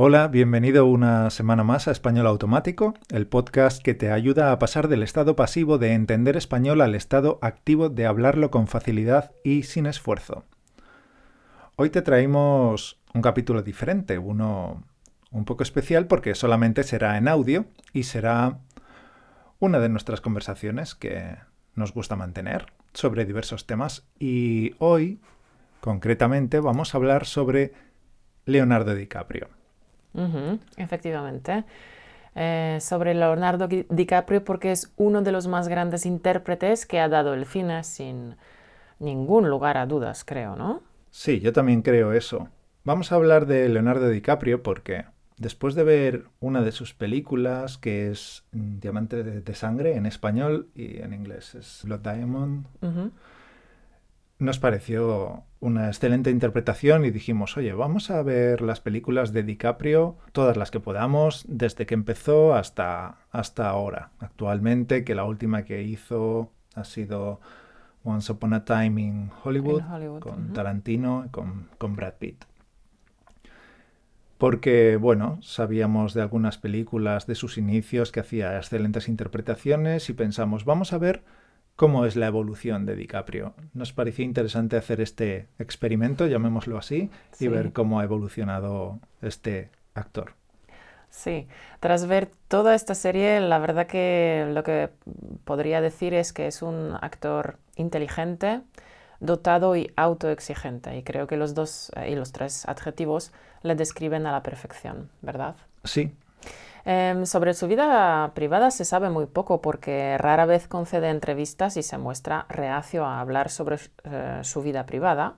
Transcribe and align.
Hola, 0.00 0.28
bienvenido 0.28 0.86
una 0.86 1.28
semana 1.28 1.64
más 1.64 1.88
a 1.88 1.90
Español 1.90 2.28
Automático, 2.28 2.94
el 3.10 3.26
podcast 3.26 3.82
que 3.82 3.94
te 3.94 4.12
ayuda 4.12 4.52
a 4.52 4.58
pasar 4.60 4.86
del 4.86 5.02
estado 5.02 5.34
pasivo 5.34 5.76
de 5.76 5.92
entender 5.92 6.36
español 6.36 6.82
al 6.82 6.94
estado 6.94 7.40
activo 7.42 7.88
de 7.88 8.06
hablarlo 8.06 8.52
con 8.52 8.68
facilidad 8.68 9.32
y 9.42 9.64
sin 9.64 9.86
esfuerzo. 9.86 10.44
Hoy 11.74 11.90
te 11.90 12.00
traemos 12.00 13.00
un 13.12 13.22
capítulo 13.22 13.62
diferente, 13.62 14.18
uno 14.18 14.84
un 15.32 15.44
poco 15.44 15.64
especial 15.64 16.06
porque 16.06 16.36
solamente 16.36 16.84
será 16.84 17.18
en 17.18 17.26
audio 17.26 17.64
y 17.92 18.04
será 18.04 18.60
una 19.58 19.80
de 19.80 19.88
nuestras 19.88 20.20
conversaciones 20.20 20.94
que 20.94 21.38
nos 21.74 21.92
gusta 21.92 22.14
mantener 22.14 22.66
sobre 22.92 23.24
diversos 23.24 23.66
temas 23.66 24.06
y 24.20 24.76
hoy 24.78 25.18
concretamente 25.80 26.60
vamos 26.60 26.94
a 26.94 26.98
hablar 26.98 27.26
sobre 27.26 27.72
Leonardo 28.44 28.94
DiCaprio 28.94 29.57
efectivamente. 30.76 31.64
Eh, 32.34 32.78
sobre 32.80 33.14
Leonardo 33.14 33.66
DiCaprio 33.66 34.44
porque 34.44 34.70
es 34.70 34.92
uno 34.96 35.22
de 35.22 35.32
los 35.32 35.48
más 35.48 35.66
grandes 35.66 36.06
intérpretes 36.06 36.86
que 36.86 37.00
ha 37.00 37.08
dado 37.08 37.34
el 37.34 37.46
cine 37.46 37.82
sin 37.82 38.36
ningún 39.00 39.48
lugar 39.48 39.76
a 39.76 39.86
dudas, 39.86 40.24
creo, 40.24 40.54
¿no? 40.54 40.82
Sí, 41.10 41.40
yo 41.40 41.52
también 41.52 41.82
creo 41.82 42.12
eso. 42.12 42.48
Vamos 42.84 43.10
a 43.10 43.16
hablar 43.16 43.46
de 43.46 43.68
Leonardo 43.68 44.08
DiCaprio 44.08 44.62
porque 44.62 45.04
después 45.36 45.74
de 45.74 45.84
ver 45.84 46.24
una 46.40 46.62
de 46.62 46.72
sus 46.72 46.94
películas, 46.94 47.78
que 47.78 48.10
es 48.10 48.44
Diamante 48.52 49.22
de, 49.22 49.54
Sangre 49.54 49.96
en 49.96 50.06
español 50.06 50.68
y 50.74 50.98
en 50.98 51.14
inglés 51.14 51.54
es 51.54 51.80
Blood 51.84 52.00
Diamond, 52.00 52.66
nos 54.38 54.58
pareció 54.58 55.44
una 55.60 55.88
excelente 55.88 56.30
interpretación 56.30 57.04
y 57.04 57.10
dijimos, 57.10 57.56
oye, 57.56 57.72
vamos 57.72 58.10
a 58.10 58.22
ver 58.22 58.60
las 58.60 58.80
películas 58.80 59.32
de 59.32 59.42
DiCaprio, 59.42 60.16
todas 60.32 60.56
las 60.56 60.70
que 60.70 60.78
podamos, 60.78 61.44
desde 61.48 61.86
que 61.86 61.94
empezó 61.94 62.54
hasta, 62.54 63.18
hasta 63.32 63.68
ahora. 63.68 64.10
Actualmente, 64.20 65.04
que 65.04 65.16
la 65.16 65.24
última 65.24 65.64
que 65.64 65.82
hizo 65.82 66.52
ha 66.74 66.84
sido 66.84 67.40
Once 68.04 68.30
Upon 68.30 68.54
a 68.54 68.64
Time 68.64 69.00
in 69.00 69.30
Hollywood, 69.42 69.82
con 70.20 70.52
Tarantino 70.52 71.24
y 71.26 71.30
con, 71.30 71.68
con 71.76 71.96
Brad 71.96 72.14
Pitt. 72.14 72.44
Porque, 74.38 74.96
bueno, 74.96 75.40
sabíamos 75.42 76.14
de 76.14 76.22
algunas 76.22 76.58
películas 76.58 77.26
de 77.26 77.34
sus 77.34 77.58
inicios 77.58 78.12
que 78.12 78.20
hacía 78.20 78.56
excelentes 78.56 79.08
interpretaciones 79.08 80.08
y 80.10 80.12
pensamos, 80.12 80.64
vamos 80.64 80.92
a 80.92 80.98
ver 80.98 81.24
cómo 81.78 82.06
es 82.06 82.16
la 82.16 82.26
evolución 82.26 82.86
de 82.86 82.96
DiCaprio. 82.96 83.54
Nos 83.72 83.92
pareció 83.92 84.24
interesante 84.24 84.76
hacer 84.76 85.00
este 85.00 85.46
experimento, 85.60 86.26
llamémoslo 86.26 86.76
así, 86.76 87.08
y 87.38 87.46
ver 87.46 87.72
cómo 87.72 88.00
ha 88.00 88.02
evolucionado 88.02 88.98
este 89.22 89.70
actor. 89.94 90.32
Sí, 91.08 91.46
tras 91.78 92.08
ver 92.08 92.32
toda 92.48 92.74
esta 92.74 92.96
serie, 92.96 93.38
la 93.38 93.60
verdad 93.60 93.86
que 93.86 94.50
lo 94.52 94.64
que 94.64 94.90
podría 95.44 95.80
decir 95.80 96.14
es 96.14 96.32
que 96.32 96.48
es 96.48 96.62
un 96.62 96.96
actor 97.00 97.58
inteligente, 97.76 98.60
dotado 99.20 99.76
y 99.76 99.92
autoexigente. 99.94 100.96
Y 100.96 101.04
creo 101.04 101.28
que 101.28 101.36
los 101.36 101.54
dos 101.54 101.92
eh, 101.94 102.10
y 102.10 102.16
los 102.16 102.32
tres 102.32 102.66
adjetivos 102.66 103.30
le 103.62 103.76
describen 103.76 104.26
a 104.26 104.32
la 104.32 104.42
perfección, 104.42 105.10
¿verdad? 105.22 105.54
Sí, 105.84 106.12
Em, 106.84 107.26
sobre 107.26 107.54
su 107.54 107.66
vida 107.66 108.32
privada 108.34 108.70
se 108.70 108.84
sabe 108.84 109.10
muy 109.10 109.26
poco 109.26 109.60
porque 109.60 110.16
rara 110.18 110.46
vez 110.46 110.68
concede 110.68 111.10
entrevistas 111.10 111.76
y 111.76 111.82
se 111.82 111.98
muestra 111.98 112.46
reacio 112.48 113.04
a 113.04 113.20
hablar 113.20 113.50
sobre 113.50 113.78
eh, 114.04 114.40
su 114.42 114.62
vida 114.62 114.86
privada. 114.86 115.34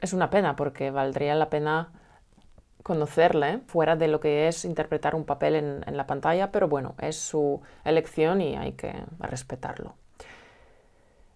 Es 0.00 0.12
una 0.12 0.30
pena 0.30 0.56
porque 0.56 0.90
valdría 0.90 1.34
la 1.34 1.50
pena 1.50 1.90
conocerle 2.82 3.60
fuera 3.66 3.96
de 3.96 4.08
lo 4.08 4.20
que 4.20 4.48
es 4.48 4.64
interpretar 4.64 5.14
un 5.14 5.24
papel 5.24 5.56
en, 5.56 5.84
en 5.86 5.96
la 5.96 6.06
pantalla, 6.06 6.50
pero 6.50 6.68
bueno, 6.68 6.94
es 7.00 7.16
su 7.16 7.60
elección 7.84 8.40
y 8.40 8.56
hay 8.56 8.72
que 8.72 8.92
respetarlo. 9.20 9.94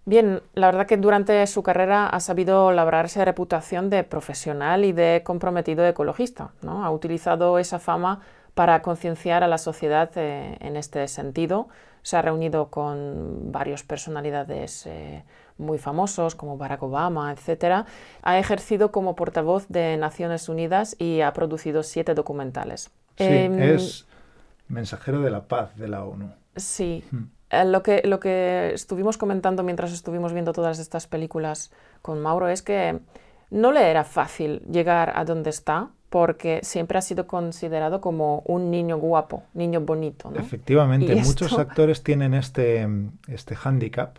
Bien, 0.09 0.41
la 0.55 0.69
verdad 0.69 0.86
que 0.86 0.97
durante 0.97 1.45
su 1.48 1.65
carrera 1.65 2.07
ha 2.07 2.20
sabido 2.20 2.70
labrarse 2.70 3.25
reputación 3.25 3.91
de 3.91 4.05
profesional 4.05 4.85
y 4.85 4.92
de 4.92 5.23
comprometido 5.25 5.85
ecologista. 5.85 6.53
¿no? 6.63 6.85
Ha 6.85 6.91
utilizado 6.91 7.59
esa 7.59 7.81
fama 7.81 8.20
para 8.56 8.80
concienciar 8.80 9.44
a 9.44 9.48
la 9.48 9.58
sociedad 9.58 10.11
eh, 10.17 10.56
en 10.61 10.77
este 10.77 11.06
sentido. 11.08 11.68
Se 12.00 12.17
ha 12.17 12.22
reunido 12.22 12.70
con 12.70 13.52
varias 13.52 13.83
personalidades 13.83 14.86
eh, 14.86 15.24
muy 15.58 15.77
famosos 15.77 16.34
como 16.34 16.56
Barack 16.56 16.83
Obama, 16.83 17.30
etc. 17.34 17.86
Ha 18.22 18.39
ejercido 18.39 18.92
como 18.92 19.14
portavoz 19.14 19.68
de 19.68 19.98
Naciones 19.98 20.48
Unidas 20.48 20.96
y 20.98 21.20
ha 21.20 21.34
producido 21.34 21.83
siete 21.83 22.14
documentales. 22.14 22.90
Sí, 23.18 23.24
em, 23.24 23.61
es 23.61 24.06
mensajero 24.68 25.20
de 25.20 25.30
la 25.30 25.42
paz 25.42 25.77
de 25.77 25.88
la 25.88 26.05
ONU. 26.05 26.33
Sí. 26.56 27.05
Hmm. 27.11 27.24
Eh, 27.50 27.67
lo, 27.67 27.83
que, 27.83 28.00
lo 28.06 28.20
que 28.20 28.70
estuvimos 28.73 29.18
comentando 29.18 29.64
mientras 29.64 29.92
estuvimos 29.92 30.33
viendo 30.33 30.55
todas 30.55 30.78
estas 30.78 31.06
películas 31.06 31.70
con 32.00 32.23
Mauro 32.23 32.48
es 32.48 32.62
que 32.62 33.00
no 33.50 33.70
le 33.70 33.90
era 33.90 34.05
fácil 34.05 34.61
llegar 34.61 35.12
a 35.14 35.27
donde 35.27 35.50
está 35.50 35.90
porque 36.08 36.61
siempre 36.62 36.98
ha 36.98 37.02
sido 37.02 37.27
considerado 37.27 38.00
como 38.00 38.42
un 38.46 38.70
niño 38.70 38.98
guapo, 38.98 39.42
niño 39.55 39.80
bonito. 39.80 40.33
Efectivamente, 40.36 41.14
muchos 41.17 41.58
actores 41.58 42.02
tienen 42.02 42.34
este, 42.34 42.89
este 43.28 43.56
hándicap 43.56 44.18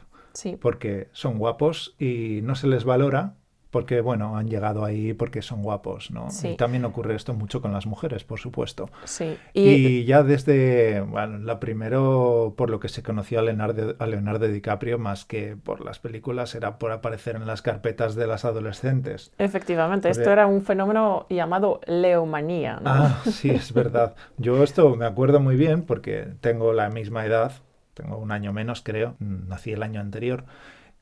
porque 0.62 1.10
son 1.14 1.40
guapos 1.40 1.96
y 1.98 2.42
no 2.44 2.56
se 2.56 2.68
les 2.68 2.84
valora 2.84 3.34
porque 3.78 4.02
bueno, 4.02 4.36
han 4.36 4.48
llegado 4.48 4.84
ahí 4.84 5.14
porque 5.14 5.44
son 5.44 5.62
guapos, 5.62 6.10
¿no? 6.10 6.30
Y 6.42 6.56
también 6.56 6.84
ocurre 6.84 7.14
esto 7.14 7.36
mucho 7.36 7.62
con 7.62 7.74
las 7.74 7.86
mujeres, 7.86 8.24
por 8.24 8.40
supuesto. 8.40 8.90
Sí. 9.04 9.38
Y, 9.54 10.04
ya 10.04 10.24
desde, 10.24 11.02
bueno, 11.02 11.38
la 11.38 11.60
primero 11.60 12.56
por 12.58 12.72
lo 12.72 12.80
que 12.80 12.90
se 12.90 13.04
conoció 13.04 13.38
a 13.38 13.44
Leonardo, 13.44 13.96
a 14.00 14.08
Leonardo 14.08 14.48
DiCaprio, 14.48 14.98
más 14.98 15.26
que 15.26 15.56
por 15.56 15.86
las 15.86 16.00
películas, 16.00 16.56
era 16.56 16.80
por 16.80 16.92
aparecer 16.92 17.36
en 17.36 17.46
las 17.46 17.62
carpetas 17.62 18.16
de 18.16 18.26
las 18.26 18.46
adolescentes. 18.46 19.32
Efectivamente, 19.38 20.10
esto 20.10 20.32
era 20.32 20.48
un 20.48 20.64
fenómeno 20.64 21.28
llamado 21.30 21.80
leomanía, 21.86 22.80
¿no? 22.82 22.90
Ah, 22.90 23.22
sí, 23.32 23.52
es 23.52 23.74
verdad. 23.74 24.16
Yo 24.38 24.64
esto 24.64 24.96
me 24.96 25.06
acuerdo 25.06 25.40
muy 25.40 25.56
bien 25.56 25.84
porque 25.84 26.30
tengo 26.42 26.74
la 26.74 26.90
misma 26.90 27.28
edad, 27.28 27.52
tengo 27.94 28.18
un 28.18 28.32
año 28.32 28.54
menos 28.54 28.82
creo, 28.82 29.14
nací 29.20 29.72
el 29.72 29.84
año 29.84 30.02
anterior, 30.02 30.46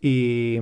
y 0.02 0.59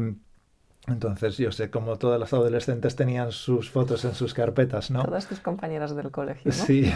entonces 0.88 1.38
yo 1.38 1.52
sé 1.52 1.70
cómo 1.70 1.98
todas 1.98 2.20
las 2.20 2.34
adolescentes 2.34 2.96
tenían 2.96 3.32
sus 3.32 3.70
fotos 3.70 4.04
en 4.06 4.14
sus 4.14 4.34
carpetas, 4.34 4.92
¿no? 4.92 5.04
Todas 5.04 5.28
tus 5.28 5.40
compañeras 5.40 5.96
del 5.96 6.12
colegio. 6.12 6.52
¿no? 6.52 6.66
Sí. 6.66 6.92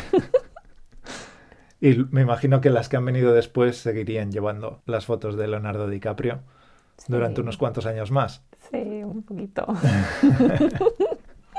y 1.82 1.96
me 2.12 2.22
imagino 2.22 2.60
que 2.60 2.70
las 2.70 2.90
que 2.90 2.98
han 2.98 3.06
venido 3.06 3.34
después 3.34 3.78
seguirían 3.78 4.32
llevando 4.32 4.82
las 4.86 5.06
fotos 5.06 5.38
de 5.38 5.48
Leonardo 5.48 5.88
DiCaprio 5.88 6.42
durante 7.08 7.42
unos 7.42 7.58
cuantos 7.58 7.86
años 7.86 8.12
más. 8.12 8.44
Sí, 8.72 9.04
un 9.04 9.24
poquito. 9.24 9.66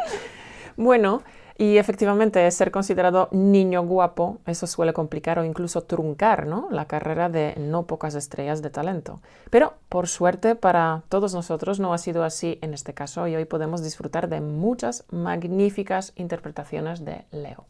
bueno, 0.77 1.23
y 1.61 1.77
efectivamente, 1.77 2.49
ser 2.53 2.71
considerado 2.71 3.29
niño 3.33 3.83
guapo, 3.83 4.39
eso 4.47 4.69
suele 4.69 4.93
complicar 4.93 5.41
o 5.41 5.45
incluso 5.45 5.83
truncar 5.83 6.47
¿no? 6.47 6.69
la 6.71 6.87
carrera 6.87 7.29
de 7.29 7.57
no 7.59 7.85
pocas 7.89 8.15
estrellas 8.15 8.63
de 8.63 8.71
talento. 8.71 9.21
Pero, 9.51 9.75
por 9.89 10.07
suerte, 10.07 10.55
para 10.55 11.03
todos 11.09 11.35
nosotros 11.35 11.81
no 11.81 11.93
ha 11.93 11.99
sido 11.99 12.23
así 12.23 12.61
en 12.63 12.75
este 12.75 12.95
caso 12.95 13.27
y 13.27 13.35
hoy 13.35 13.45
podemos 13.45 13.83
disfrutar 13.83 14.29
de 14.29 14.41
muchas 14.41 15.05
magníficas 15.11 16.13
interpretaciones 16.15 17.05
de 17.05 17.25
Leo. 17.33 17.67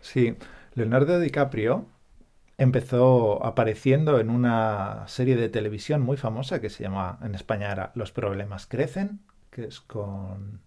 Sí, 0.00 0.34
Leonardo 0.72 1.20
DiCaprio 1.20 1.84
empezó 2.56 3.44
apareciendo 3.44 4.20
en 4.20 4.30
una 4.30 5.04
serie 5.06 5.36
de 5.36 5.50
televisión 5.50 6.00
muy 6.00 6.16
famosa 6.16 6.62
que 6.62 6.70
se 6.70 6.84
llama, 6.84 7.18
en 7.22 7.34
España 7.34 7.70
era 7.70 7.92
Los 7.94 8.10
problemas 8.10 8.66
crecen, 8.66 9.20
que 9.50 9.64
es 9.64 9.80
con 9.80 10.64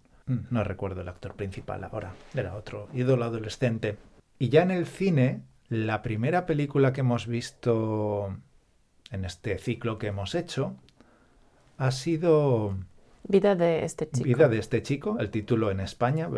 no 0.50 0.64
recuerdo 0.64 1.00
el 1.00 1.08
actor 1.08 1.34
principal 1.34 1.84
ahora, 1.84 2.14
era 2.34 2.54
otro 2.54 2.88
ídolo 2.92 3.24
adolescente. 3.24 3.96
Y 4.38 4.48
ya 4.48 4.62
en 4.62 4.70
el 4.70 4.86
cine, 4.86 5.42
la 5.68 6.02
primera 6.02 6.46
película 6.46 6.92
que 6.92 7.00
hemos 7.00 7.26
visto 7.26 8.36
en 9.10 9.24
este 9.24 9.58
ciclo 9.58 9.98
que 9.98 10.08
hemos 10.08 10.34
hecho 10.34 10.76
ha 11.78 11.90
sido... 11.90 12.76
Vida 13.24 13.54
de 13.54 13.84
este 13.84 14.08
chico. 14.08 14.24
Vida 14.24 14.48
de 14.48 14.58
este 14.58 14.82
chico, 14.82 15.18
el 15.18 15.30
título 15.30 15.70
en 15.70 15.80
España. 15.80 16.28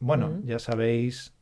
Bueno, 0.00 0.40
ya 0.44 0.58
sabéis 0.58 1.34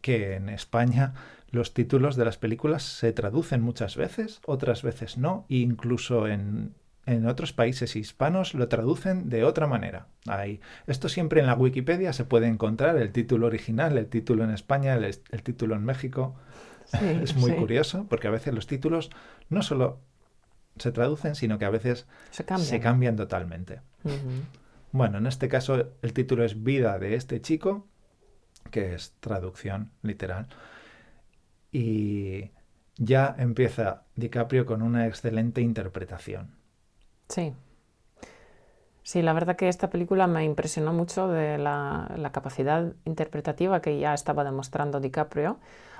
que 0.00 0.34
en 0.34 0.48
España 0.48 1.14
los 1.50 1.72
títulos 1.72 2.16
de 2.16 2.24
las 2.24 2.36
películas 2.36 2.82
se 2.82 3.12
traducen 3.12 3.62
muchas 3.62 3.96
veces, 3.96 4.40
otras 4.44 4.82
veces 4.82 5.18
no, 5.18 5.46
e 5.48 5.56
incluso 5.56 6.26
en 6.26 6.74
en 7.08 7.26
otros 7.26 7.54
países 7.54 7.96
hispanos 7.96 8.52
lo 8.52 8.68
traducen 8.68 9.30
de 9.30 9.42
otra 9.42 9.66
manera. 9.66 10.08
Ahí. 10.26 10.60
Esto 10.86 11.08
siempre 11.08 11.40
en 11.40 11.46
la 11.46 11.54
Wikipedia 11.54 12.12
se 12.12 12.24
puede 12.24 12.48
encontrar 12.48 12.98
el 12.98 13.12
título 13.12 13.46
original, 13.46 13.96
el 13.96 14.08
título 14.08 14.44
en 14.44 14.50
España, 14.50 14.94
el, 14.94 15.42
título 15.42 15.74
en 15.74 15.84
México. 15.84 16.36
es 17.22 17.34
muy 17.34 17.52
curioso 17.52 18.06
porque 18.08 18.28
a 18.28 18.30
veces 18.30 18.52
los 18.54 18.66
títulos 18.66 19.10
no 19.48 19.62
solo 19.62 20.00
se 20.76 20.92
traducen, 20.92 21.34
sino 21.34 21.58
que 21.58 21.64
a 21.64 21.70
veces 21.70 22.06
se 22.30 22.80
cambian, 22.80 23.16
totalmente. 23.16 23.80
Bueno, 24.92 25.18
en 25.18 25.26
este 25.26 25.48
caso 25.48 25.92
el 26.02 26.12
título 26.12 26.44
es 26.44 26.62
Vida 26.62 26.98
de 26.98 27.14
este 27.14 27.40
chico, 27.40 27.86
que 28.70 28.94
es 28.94 29.14
traducción 29.20 29.92
literal. 30.02 30.46
Y 31.72 32.50
ya 32.96 33.34
empieza 33.38 34.04
DiCaprio 34.14 34.66
con 34.66 34.82
una 34.82 35.06
excelente 35.06 35.62
interpretación. 35.62 36.57
Sí. 37.28 37.54
Sí, 39.02 39.22
la 39.22 39.32
verdad 39.32 39.56
que 39.56 39.68
esta 39.68 39.88
película 39.88 40.26
me 40.26 40.44
impresionó 40.44 40.92
mucho 40.92 41.28
de 41.28 41.56
la, 41.56 42.30
capacidad 42.30 42.92
interpretativa 43.06 43.80
que 43.80 43.98
ya 43.98 44.12
estaba 44.12 44.44
demostrando 44.44 45.00
DiCaprio. 45.00 45.56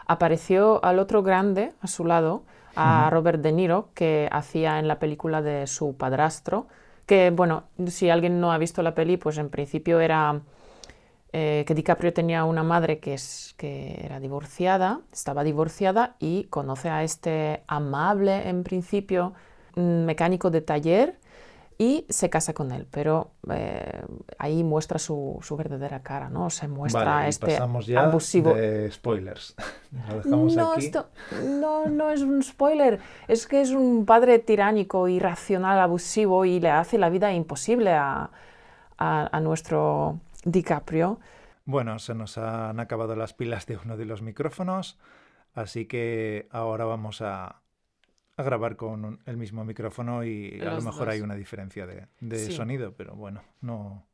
Apareció 0.07 0.85
al 0.85 0.99
otro 0.99 1.23
grande 1.23 1.73
a 1.81 1.87
su 1.87 2.05
lado, 2.05 2.45
a 2.77 3.09
Robert 3.11 3.41
De 3.41 3.53
Niro, 3.53 3.89
que 3.95 4.29
hacía 4.31 4.79
en 4.79 4.89
la 4.89 4.99
película 4.99 5.41
de 5.41 5.67
su 5.67 5.97
padrastro, 5.97 6.67
que 7.07 7.31
bueno, 7.31 7.65
si 7.87 8.11
alguien 8.11 8.41
no 8.41 8.53
ha 8.53 8.59
visto 8.59 8.83
la 8.83 8.95
peli, 8.95 9.17
pues 9.17 9.39
en 9.39 9.49
principio 9.49 10.01
era 10.01 10.43
eh, 11.33 11.65
que 11.67 11.75
DiCaprio 11.75 12.13
tenía 12.13 12.45
una 12.45 12.63
madre 12.63 12.99
que, 13.01 13.15
es, 13.15 13.55
que 13.57 14.01
era 14.05 14.21
divorciada, 14.21 15.01
estaba 15.13 15.45
divorciada 15.45 16.17
y 16.19 16.45
conoce 16.45 16.91
a 16.91 17.03
este 17.03 17.63
amable, 17.67 18.49
en 18.51 18.65
principio, 18.65 19.33
mecánico 19.79 20.51
de 20.51 20.61
taller 20.61 21.19
y 21.81 22.07
se 22.09 22.29
casa 22.29 22.55
con 22.55 22.73
él, 22.73 22.89
pero 22.91 23.31
eh, 23.49 24.03
ahí 24.37 24.65
muestra 24.65 24.99
su, 24.99 25.39
su, 25.43 25.57
verdadera 25.57 26.03
cara, 26.03 26.29
¿no? 26.29 26.51
Se 26.51 26.67
muestra 26.67 27.29
este 27.29 27.47
pasamos 27.47 27.87
ya 27.87 28.01
abusivo. 28.03 28.53
De 28.53 28.91
spoilers. 28.91 29.55
no, 30.25 30.73
aquí. 30.73 30.87
Esto, 30.87 31.09
no, 31.45 31.87
no 31.87 32.11
es 32.11 32.23
un 32.23 32.43
spoiler, 32.43 32.99
es 33.29 33.47
que 33.47 33.61
es 33.61 33.71
un 33.71 34.05
padre 34.07 34.41
tiránico, 34.41 35.07
irracional, 35.07 35.79
abusivo 35.79 36.45
y 36.45 36.59
le 36.59 36.71
hace 36.71 36.99
la 36.99 37.11
vida 37.11 37.33
imposible 37.33 37.93
a, 37.93 38.31
a, 38.99 39.37
a 39.37 39.41
nuestro 39.41 40.19
DiCaprio. 40.45 41.21
Bueno, 41.65 42.01
se 42.01 42.13
nos 42.13 42.39
han 42.39 42.81
acabado 42.81 43.15
las 43.15 43.35
pilas 43.35 43.67
de 43.67 43.77
uno 43.77 43.97
de 43.97 44.05
los 44.05 44.21
micrófonos, 44.21 44.99
así 45.55 45.87
que 45.87 46.49
ahora 46.51 46.87
vamos 46.87 47.23
a, 47.23 47.61
grabar 48.43 48.77
con 48.77 49.21
el 49.27 49.37
mismo 49.37 49.65
micrófono 49.65 50.25
y 50.25 50.61
a 50.61 50.75
lo 50.75 50.83
mejor 50.83 51.09
hay 51.11 51.21
una 51.21 51.35
diferencia 51.35 51.87
de, 51.87 52.53
sonido, 52.53 52.95
pero 52.95 53.15
bueno, 53.15 53.43
no... 53.61 54.07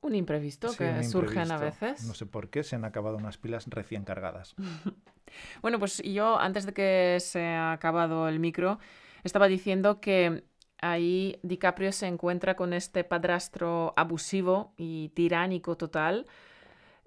Un 0.00 0.14
imprevisto 0.14 0.68
que 0.76 1.02
surgen 1.02 1.50
a 1.50 1.58
veces. 1.58 2.04
No 2.04 2.14
sé 2.14 2.24
por 2.24 2.50
qué, 2.50 2.62
se 2.62 2.76
han 2.76 2.84
acabado 2.84 3.16
unas 3.16 3.36
pilas 3.36 3.66
recién 3.68 4.04
cargadas. 4.04 4.54
bueno, 5.62 5.80
pues 5.80 6.00
yo 6.02 6.38
antes 6.38 6.66
de 6.66 6.72
que 6.72 7.18
se 7.20 7.44
ha 7.44 7.72
acabado 7.72 8.28
el 8.28 8.38
micro, 8.38 8.78
estaba 9.24 9.48
diciendo 9.48 10.00
que 10.00 10.44
ahí 10.80 11.38
DiCaprio 11.42 11.90
se 11.90 12.06
encuentra 12.06 12.54
con 12.54 12.72
este 12.72 13.02
padrastro 13.02 13.92
abusivo 13.96 14.72
y 14.76 15.08
tiránico 15.10 15.76
total 15.76 16.26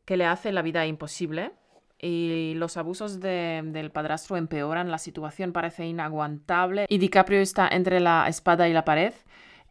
que 0.06 0.18
le 0.18 0.26
hace 0.26 0.52
la 0.52 0.62
vida 0.62 0.86
imposible 0.86 1.54
y 2.02 2.54
los 2.56 2.78
abusos 2.78 3.20
del 3.20 3.92
padrastro 3.92 4.38
empeoran 4.38 4.90
la 4.90 4.98
situación, 4.98 5.54
parece 5.54 5.86
inaguantable 5.86 6.86
y 6.90 6.98
DiCaprio 6.98 7.40
está 7.40 7.68
entre 7.68 8.00
la 8.00 8.28
espada 8.28 8.68
y 8.68 8.74
la 8.74 8.86
pared. 8.86 9.14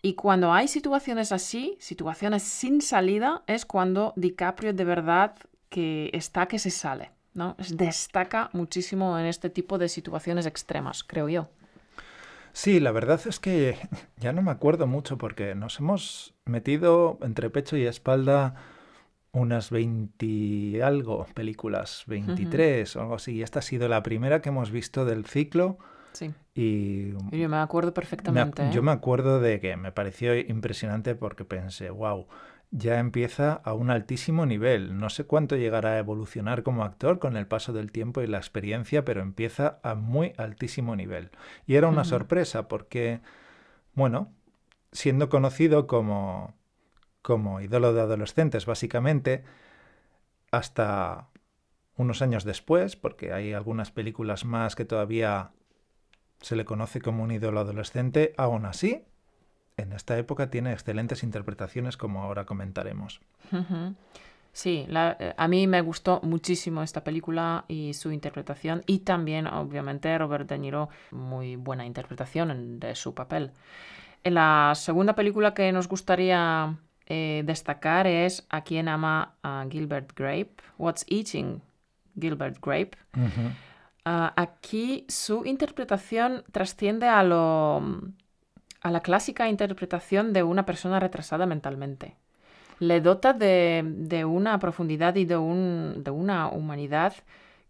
Y 0.03 0.15
cuando 0.15 0.53
hay 0.53 0.69
situaciones 0.69 1.32
así, 1.32 1.77
situaciones 1.79 2.43
sin 2.43 2.81
salida, 2.81 3.43
es 3.47 3.67
cuando 3.67 4.15
DiCaprio 4.17 4.73
de 4.73 4.85
verdad 4.85 5.35
que 5.69 6.11
está 6.15 6.47
que 6.47 6.59
se 6.59 6.71
sale. 6.71 7.11
¿no? 7.35 7.56
Destaca 7.71 8.50
muchísimo 8.53 9.19
en 9.19 9.26
este 9.26 9.50
tipo 9.50 9.79
de 9.79 9.88
situaciones 9.88 10.47
extremas, 10.47 11.05
creo 11.05 11.29
yo. 11.29 11.49
Sí, 12.53 12.81
la 12.81 12.91
verdad 12.91 13.21
es 13.26 13.38
que 13.38 13.76
ya 14.17 14.33
no 14.33 14.43
me 14.43 14.50
acuerdo 14.50 14.87
mucho 14.87 15.19
porque 15.19 15.55
nos 15.55 15.79
hemos 15.79 16.35
metido 16.44 17.19
entre 17.23 17.50
pecho 17.50 17.76
y 17.76 17.87
espalda 17.87 18.55
unas 19.32 19.71
20 19.71 20.82
algo 20.82 21.27
películas, 21.35 22.05
23 22.06 22.97
o 22.97 23.00
algo 23.03 23.15
así. 23.15 23.43
Esta 23.43 23.61
ha 23.61 23.62
sido 23.62 23.88
la 23.88 24.03
primera 24.03 24.41
que 24.41 24.49
hemos 24.49 24.71
visto 24.71 25.05
del 25.05 25.27
ciclo. 25.27 25.79
Sí. 26.12 26.35
Y 26.55 27.12
yo 27.12 27.49
me 27.49 27.59
acuerdo 27.59 27.94
perfectamente. 27.94 28.71
Yo 28.73 28.81
¿eh? 28.81 28.82
me 28.82 28.91
acuerdo 28.91 29.41
de 29.41 29.61
que 29.61 29.77
me 29.77 29.93
pareció 29.93 30.37
impresionante 30.37 31.15
porque 31.15 31.44
pensé, 31.44 31.91
wow, 31.91 32.27
ya 32.73 32.99
empieza 32.99 33.53
a 33.53 33.75
un 33.75 33.91
altísimo 33.91 34.47
nivel. 34.47 34.99
No 34.99 35.11
sé 35.11 35.25
cuánto 35.25 35.56
llegará 35.56 35.91
a 35.91 35.99
evolucionar 35.99 36.62
como 36.62 36.85
actor 36.85 37.19
con 37.19 37.37
el 37.37 37.47
paso 37.47 37.73
del 37.73 37.93
tiempo 37.93 38.23
y 38.23 38.26
la 38.26 38.38
experiencia, 38.38 39.05
pero 39.05 39.23
empieza 39.23 39.79
a 39.83 39.94
muy 39.94 40.33
altísimo 40.37 40.97
nivel. 40.97 41.31
Y 41.67 41.76
era 41.76 41.88
una 41.88 42.05
sorpresa 42.05 42.69
porque, 42.69 43.21
bueno, 43.94 44.33
siendo 44.93 45.29
conocido 45.29 45.87
como, 45.87 46.55
como 47.23 47.61
ídolo 47.61 47.93
de 47.93 48.01
adolescentes, 48.01 48.67
básicamente, 48.67 49.45
hasta 50.51 51.29
unos 51.97 52.23
años 52.23 52.45
después, 52.45 52.97
porque 52.97 53.33
hay 53.33 53.53
algunas 53.53 53.91
películas 53.91 54.45
más 54.45 54.75
que 54.75 54.85
todavía 54.85 55.53
se 56.41 56.57
le 56.57 56.65
conoce 56.65 57.01
como 57.01 57.23
un 57.23 57.31
ídolo 57.31 57.61
adolescente, 57.61 58.33
aún 58.37 58.65
así 58.65 59.05
en 59.77 59.93
esta 59.93 60.19
época 60.19 60.51
tiene 60.51 60.73
excelentes 60.73 61.23
interpretaciones 61.23 61.97
como 61.97 62.23
ahora 62.23 62.45
comentaremos. 62.45 63.21
Sí, 64.53 64.87
eh, 64.89 65.35
a 65.37 65.49
mí 65.49 65.67
me 65.67 65.81
gustó 65.81 66.21
muchísimo 66.23 66.83
esta 66.83 67.05
película 67.05 67.65
y 67.69 67.95
su 67.95 68.11
interpretación 68.11 68.83
y 68.87 69.01
también 69.01 69.47
obviamente 69.47 70.17
Robert 70.19 70.49
De 70.49 70.59
Niro, 70.59 70.89
muy 71.13 71.57
buena 71.57 71.87
interpretación 71.87 72.81
de 72.81 72.95
su 72.95 73.15
papel. 73.15 73.53
En 74.23 74.35
la 74.35 74.73
segunda 74.75 75.15
película 75.15 75.55
que 75.55 75.73
nos 75.73 75.89
gustaría 75.89 76.77
eh, 77.12 77.43
destacar 77.45 78.07
es 78.07 78.47
A 78.51 78.62
quien 78.62 78.87
ama 78.87 79.35
a 79.43 79.67
Gilbert 79.69 80.12
Grape, 80.17 80.53
What's 80.79 81.05
Eating 81.09 81.61
Gilbert 82.19 82.59
Grape. 82.62 82.93
Ah, 84.05 84.33
aquí 84.37 85.07
su 85.09 85.45
interpretación 85.45 86.45
trasciende 86.53 87.09
a 87.09 87.25
lo 87.25 87.83
a 88.83 88.91
la 88.93 89.01
clásica 89.01 89.49
interpretación 89.49 90.33
de 90.33 90.45
una 90.45 90.65
persona 90.65 91.01
retrasada 91.01 91.47
mentalmente. 91.47 92.15
Le 92.79 93.01
dota 93.01 93.33
de, 93.33 94.25
una 94.25 94.59
profundidad 94.61 95.17
y 95.17 95.25
de, 95.25 95.37
un, 95.37 96.03
de, 96.05 96.12
una 96.12 96.49
humanidad 96.49 97.12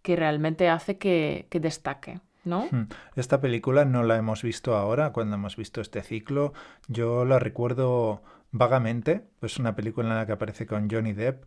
que 0.03 0.17
realmente 0.17 0.69
hace 0.69 0.99
que, 0.99 1.47
destaque. 1.51 2.21
¿No? 2.45 2.69
Hmm. 2.71 2.89
Esta 3.17 3.41
película 3.41 3.85
no 3.85 4.03
la 4.03 4.17
hemos 4.17 4.43
visto 4.43 4.77
ahora, 4.77 5.13
cuando 5.13 5.37
hemos 5.37 5.57
visto 5.57 5.81
este 5.81 6.03
ciclo. 6.03 6.53
Yo 6.89 7.25
la 7.25 7.39
recuerdo 7.39 8.23
vagamente. 8.53 9.25
Es 9.43 9.59
una 9.59 9.75
película 9.75 10.09
en 10.09 10.17
la 10.17 10.27
que 10.27 10.33
aparece 10.33 10.67
con 10.67 10.91
Johnny 10.91 11.13
Depp. 11.13 11.45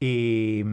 Y 0.00 0.64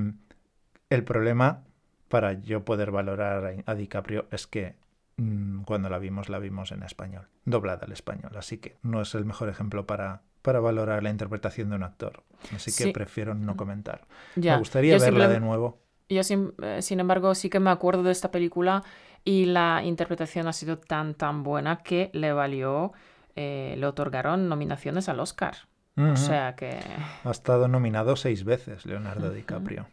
el 0.90 1.04
problema 1.04 1.63
para 2.10 2.34
yo 2.34 2.65
poder 2.65 2.91
valorar 2.91 3.63
a 3.65 3.75
DiCaprio 3.75 4.27
es 4.32 4.48
que 4.48 4.75
Mm, 5.22 5.63
cuando 5.63 5.89
la 5.89 6.00
vimos, 6.00 6.30
la 6.30 6.39
vimos 6.39 6.72
en 6.72 6.82
español, 6.82 7.27
doblada 7.46 7.86
al 7.86 7.91
español. 7.91 8.32
Así 8.38 8.58
que 8.58 8.77
no 8.82 9.01
es 9.01 9.13
el 9.13 9.24
mejor 9.25 9.50
ejemplo 9.50 9.86
para, 9.86 10.24
para 10.41 10.60
valorar 10.60 11.03
la 11.03 11.12
interpretación 11.12 11.70
de 11.70 11.75
un 11.75 11.84
actor. 11.84 12.24
Así 12.56 12.72
que 12.75 12.91
prefiero 12.91 13.36
no 13.36 13.56
comentar. 13.56 14.08
Me 14.36 14.58
gustaría 14.58 14.98
verla 14.98 15.27
de 15.27 15.39
nuevo. 15.39 15.80
Yo, 16.10 16.24
sin, 16.24 16.53
eh, 16.62 16.82
sin, 16.82 17.00
embargo, 17.00 17.36
sí 17.36 17.50
que 17.50 17.60
me 17.60 17.70
acuerdo 17.70 18.03
de 18.03 18.12
esta 18.12 18.32
película 18.32 18.84
y 19.24 19.46
la 19.46 19.84
interpretación 19.84 20.48
ha 20.48 20.53
sido 20.53 20.77
tan, 20.80 21.13
tan 21.13 21.44
buena 21.44 21.84
que 21.84 22.10
le 22.13 22.34
valió, 22.34 22.91
eh, 23.35 23.75
le 23.77 23.85
otorgaron 23.85 24.50
nominaciones 24.50 25.09
al 25.09 25.19
Oscar. 25.19 25.55
O 25.97 26.15
sea 26.15 26.55
que... 26.55 26.79
Ha 27.23 27.31
estado 27.31 27.67
nominado 27.67 28.15
seis 28.15 28.43
veces 28.43 28.85
Leonardo 28.85 29.31
DiCaprio. 29.31 29.88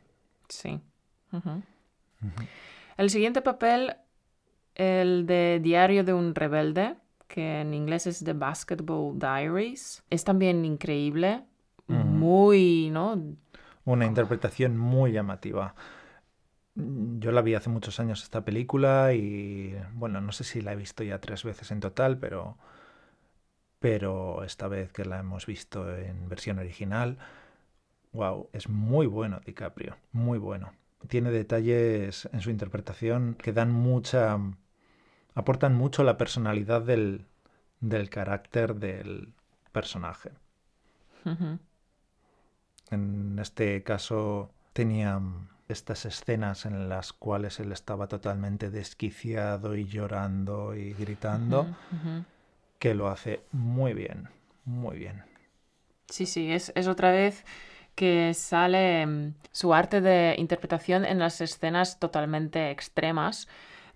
Sí. 0.49 0.81
El 2.97 3.11
siguiente 3.11 3.43
papel 3.43 3.95
el 4.79 5.27
de 5.27 5.61
Diario 5.61 6.05
de 6.05 6.15
un 6.15 6.35
Rebelde, 6.35 6.97
que 7.27 7.61
en 7.61 7.75
inglés 7.75 8.07
es 8.07 8.25
The 8.25 8.33
Basketball 8.33 9.19
Diaries. 9.19 10.05
Es 10.09 10.25
también 10.25 10.65
increíble, 10.65 11.45
muy, 11.89 12.89
¿no? 12.91 13.21
Una 13.85 14.07
interpretación 14.07 14.79
muy 14.79 15.13
llamativa. 15.13 15.75
Yo 16.75 17.33
la 17.33 17.43
vi 17.43 17.55
hace 17.55 17.71
muchos 17.71 17.99
años 17.99 18.23
esta 18.23 18.45
película 18.45 19.13
y, 19.15 19.77
bueno, 19.95 20.21
no 20.21 20.31
sé 20.31 20.45
si 20.45 20.61
la 20.61 20.73
he 20.73 20.77
visto 20.77 21.03
ya 21.03 21.21
tres 21.21 21.43
veces 21.43 21.73
en 21.73 21.81
total, 21.81 22.19
pero, 22.19 22.57
pero 23.79 24.45
esta 24.45 24.69
vez 24.69 24.93
que 24.93 25.05
la 25.05 25.19
hemos 25.21 25.47
visto 25.47 25.97
en 25.97 26.29
versión 26.29 26.59
original, 26.59 27.19
wow, 28.13 28.49
es 28.53 28.69
muy 28.69 29.07
bueno 29.07 29.41
DiCaprio, 29.45 29.97
muy 30.13 30.39
bueno. 30.39 30.73
Tiene 31.09 31.31
detalles 31.31 32.29
en 32.33 32.41
su 32.41 32.51
interpretación 32.51 33.35
que 33.35 33.53
dan 33.53 33.71
mucha 33.71 34.39
aportan 35.39 35.75
mucho 35.75 36.03
la 36.03 36.17
personalidad 36.19 36.83
del, 36.83 37.27
carácter 38.11 38.75
del 38.75 39.33
personaje. 39.71 40.33
En 42.91 43.39
este 43.39 43.85
caso 43.85 44.51
tenía 44.73 45.21
estas 45.69 46.07
escenas 46.07 46.67
en 46.67 46.89
las 46.89 47.13
cuales 47.13 47.61
él 47.61 47.71
estaba 47.71 48.09
totalmente 48.09 48.71
desquiciado 48.71 49.77
y 49.77 49.85
llorando 49.85 50.75
y 50.75 50.95
gritando, 50.95 51.69
que 52.79 52.95
lo 52.95 53.09
hace 53.09 53.41
muy 53.53 53.93
bien, 53.93 54.29
muy 54.65 54.99
bien. 54.99 55.23
Sí, 56.09 56.27
sí, 56.27 56.51
es, 56.53 56.73
otra 56.89 57.11
vez 57.11 57.45
que 57.95 58.33
sale 58.33 59.07
mm, 59.07 59.35
su 59.53 59.75
arte 59.75 60.01
de 60.01 60.35
interpretación 60.39 61.05
en 61.05 61.19
las 61.19 61.41
escenas 61.41 61.99
totalmente 61.99 62.71
extremas 62.71 63.49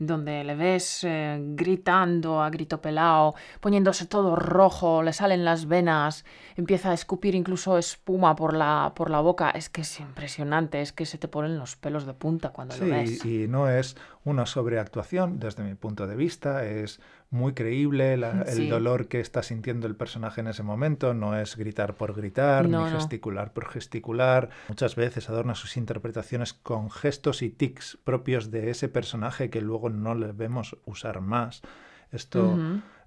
donde 0.07 0.45
le 0.45 0.55
ves 0.55 1.05
eh, 1.05 1.39
gritando 1.55 2.43
a 2.43 2.51
grito 2.51 2.81
pelado, 2.81 3.35
poniéndose 3.61 4.07
todo 4.07 4.37
rojo, 4.37 5.03
le 5.03 5.13
salen 5.13 5.45
las 5.45 5.67
venas, 5.67 6.25
empieza 6.57 6.91
a 6.91 6.95
escupir 6.95 7.35
incluso 7.35 7.79
espuma 7.79 8.35
por 8.35 8.55
la, 8.55 8.93
por 8.95 9.11
la 9.11 9.21
boca. 9.21 9.51
Es 9.51 9.69
que 9.69 9.83
es 9.83 10.01
impresionante, 10.01 10.81
es 10.81 10.93
que 10.93 11.07
se 11.07 11.19
te 11.19 11.29
ponen 11.29 11.59
los 11.59 11.77
pelos 11.77 12.07
de 12.07 12.15
punta 12.15 12.51
cuando 12.51 12.77
lo 12.77 12.87
ves. 12.87 13.25
y 13.25 13.47
no 13.49 13.69
es 13.69 13.97
una 14.25 14.47
sobreactuación 14.47 15.39
desde 15.39 15.63
mi 15.63 15.75
punto 15.75 16.07
de 16.07 16.17
vista, 16.17 16.65
es 16.65 17.01
muy 17.33 17.55
creíble 17.55 18.13
el 18.13 18.69
dolor 18.69 19.09
que 19.09 19.19
está 19.19 19.43
sintiendo 19.43 19.87
el 19.87 19.97
personaje 19.97 20.43
en 20.43 20.49
ese 20.49 20.63
momento, 20.63 21.15
no 21.15 21.37
es 21.37 21.57
gritar 21.57 21.95
por 21.95 22.15
gritar, 22.15 22.69
ni 22.69 22.91
gesticular 22.91 23.55
por 23.55 23.69
gesticular. 23.69 24.51
Muchas 24.69 24.97
veces 24.97 25.31
adorna 25.31 25.55
sus 25.55 25.79
interpretaciones 25.79 26.53
con 26.53 26.91
gestos 26.91 27.41
y 27.41 27.49
tics 27.49 27.99
propios 28.05 28.51
de 28.51 28.69
ese 28.69 28.91
personaje 28.91 29.49
que 29.49 29.63
luego 29.63 29.89
no 29.89 30.15
le 30.15 30.33
vemos 30.33 30.77
usar 30.85 31.23
más. 31.23 31.63
Esto, 32.11 32.59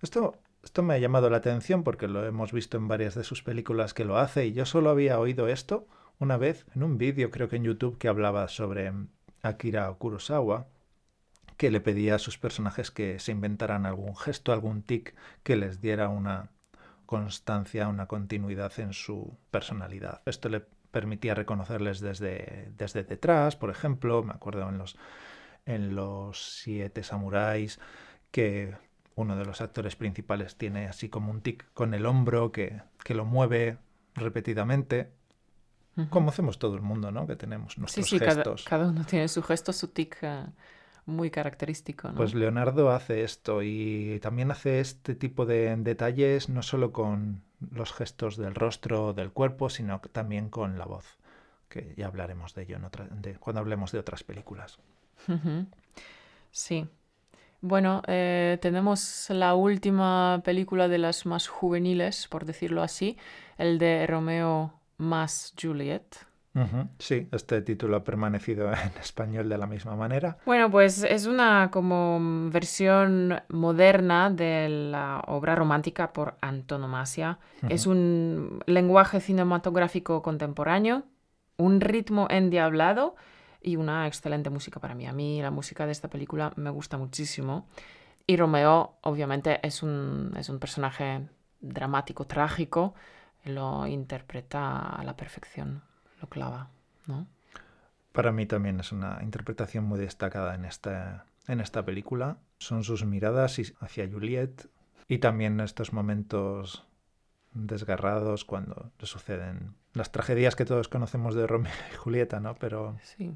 esto, 0.01 0.35
esto 0.63 0.81
me 0.81 0.95
ha 0.95 0.97
llamado 0.97 1.29
la 1.29 1.37
atención 1.37 1.83
porque 1.83 2.07
lo 2.07 2.25
hemos 2.25 2.51
visto 2.51 2.77
en 2.77 2.87
varias 2.87 3.13
de 3.13 3.23
sus 3.23 3.43
películas 3.43 3.93
que 3.93 4.05
lo 4.05 4.17
hace 4.17 4.47
y 4.47 4.53
yo 4.53 4.65
solo 4.65 4.89
había 4.89 5.19
oído 5.19 5.47
esto 5.47 5.87
una 6.17 6.37
vez 6.37 6.65
en 6.73 6.81
un 6.81 6.97
vídeo, 6.97 7.29
creo 7.29 7.47
que 7.47 7.57
en 7.57 7.63
YouTube, 7.63 7.99
que 7.99 8.07
hablaba 8.07 8.47
sobre 8.47 8.91
Akira 9.43 9.93
Kurosawa 9.93 10.65
que 11.57 11.71
le 11.71 11.81
pedía 11.81 12.15
a 12.15 12.19
sus 12.19 12.37
personajes 12.37 12.91
que 12.91 13.19
se 13.19 13.31
inventaran 13.31 13.85
algún 13.85 14.15
gesto, 14.15 14.51
algún 14.51 14.83
tic 14.83 15.15
que 15.43 15.55
les 15.55 15.81
diera 15.81 16.09
una 16.09 16.49
constancia, 17.05 17.87
una 17.87 18.07
continuidad 18.07 18.77
en 18.79 18.93
su 18.93 19.37
personalidad. 19.51 20.21
Esto 20.25 20.49
le 20.49 20.61
permitía 20.91 21.35
reconocerles 21.35 21.99
desde, 21.99 22.71
desde 22.77 23.03
detrás, 23.03 23.55
por 23.55 23.69
ejemplo, 23.69 24.23
me 24.23 24.33
acuerdo 24.33 24.67
en 24.69 24.77
los, 24.77 24.97
en 25.65 25.95
los 25.95 26.61
siete 26.61 27.03
samuráis, 27.03 27.79
que 28.31 28.75
uno 29.15 29.37
de 29.37 29.45
los 29.45 29.61
actores 29.61 29.95
principales 29.95 30.57
tiene 30.57 30.87
así 30.87 31.09
como 31.09 31.31
un 31.31 31.41
tic 31.41 31.65
con 31.73 31.93
el 31.93 32.05
hombro 32.05 32.51
que, 32.51 32.81
que 33.03 33.13
lo 33.13 33.25
mueve 33.25 33.77
repetidamente, 34.13 35.11
como 36.09 36.29
hacemos 36.29 36.59
todo 36.59 36.75
el 36.75 36.81
mundo, 36.81 37.11
¿no? 37.11 37.25
Que 37.25 37.37
tenemos 37.37 37.77
nuestros 37.77 38.05
sí, 38.05 38.19
sí, 38.19 38.25
gestos. 38.25 38.65
Cada, 38.65 38.87
uno 38.87 39.05
tiene 39.05 39.29
su 39.29 39.41
gesto, 39.41 39.71
su 39.71 39.87
tic. 39.87 40.17
Eh, 40.21 40.45
muy 41.05 41.29
característico. 41.29 42.09
¿no? 42.09 42.15
Pues 42.15 42.33
Leonardo 42.33 42.91
hace 42.91 43.23
esto 43.23 43.61
y 43.61 44.19
también 44.21 44.51
hace 44.51 44.79
este 44.79 45.15
tipo 45.15 45.45
de 45.45 45.75
detalles 45.77 46.49
no 46.49 46.63
solo 46.63 46.91
con 46.91 47.41
los 47.71 47.93
gestos 47.93 48.37
del 48.37 48.55
rostro, 48.55 49.13
del 49.13 49.31
cuerpo, 49.31 49.69
sino 49.69 49.99
también 50.11 50.49
con 50.49 50.77
la 50.77 50.85
voz, 50.85 51.17
que 51.69 51.93
ya 51.97 52.07
hablaremos 52.07 52.53
de 52.55 52.63
ello 52.63 52.77
en 52.77 53.35
cuando 53.35 53.59
hablemos 53.59 53.91
de 53.91 53.99
otras 53.99 54.23
películas. 54.23 54.79
Sí. 56.51 56.87
Bueno, 57.61 58.03
eh, 58.07 58.59
tenemos 58.61 59.27
la 59.29 59.55
última 59.55 60.41
película 60.43 60.87
de 60.87 60.99
las 60.99 61.25
más 61.25 61.47
juveniles, 61.47 62.27
por 62.27 62.45
decirlo 62.45 62.83
así, 62.83 63.17
el 63.57 63.79
de 63.79 64.05
Romeo 64.05 64.73
más 64.97 65.53
Juliet. 65.59 66.05
Sí, 66.99 67.27
este 67.31 67.61
título 67.61 67.97
ha 67.97 68.03
permanecido 68.03 68.71
en 68.71 68.91
español 68.99 69.49
de 69.49 69.57
la 69.57 69.67
misma 69.67 69.95
manera. 69.95 70.37
Bueno, 70.45 70.71
pues 70.71 71.03
es 71.03 71.25
una 71.25 71.69
como 71.71 72.49
versión 72.49 73.41
moderna 73.49 74.29
de 74.29 74.69
la 74.69 75.21
obra 75.27 75.55
romántica 75.55 76.13
por 76.13 76.37
antonomasia. 76.41 77.39
Es 77.69 77.87
un 77.87 78.61
lenguaje 78.65 79.19
cinematográfico 79.19 80.21
contemporáneo, 80.21 81.03
un 81.57 81.81
ritmo 81.81 82.27
endiablado 82.29 83.15
y 83.61 83.75
una 83.75 84.07
excelente 84.07 84.49
música 84.49 84.79
para 84.79 84.95
mí. 84.95 85.07
A 85.07 85.13
mí 85.13 85.41
la 85.41 85.51
música 85.51 85.85
de 85.85 85.91
esta 85.91 86.09
película 86.09 86.53
me 86.55 86.69
gusta 86.69 86.97
muchísimo. 86.97 87.67
Y 88.27 88.37
Romeo, 88.37 88.97
obviamente, 89.01 89.59
es 89.61 89.83
un, 89.83 90.31
es 90.37 90.49
un 90.49 90.59
personaje 90.59 91.27
dramático, 91.59 92.25
trágico. 92.25 92.95
Lo 93.43 93.85
interpreta 93.85 94.79
a 94.89 95.03
la 95.03 95.15
perfección 95.15 95.83
lo 96.21 96.29
clava, 96.29 96.69
¿no? 97.07 97.27
Para 98.11 98.31
mí 98.31 98.45
también 98.45 98.79
es 98.79 98.91
una 98.91 99.19
interpretación 99.21 99.83
muy 99.83 99.99
destacada 99.99 100.55
en 100.55 100.63
esta, 100.63 101.25
en 101.47 101.59
esta 101.59 101.83
película. 101.83 102.37
Son 102.59 102.83
sus 102.83 103.03
miradas 103.03 103.59
hacia 103.81 104.09
Juliet 104.09 104.69
y 105.07 105.17
también 105.17 105.59
estos 105.59 105.91
momentos 105.91 106.85
desgarrados 107.53 108.45
cuando 108.45 108.91
le 108.99 109.05
suceden 109.05 109.75
las 109.93 110.11
tragedias 110.11 110.55
que 110.55 110.65
todos 110.65 110.87
conocemos 110.87 111.35
de 111.35 111.47
Romeo 111.47 111.73
y 111.91 111.95
Julieta, 111.95 112.39
¿no? 112.39 112.55
Pero 112.55 112.97
sí. 113.03 113.35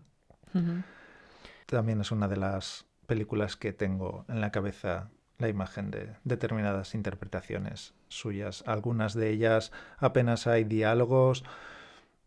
también 1.66 2.02
es 2.02 2.12
una 2.12 2.28
de 2.28 2.38
las 2.38 2.86
películas 3.06 3.56
que 3.56 3.74
tengo 3.74 4.26
en 4.28 4.42
la 4.42 4.52
cabeza 4.52 5.10
la 5.40 5.48
imagen 5.48 5.90
de 5.90 6.16
determinadas 6.26 6.96
interpretaciones 6.96 7.94
suyas. 8.10 8.64
Algunas 8.68 9.14
de 9.14 9.30
ellas 9.30 9.72
apenas 9.98 10.48
hay 10.48 10.66
diálogos 10.66 11.44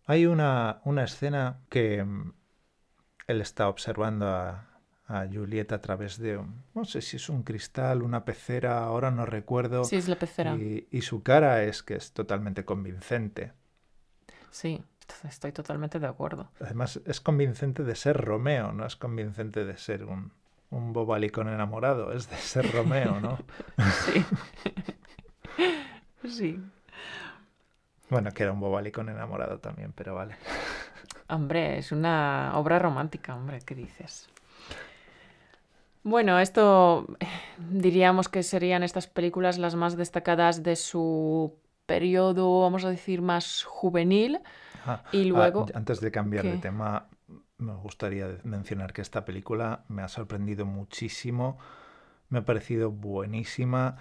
hay 0.06 0.26
una, 0.26 0.80
una 0.84 1.04
escena 1.04 1.60
que 1.68 2.02
mm, 2.04 2.32
él 3.28 3.40
está 3.40 3.68
observando 3.68 4.26
a, 4.28 4.72
a 5.06 5.26
Julieta 5.30 5.76
a 5.76 5.80
través 5.80 6.18
de, 6.18 6.38
un, 6.38 6.64
no 6.74 6.84
sé 6.84 7.02
si 7.02 7.16
es 7.16 7.28
un 7.28 7.42
cristal, 7.42 8.02
una 8.02 8.24
pecera, 8.24 8.84
ahora 8.84 9.10
no 9.10 9.26
recuerdo. 9.26 9.84
Sí, 9.84 9.96
es 9.96 10.08
la 10.08 10.16
pecera. 10.16 10.54
Y, 10.54 10.88
y, 10.90 11.02
su 11.02 11.22
cara 11.22 11.62
es 11.64 11.82
que 11.82 11.94
es 11.94 12.12
totalmente 12.12 12.64
convincente. 12.64 13.52
Sí, 14.50 14.82
estoy 15.28 15.52
totalmente 15.52 15.98
de 15.98 16.06
acuerdo. 16.06 16.50
Además, 16.60 17.00
es 17.06 17.20
convincente 17.20 17.84
de 17.84 17.94
ser 17.94 18.16
Romeo, 18.16 18.72
no 18.72 18.86
es 18.86 18.96
convincente 18.96 19.64
de 19.64 19.76
ser 19.76 20.04
un, 20.04 20.32
un 20.70 20.92
bobalicón 20.92 21.48
enamorado, 21.48 22.12
es 22.12 22.28
de 22.30 22.36
ser 22.36 22.70
Romeo, 22.72 23.20
¿no? 23.20 23.38
sí. 24.04 24.24
sí. 26.28 26.60
Bueno, 28.12 28.30
que 28.32 28.42
era 28.42 28.52
un 28.52 28.60
bobalicón 28.60 29.08
enamorado 29.08 29.58
también, 29.58 29.94
pero 29.94 30.14
vale. 30.14 30.36
Hombre, 31.30 31.78
es 31.78 31.92
una 31.92 32.52
obra 32.56 32.78
romántica, 32.78 33.34
hombre, 33.34 33.60
¿qué 33.64 33.74
dices? 33.74 34.28
Bueno, 36.02 36.38
esto 36.38 37.06
diríamos 37.70 38.28
que 38.28 38.42
serían 38.42 38.82
estas 38.82 39.06
películas 39.06 39.56
las 39.56 39.76
más 39.76 39.96
destacadas 39.96 40.62
de 40.62 40.76
su 40.76 41.54
periodo, 41.86 42.60
vamos 42.60 42.84
a 42.84 42.90
decir, 42.90 43.22
más 43.22 43.64
juvenil. 43.64 44.40
y 45.10 45.22
ah, 45.22 45.28
luego... 45.28 45.64
antes 45.72 46.00
de 46.02 46.10
cambiar 46.10 46.44
de 46.44 46.58
tema, 46.58 47.08
me 47.56 47.72
gustaría 47.76 48.28
mencionar 48.44 48.92
que 48.92 49.00
esta 49.00 49.24
película 49.24 49.84
me 49.88 50.02
ha 50.02 50.08
sorprendido 50.08 50.66
muchísimo, 50.66 51.56
me 52.28 52.40
ha 52.40 52.44
parecido 52.44 52.90
buenísima 52.90 53.96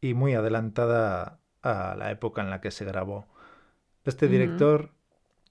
y 0.00 0.14
muy 0.14 0.34
adelantada 0.34 1.40
a 1.62 1.96
la 1.98 2.12
época 2.12 2.42
en 2.42 2.50
la 2.50 2.60
que 2.60 2.70
se 2.70 2.84
grabó. 2.84 3.26
Este 4.06 4.28
director, 4.28 4.92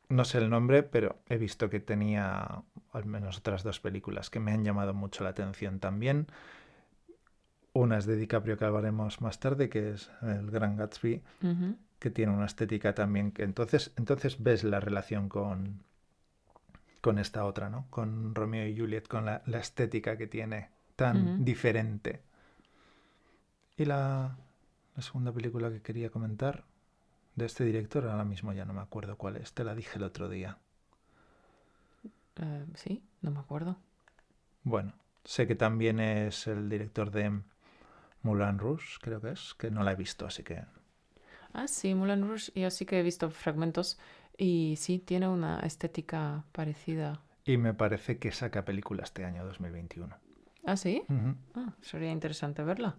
no 0.07 0.23
sé 0.23 0.37
el 0.37 0.49
nombre, 0.49 0.81
pero 0.81 1.19
he 1.27 1.37
visto 1.37 1.69
que 1.69 1.81
tenía 1.81 2.63
al 2.93 3.05
menos 3.05 3.37
otras 3.37 3.63
dos 3.63 3.81
películas 3.81 4.29
que 4.29 4.39
me 4.39 4.53
han 4.53 4.63
llamado 4.63 4.93
mucho 4.93 5.25
la 5.25 5.31
atención 5.31 5.81
también. 5.81 6.27
Una 7.73 7.97
es 7.97 8.05
de 8.05 8.15
DiCaprio 8.15 8.57
que 8.57 8.63
hablaremos 8.63 9.19
más 9.19 9.41
tarde, 9.41 9.67
que 9.67 9.91
es 9.91 10.09
El 10.21 10.49
Gran 10.49 10.77
Gatsby, 10.77 11.21
que 11.99 12.09
tiene 12.09 12.31
una 12.31 12.45
estética 12.45 12.95
también 12.95 13.33
que 13.33 13.43
entonces, 13.43 13.91
entonces 13.97 14.41
ves 14.41 14.63
la 14.63 14.79
relación 14.79 15.27
con, 15.27 15.83
con 17.01 17.19
esta 17.19 17.43
otra, 17.43 17.69
¿no? 17.69 17.87
Con 17.89 18.33
Romeo 18.33 18.67
y 18.69 18.79
Juliet, 18.79 19.05
con 19.09 19.25
la, 19.25 19.43
estética 19.59 20.17
que 20.17 20.27
tiene 20.27 20.69
tan 20.95 21.43
diferente. 21.43 22.21
Y 23.75 23.83
la, 23.83 24.37
la 24.95 25.01
segunda 25.01 25.33
película 25.33 25.69
que 25.69 25.81
quería 25.81 26.09
comentar 26.09 26.63
de 27.35 27.45
este 27.45 27.65
director, 27.65 28.07
ahora 28.07 28.23
mismo 28.23 28.53
ya 28.53 28.65
no 28.65 28.73
me 28.73 28.81
acuerdo 28.81 29.17
cuál 29.17 29.37
es, 29.37 29.53
te 29.53 29.63
la 29.63 29.75
dije 29.75 29.97
el 29.97 30.03
otro 30.03 30.29
día. 30.29 30.57
Eh, 32.37 32.65
sí, 32.75 33.03
no 33.21 33.31
me 33.31 33.39
acuerdo. 33.39 33.77
Bueno, 34.63 34.93
sé 35.23 35.47
que 35.47 35.55
también 35.55 35.99
es 35.99 36.47
el 36.47 36.69
director 36.69 37.11
de 37.11 37.41
Moulin 38.21 38.57
Rouge, 38.57 38.97
creo 39.01 39.21
que 39.21 39.31
es, 39.31 39.53
que 39.53 39.69
no 39.69 39.83
la 39.83 39.91
he 39.91 39.95
visto, 39.95 40.25
así 40.25 40.43
que... 40.43 40.63
Ah, 41.53 41.67
sí, 41.67 41.93
Moulin 41.93 42.27
Rouge, 42.27 42.51
yo 42.55 42.69
sí 42.71 42.85
que 42.85 42.99
he 42.99 43.03
visto 43.03 43.29
fragmentos 43.29 43.97
y 44.37 44.75
sí, 44.77 44.99
tiene 44.99 45.27
una 45.27 45.59
estética 45.59 46.43
parecida. 46.51 47.21
Y 47.45 47.57
me 47.57 47.73
parece 47.73 48.17
que 48.17 48.31
saca 48.31 48.65
película 48.65 49.03
este 49.03 49.23
año 49.23 49.45
2021. 49.45 50.17
¿Ah, 50.65 50.77
sí? 50.77 51.03
ah, 51.53 51.73
sería 51.81 52.11
interesante 52.11 52.63
verla. 52.63 52.97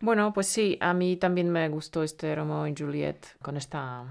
Bueno, 0.00 0.32
pues 0.32 0.46
sí, 0.46 0.78
a 0.80 0.94
mí 0.94 1.16
también 1.16 1.50
me 1.50 1.68
gustó 1.68 2.02
este 2.02 2.34
Romeo 2.34 2.66
y 2.66 2.74
Juliet 2.76 3.36
con 3.42 3.58
esta, 3.58 4.04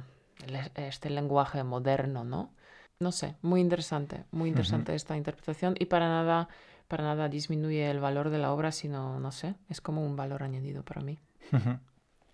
este 0.75 1.09
lenguaje 1.09 1.63
moderno, 1.63 2.23
¿no? 2.23 2.53
No 2.99 3.11
sé, 3.11 3.35
muy 3.41 3.61
interesante, 3.61 4.25
muy 4.31 4.49
interesante 4.49 4.93
esta 4.93 5.17
interpretación 5.17 5.75
y 5.79 5.85
para 5.85 6.07
nada, 6.07 6.47
para 6.87 7.03
nada 7.03 7.27
disminuye 7.27 7.89
el 7.89 7.99
valor 7.99 8.29
de 8.29 8.37
la 8.37 8.51
obra, 8.51 8.71
sino, 8.71 9.19
no 9.19 9.31
sé, 9.31 9.55
es 9.69 9.81
como 9.81 10.05
un 10.05 10.15
valor 10.15 10.43
añadido 10.43 10.83
para 10.83 11.01
mí. 11.01 11.17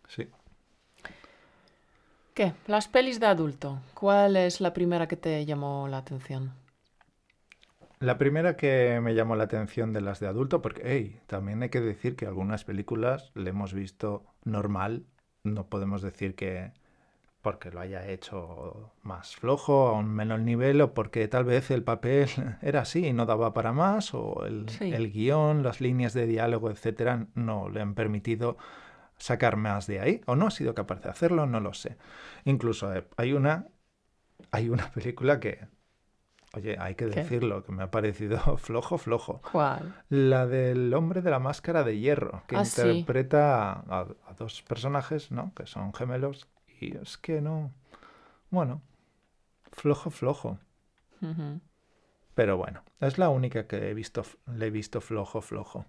Sí. 0.09 0.27
¿Qué? 2.33 2.53
Las 2.67 2.89
pelis 2.89 3.21
de 3.21 3.27
adulto. 3.27 3.79
¿Cuál 3.93 4.35
es 4.35 4.59
la 4.59 4.73
primera 4.73 5.07
que 5.07 5.15
te 5.15 5.45
llamó 5.45 5.87
la 5.87 5.99
atención? 5.99 6.51
La 7.99 8.17
primera 8.17 8.55
que 8.57 8.99
me 9.01 9.15
llamó 9.15 9.35
la 9.35 9.45
atención 9.45 9.93
de 9.93 10.01
las 10.01 10.19
de 10.19 10.27
adulto, 10.27 10.61
porque, 10.61 10.81
hey, 10.85 11.19
también 11.27 11.63
hay 11.63 11.69
que 11.69 11.81
decir 11.81 12.15
que 12.15 12.25
algunas 12.27 12.63
películas 12.65 13.31
le 13.35 13.49
hemos 13.51 13.73
visto 13.73 14.25
normal. 14.43 15.05
No 15.43 15.67
podemos 15.69 16.01
decir 16.01 16.35
que 16.35 16.73
porque 17.41 17.69
lo 17.71 17.79
haya 17.79 18.07
hecho 18.07 18.91
más 19.03 19.35
flojo, 19.35 19.87
a 19.89 19.93
un 19.93 20.07
menor 20.13 20.39
nivel, 20.39 20.81
o 20.81 20.93
porque 20.95 21.27
tal 21.27 21.43
vez 21.45 21.69
el 21.71 21.83
papel 21.83 22.27
era 22.61 22.81
así 22.81 23.05
y 23.07 23.13
no 23.13 23.25
daba 23.27 23.53
para 23.53 23.71
más, 23.71 24.13
o 24.15 24.45
el, 24.45 24.67
Sí. 24.69 24.91
el 24.93 25.11
guion, 25.11 25.61
las 25.63 25.79
líneas 25.81 26.13
de 26.13 26.25
diálogo, 26.27 26.71
etcétera, 26.71 27.27
no 27.35 27.69
le 27.69 27.81
han 27.81 27.93
permitido 27.95 28.57
sacar 29.17 29.57
más 29.57 29.87
de 29.87 29.99
ahí, 30.01 30.21
o 30.25 30.35
no 30.35 30.47
ha 30.47 30.51
sido 30.51 30.73
capaz 30.75 31.01
de 31.01 31.09
hacerlo, 31.09 31.45
no 31.45 31.59
lo 31.59 31.73
sé. 31.73 31.97
Incluso 32.45 32.93
eh, 32.95 33.05
hay 33.17 33.33
una, 33.33 33.67
hay 34.51 34.69
una 34.69 34.91
película 34.93 35.39
que, 35.39 35.67
oye, 36.55 36.77
hay 36.79 36.95
que 36.95 37.09
¿Qué? 37.09 37.21
decirlo, 37.21 37.63
que 37.63 37.71
me 37.71 37.83
ha 37.83 37.91
parecido 37.91 38.37
flojo, 38.57 38.97
flojo. 38.97 39.41
¿Cuál? 39.51 39.93
La 40.09 40.45
del 40.47 40.93
hombre 40.93 41.21
de 41.21 41.31
la 41.31 41.39
máscara 41.39 41.83
de 41.83 41.99
hierro, 41.99 42.43
que 42.47 42.55
Ah, 42.55 42.65
sí. 42.65 42.81
interpreta 42.81 43.71
a, 43.73 44.07
a 44.27 44.33
dos 44.37 44.61
personajes, 44.63 45.31
¿no? 45.31 45.53
Que 45.55 45.65
son 45.67 45.93
gemelos. 45.93 46.47
Y 46.79 46.95
es 46.97 47.17
que 47.17 47.41
no. 47.41 47.71
Bueno, 48.49 48.81
flojo, 49.71 50.09
flojo. 50.09 50.59
Pero 52.35 52.57
bueno, 52.57 52.83
es 52.99 53.17
la 53.17 53.29
única 53.29 53.65
que 53.67 53.89
he 53.89 53.93
visto, 53.93 54.23
le 54.47 54.67
he 54.67 54.69
visto 54.71 55.01
flojo, 55.01 55.41
flojo. 55.41 55.85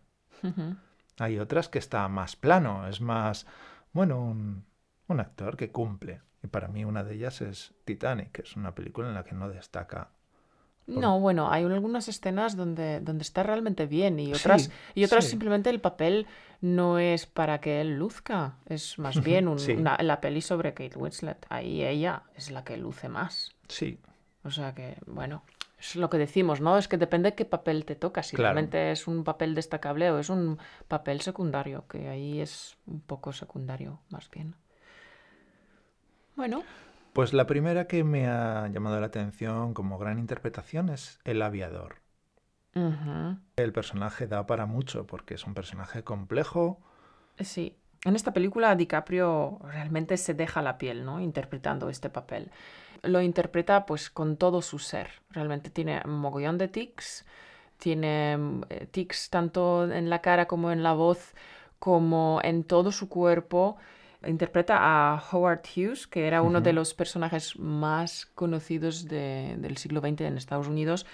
Hay 1.19 1.39
otras 1.39 1.69
que 1.69 1.79
está 1.79 2.07
más 2.09 2.37
plano, 2.37 2.87
es 2.89 3.01
más, 3.01 3.47
bueno, 3.93 4.21
un, 4.21 4.65
un 5.09 5.21
actor 5.21 5.57
que 5.57 5.73
cumple. 5.73 6.21
Y 6.43 6.47
para 6.49 6.69
mí 6.69 6.85
una 6.85 7.03
de 7.03 7.15
ellas 7.15 7.41
es 7.41 7.75
Titanic, 7.85 8.33
que 8.33 8.43
es 8.43 8.55
una 8.57 8.75
película 8.75 9.09
en 9.09 9.15
la 9.15 9.25
que 9.25 9.35
no 9.35 9.49
destaca. 9.49 10.11
No, 10.87 11.19
bueno, 11.19 11.51
hay 11.51 11.65
algunas 11.65 12.09
escenas 12.09 12.57
donde, 12.57 13.01
donde 13.01 13.23
está 13.23 13.43
realmente 13.43 13.87
bien 13.87 14.21
y 14.21 14.27
Sí, 14.27 14.33
otras, 14.35 14.71
y 14.95 15.05
otras 15.05 15.25
sí. 15.25 15.31
simplemente 15.31 15.69
el 15.71 15.81
papel 15.81 16.27
no 16.61 16.99
es 17.01 17.27
para 17.27 17.61
que 17.61 17.81
él 17.81 17.97
luzca, 17.99 18.57
es 18.67 18.99
más 18.99 19.21
bien 19.23 19.49
un- 19.49 19.59
Sí. 19.59 19.73
una- 19.73 19.97
la 20.01 20.21
peli 20.21 20.41
sobre 20.41 20.75
Kate 20.75 20.97
Winslet. 20.97 21.45
Ahí 21.49 21.85
ella 21.85 22.23
es 22.37 22.51
la 22.53 22.63
que 22.65 22.77
luce 22.77 23.09
más. 23.09 23.53
Sí, 23.69 23.99
O 24.45 24.51
sea 24.53 24.75
que, 24.77 24.97
bueno, 25.07 25.43
es 25.81 25.97
lo 25.97 26.09
que 26.09 26.19
decimos, 26.19 26.61
¿no? 26.61 26.79
Es 26.79 26.87
que 26.87 26.99
depende 26.99 27.35
qué 27.35 27.45
papel 27.45 27.85
te 27.85 27.97
toca, 27.97 28.23
si 28.23 28.37
Claro. 28.37 28.55
realmente 28.55 28.93
es 28.93 29.09
un 29.09 29.25
papel 29.25 29.57
destacable 29.57 30.09
o 30.13 30.21
es 30.21 30.31
un 30.31 30.59
papel 30.87 31.21
secundario, 31.21 31.85
que 31.89 32.09
ahí 32.09 32.41
es 32.41 32.77
un 32.87 33.01
poco 33.01 33.33
secundario, 33.33 33.99
más 34.09 34.31
bien. 34.31 34.55
Bueno, 36.37 36.63
Pues 37.17 37.33
la 37.33 37.47
primera 37.47 37.87
que 37.87 38.05
me 38.05 38.27
ha 38.27 38.69
llamado 38.69 39.01
la 39.01 39.07
atención 39.07 39.73
como 39.73 39.97
gran 39.97 40.19
interpretación 40.19 40.91
es 40.91 41.19
El 41.25 41.41
aviador. 41.41 42.03
El 43.57 43.73
personaje 43.73 44.27
da 44.27 44.47
para 44.47 44.67
mucho 44.67 45.07
porque 45.07 45.33
es 45.33 45.47
un 45.47 45.55
personaje 45.55 46.05
complejo. 46.05 46.79
Sí, 47.41 47.75
en 48.05 48.17
esta 48.17 48.35
película 48.35 48.77
DiCaprio 48.77 49.61
realmente 49.63 50.19
se 50.19 50.35
deja 50.35 50.61
la 50.61 50.77
piel, 50.77 51.07
¿no? 51.07 51.19
Interpretando 51.19 51.89
este 51.89 52.11
papel. 52.11 52.51
Lo 53.01 53.23
interpreta 53.23 53.87
pues 53.87 54.11
con 54.11 54.37
todo 54.37 54.61
su 54.61 54.79
ser. 54.79 55.09
Realmente 55.31 55.71
tiene 55.71 56.03
un 56.05 56.19
mogollón 56.19 56.59
de 56.59 56.69
tics. 56.69 57.25
Tiene 57.79 58.37
eh, 58.69 58.89
tics 58.91 59.31
tanto 59.31 59.91
en 59.91 60.11
la 60.11 60.21
cara 60.21 60.45
como 60.47 60.71
en 60.71 60.83
la 60.83 60.93
voz, 60.93 61.33
como 61.79 62.41
en 62.45 62.63
todo 62.63 62.93
su 62.93 63.09
cuerpo. 63.09 63.79
Interpreta 64.29 64.77
a 64.81 65.23
Howard 65.33 65.61
Hughes, 65.77 66.07
que 66.07 66.27
era 66.27 66.43
uno 66.43 66.61
de 66.61 66.73
los 66.73 66.95
personajes 66.95 67.59
más 67.59 68.27
conocidos 68.35 69.07
de- 69.09 69.57
del 69.59 69.77
siglo 69.77 70.01
XX 70.01 70.21
en 70.27 70.37
Estados 70.37 70.69
Unidos. 70.69 71.07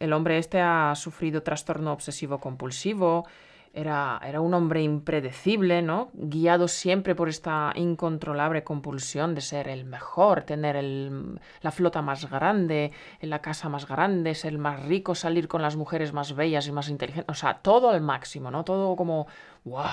El 0.00 0.12
hombre 0.12 0.38
este 0.38 0.60
ha 0.60 0.94
sufrido 0.94 1.42
trastorno 1.42 1.92
obsesivo 1.92 2.38
compulsivo, 2.38 3.26
era, 3.72 4.18
era 4.24 4.40
un 4.40 4.54
hombre 4.54 4.82
impredecible, 4.82 5.82
¿no? 5.82 6.08
Guiado 6.14 6.66
siempre 6.66 7.14
por 7.14 7.28
esta 7.28 7.72
incontrolable 7.74 8.64
compulsión 8.64 9.34
de 9.34 9.42
ser 9.42 9.68
el 9.68 9.84
mejor, 9.84 10.42
tener 10.44 10.76
el- 10.76 11.38
la 11.60 11.70
flota 11.70 12.00
más 12.00 12.30
grande, 12.30 12.90
la 13.20 13.40
casa 13.42 13.68
más 13.68 13.86
grande, 13.86 14.34
ser 14.34 14.52
el 14.54 14.58
más 14.58 14.82
rico, 14.86 15.14
salir 15.14 15.46
con 15.46 15.60
las 15.60 15.76
mujeres 15.76 16.14
más 16.14 16.34
bellas 16.34 16.66
y 16.66 16.72
más 16.72 16.88
inteligentes. 16.88 17.30
O 17.30 17.34
sea, 17.38 17.58
todo 17.58 17.90
al 17.90 18.00
máximo, 18.00 18.50
¿no? 18.50 18.64
Todo 18.64 18.96
como, 18.96 19.26
¡guau! 19.64 19.90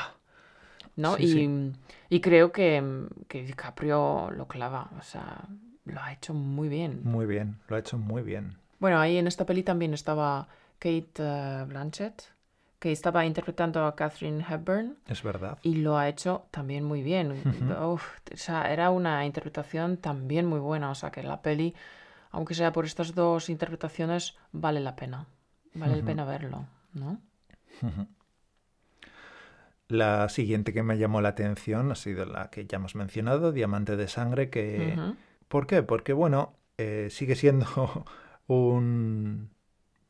¿No? 0.95 1.15
Sí, 1.17 1.23
y, 1.23 1.27
sí. 1.27 1.71
y 2.09 2.21
creo 2.21 2.51
que, 2.51 3.07
que 3.27 3.43
DiCaprio 3.43 4.29
lo 4.31 4.47
clava, 4.47 4.89
o 4.99 5.01
sea, 5.01 5.47
lo 5.85 5.99
ha 6.01 6.13
hecho 6.13 6.33
muy 6.33 6.69
bien. 6.69 7.01
Muy 7.03 7.25
bien, 7.25 7.57
lo 7.67 7.75
ha 7.75 7.79
hecho 7.79 7.97
muy 7.97 8.21
bien. 8.21 8.57
Bueno, 8.79 8.99
ahí 8.99 9.17
en 9.17 9.27
esta 9.27 9.45
peli 9.45 9.63
también 9.63 9.93
estaba 9.93 10.47
Kate 10.79 11.11
eh, 11.17 11.65
Blanchett, 11.67 12.23
que 12.79 12.91
estaba 12.91 13.25
interpretando 13.25 13.85
a 13.85 13.95
Catherine 13.95 14.45
Hepburn 14.47 14.97
Es 15.07 15.23
verdad. 15.23 15.57
y 15.63 15.75
lo 15.75 15.97
ha 15.97 16.09
hecho 16.09 16.45
también 16.51 16.83
muy 16.83 17.01
bien. 17.01 17.31
Uf, 17.81 18.03
o 18.33 18.37
sea, 18.37 18.71
era 18.71 18.89
una 18.89 19.25
interpretación 19.25 19.97
también 19.97 20.45
muy 20.45 20.59
buena, 20.59 20.91
o 20.91 20.95
sea 20.95 21.09
que 21.11 21.23
la 21.23 21.41
peli, 21.41 21.73
aunque 22.31 22.53
sea 22.55 22.71
por 22.73 22.85
estas 22.85 23.15
dos 23.15 23.49
interpretaciones, 23.49 24.35
vale 24.51 24.79
la 24.81 24.95
pena. 24.95 25.25
Vale 25.73 25.93
la 25.93 25.97
Ujú. 25.99 26.05
pena 26.05 26.25
verlo, 26.25 26.65
¿no? 26.93 27.19
Ujú. 27.81 28.05
La 29.93 30.27
siguiente 30.27 30.73
que 30.73 30.81
me 30.81 30.97
llamó 30.97 31.21
la 31.21 31.29
atención 31.29 31.91
ha 31.91 31.95
sido 31.95 32.25
la 32.25 32.49
que 32.49 32.65
ya 32.65 32.77
hemos 32.77 32.95
mencionado, 32.95 33.51
Diamante 33.51 33.95
de 33.95 34.07
Sangre, 34.07 34.49
que... 34.49 34.97
¿Por 35.47 35.67
qué? 35.67 35.83
Porque, 35.83 36.13
bueno, 36.13 36.55
eh, 36.79 37.09
sigue 37.11 37.35
siendo 37.35 37.67
un, 38.47 39.51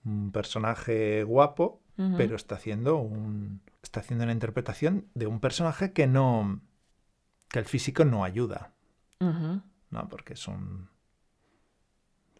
un 0.05 0.31
personaje 0.31 1.23
guapo, 1.23 1.81
pero 2.17 2.37
está 2.37 2.55
haciendo 2.55 2.95
un 2.95 3.61
está 3.83 3.99
haciendo 3.99 4.23
una 4.23 4.31
interpretación 4.31 5.05
de 5.13 5.27
un 5.27 5.41
personaje 5.41 5.91
que 5.91 6.07
no 6.07 6.61
que 7.49 7.59
el 7.59 7.65
físico 7.65 8.05
no 8.05 8.23
ayuda. 8.23 8.71
¿no? 9.19 10.09
Porque 10.09 10.33
es 10.33 10.47
un 10.47 10.87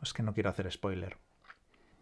es 0.01 0.13
que 0.13 0.23
no 0.23 0.33
quiero 0.33 0.49
hacer 0.49 0.71
spoiler. 0.71 1.17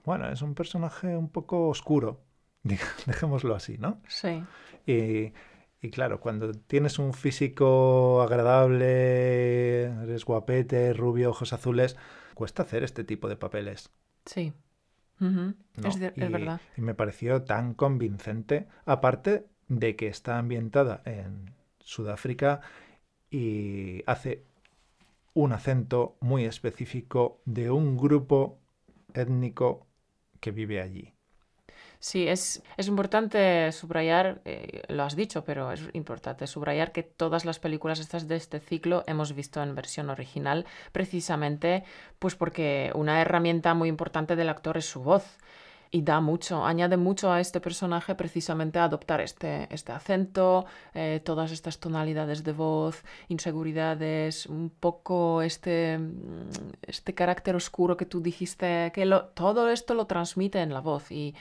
Bueno, 0.05 0.29
es 0.29 0.43
un 0.43 0.53
personaje 0.53 1.17
un 1.17 1.29
poco 1.29 1.67
oscuro, 1.67 2.21
dejémoslo 3.05 3.55
así, 3.55 3.77
¿no? 3.77 4.01
Sí. 4.07 4.43
Y, 4.85 5.33
y 5.81 5.89
claro, 5.91 6.19
cuando 6.19 6.51
tienes 6.53 6.99
un 6.99 7.13
físico 7.13 8.21
agradable, 8.21 9.83
eres 10.03 10.25
guapete, 10.25 10.93
rubio, 10.93 11.31
ojos 11.31 11.53
azules, 11.53 11.97
cuesta 12.35 12.63
hacer 12.63 12.83
este 12.83 13.03
tipo 13.03 13.27
de 13.29 13.35
papeles. 13.35 13.91
Sí. 14.25 14.53
Es, 15.83 15.99
de- 15.99 16.07
es 16.07 16.17
Y- 16.17 16.31
verdad. 16.31 16.61
Y 16.77 16.81
me 16.81 16.93
pareció 16.95 17.43
tan 17.43 17.73
convincente, 17.73 18.67
aparte 18.85 19.45
de 19.67 19.95
que 19.95 20.07
está 20.07 20.37
ambientada 20.37 21.01
en 21.05 21.53
Sudáfrica 21.79 22.61
y 23.29 24.03
hace 24.05 24.43
un 25.33 25.53
acento 25.53 26.17
muy 26.19 26.45
específico 26.45 27.41
de 27.45 27.71
un 27.71 27.97
grupo 27.97 28.59
étnico 29.13 29.87
que 30.39 30.51
vive 30.51 30.81
allí. 30.81 31.13
Sí, 32.03 32.27
es, 32.27 32.63
es 32.77 32.87
importante 32.87 33.71
subrayar, 33.71 34.41
eh, 34.45 34.81
lo 34.89 35.03
has 35.03 35.15
dicho, 35.15 35.43
pero 35.43 35.71
es 35.71 35.81
importante 35.93 36.47
subrayar 36.47 36.91
que 36.91 37.03
todas 37.03 37.45
las 37.45 37.59
películas 37.59 37.99
estas 37.99 38.27
de 38.27 38.37
este 38.37 38.59
ciclo 38.59 39.03
hemos 39.05 39.35
visto 39.35 39.61
en 39.61 39.75
versión 39.75 40.09
original, 40.09 40.65
precisamente 40.93 41.83
pues 42.17 42.33
porque 42.35 42.91
una 42.95 43.21
herramienta 43.21 43.75
muy 43.75 43.87
importante 43.87 44.35
del 44.35 44.49
actor 44.49 44.77
es 44.77 44.89
su 44.89 45.01
voz. 45.03 45.37
Y 45.93 46.03
da 46.03 46.21
mucho, 46.21 46.65
añade 46.65 46.95
mucho 46.95 47.31
a 47.33 47.41
este 47.41 47.59
personaje 47.59 48.15
precisamente 48.15 48.79
adoptar 48.79 49.19
este, 49.19 49.67
este 49.71 49.91
acento, 49.91 50.65
eh, 50.93 51.19
todas 51.23 51.51
estas 51.51 51.79
tonalidades 51.79 52.45
de 52.45 52.53
voz, 52.53 53.03
inseguridades, 53.27 54.45
un 54.45 54.69
poco 54.69 55.41
este, 55.41 55.99
este 56.83 57.13
carácter 57.13 57.55
oscuro 57.57 57.97
que 57.97 58.05
tú 58.05 58.21
dijiste, 58.21 58.91
que 58.95 59.05
lo- 59.05 59.25
todo 59.35 59.69
esto 59.69 59.93
lo 59.93 60.05
transmite 60.07 60.61
en 60.61 60.73
la 60.73 60.79
voz. 60.79 61.11
Y, 61.11 61.35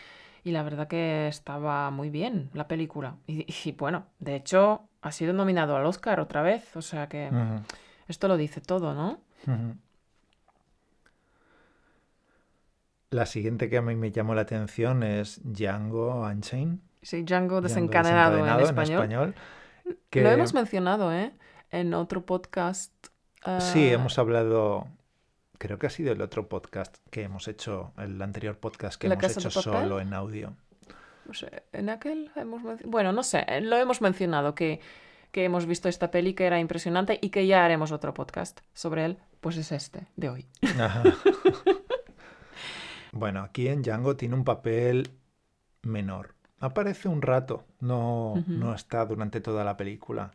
y 0.44 0.52
la 0.52 0.62
verdad 0.62 0.88
que 0.88 1.28
estaba 1.28 1.90
muy 1.90 2.10
bien 2.10 2.50
la 2.54 2.66
película. 2.68 3.16
Y, 3.26 3.46
y 3.68 3.72
bueno, 3.72 4.06
de 4.18 4.36
hecho, 4.36 4.88
ha 5.02 5.12
sido 5.12 5.32
nominado 5.32 5.76
al 5.76 5.86
Oscar 5.86 6.20
otra 6.20 6.42
vez. 6.42 6.76
O 6.76 6.82
sea 6.82 7.08
que 7.08 7.30
esto 8.08 8.28
lo 8.28 8.36
dice 8.36 8.60
todo, 8.60 8.94
¿no? 8.94 9.20
La 13.10 13.26
siguiente 13.26 13.68
que 13.68 13.76
a 13.78 13.82
mí 13.82 13.96
me 13.96 14.12
llamó 14.12 14.34
la 14.34 14.42
atención 14.42 15.02
es 15.02 15.40
Django 15.42 16.20
Unchained. 16.26 16.78
Sí, 17.02 17.22
Django 17.22 17.60
Django 17.60 17.62
desencadenado, 17.62 18.38
en 18.38 18.64
español. 18.64 19.34
que- 20.10 20.22
Lo 20.22 20.30
hemos 20.30 20.54
mencionado, 20.54 21.12
¿eh? 21.12 21.32
En 21.70 21.94
otro 21.94 22.24
podcast. 22.24 22.92
Sí, 23.58 23.88
ah, 23.90 23.94
hemos 23.94 24.18
hablado, 24.18 24.86
creo 25.60 25.78
que 25.78 25.86
ha 25.86 25.90
sido 25.90 26.10
el 26.10 26.22
otro 26.22 26.48
podcast 26.48 26.96
que 27.10 27.22
hemos 27.22 27.46
hecho, 27.46 27.92
el 27.98 28.20
anterior 28.22 28.56
podcast 28.56 28.98
que 28.98 29.08
¿La 29.08 29.14
hemos 29.14 29.36
hecho 29.36 29.50
solo 29.50 30.00
en 30.00 30.14
audio. 30.14 30.56
no 31.26 31.34
sé, 31.34 31.64
en 31.72 31.90
aquel 31.90 32.30
hemos 32.34 32.62
Bueno, 32.86 33.12
no 33.12 33.22
sé, 33.22 33.44
eh, 33.46 33.60
lo 33.60 33.76
hemos 33.76 34.00
mencionado 34.00 34.54
que, 34.54 34.80
que 35.30 35.44
hemos 35.44 35.66
visto 35.66 35.90
esta 35.90 36.10
peli 36.10 36.32
que 36.32 36.46
era 36.46 36.58
impresionante 36.58 37.18
y 37.20 37.28
que 37.28 37.46
ya 37.46 37.62
haremos 37.62 37.92
otro 37.92 38.14
podcast 38.14 38.60
sobre 38.72 39.04
él, 39.04 39.18
pues 39.42 39.58
es 39.58 39.70
este 39.70 40.06
de 40.16 40.30
hoy. 40.30 40.46
Ajá. 40.80 41.02
bueno, 43.12 43.42
aquí 43.42 43.68
en 43.68 43.82
Django 43.82 44.16
tiene 44.16 44.36
un 44.36 44.44
papel 44.44 45.10
menor. 45.82 46.36
Aparece 46.58 47.08
un 47.08 47.20
rato, 47.20 47.66
no, 47.80 48.42
no 48.46 48.74
está 48.74 49.04
durante 49.04 49.42
toda 49.42 49.62
la 49.62 49.76
película, 49.76 50.30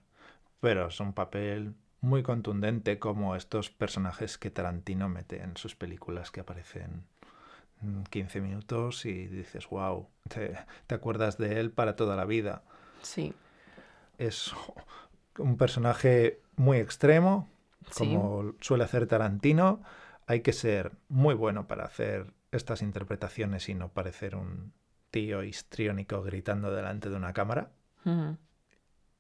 pero 0.60 0.88
es 0.88 1.00
un 1.00 1.14
papel 1.14 1.74
muy 2.06 2.24
contundente 2.24 3.00
como 3.00 3.36
estos 3.36 3.70
personajes 3.70 4.38
que 4.38 4.52
Tarantino 4.52 5.10
mete 5.10 5.42
en 5.42 5.58
sus 5.58 5.76
películas 5.76 6.32
que 6.32 6.40
aparecen 6.42 7.04
mm, 7.82 8.04
15 8.04 8.42
minutos 8.42 9.06
y 9.06 9.28
dices, 9.28 9.68
wow, 9.70 10.08
te, 10.30 10.56
te 10.88 10.96
acuerdas 10.96 11.38
de 11.38 11.60
él 11.60 11.72
para 11.72 11.96
toda 11.96 12.16
la 12.16 12.26
vida. 12.26 12.64
Sí, 13.02 13.34
Es 14.18 14.54
un 15.38 15.58
personaje 15.58 16.40
muy 16.56 16.78
extremo, 16.78 17.50
sí. 17.92 18.06
como 18.06 18.54
suele 18.62 18.84
hacer 18.86 19.08
Tarantino. 19.08 19.82
Hay 20.28 20.42
que 20.42 20.54
ser 20.54 20.94
muy 21.10 21.36
bueno 21.36 21.68
para 21.68 21.86
hacer 21.86 22.34
estas 22.52 22.82
interpretaciones 22.82 23.68
y 23.70 23.74
no 23.74 23.90
parecer 23.90 24.36
un 24.36 24.72
tío 25.12 25.44
histriónico 25.44 26.22
gritando 26.24 26.72
delante 26.74 27.10
de 27.10 27.16
una 27.16 27.34
cámara. 27.34 27.72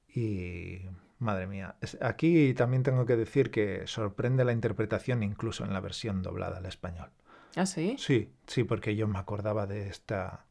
Y 0.08 0.82
madre 1.20 1.48
mía, 1.48 1.76
aquí 2.02 2.54
también 2.54 2.84
tengo 2.84 3.06
que 3.06 3.16
decir 3.16 3.52
que 3.52 3.88
sorprende 3.88 4.46
la 4.46 4.52
interpretación 4.52 5.24
incluso 5.24 5.64
en 5.64 5.74
la 5.74 5.80
versión 5.80 6.22
doblada 6.22 6.58
al 6.58 6.66
español. 6.66 7.10
¿Ah, 7.56 7.66
sí? 7.66 7.96
Sí, 7.98 8.30
sí, 8.48 8.64
porque 8.64 8.96
yo 8.96 9.08
me 9.08 9.20
acordaba 9.20 9.66
de 9.66 9.88
esta 9.88 10.46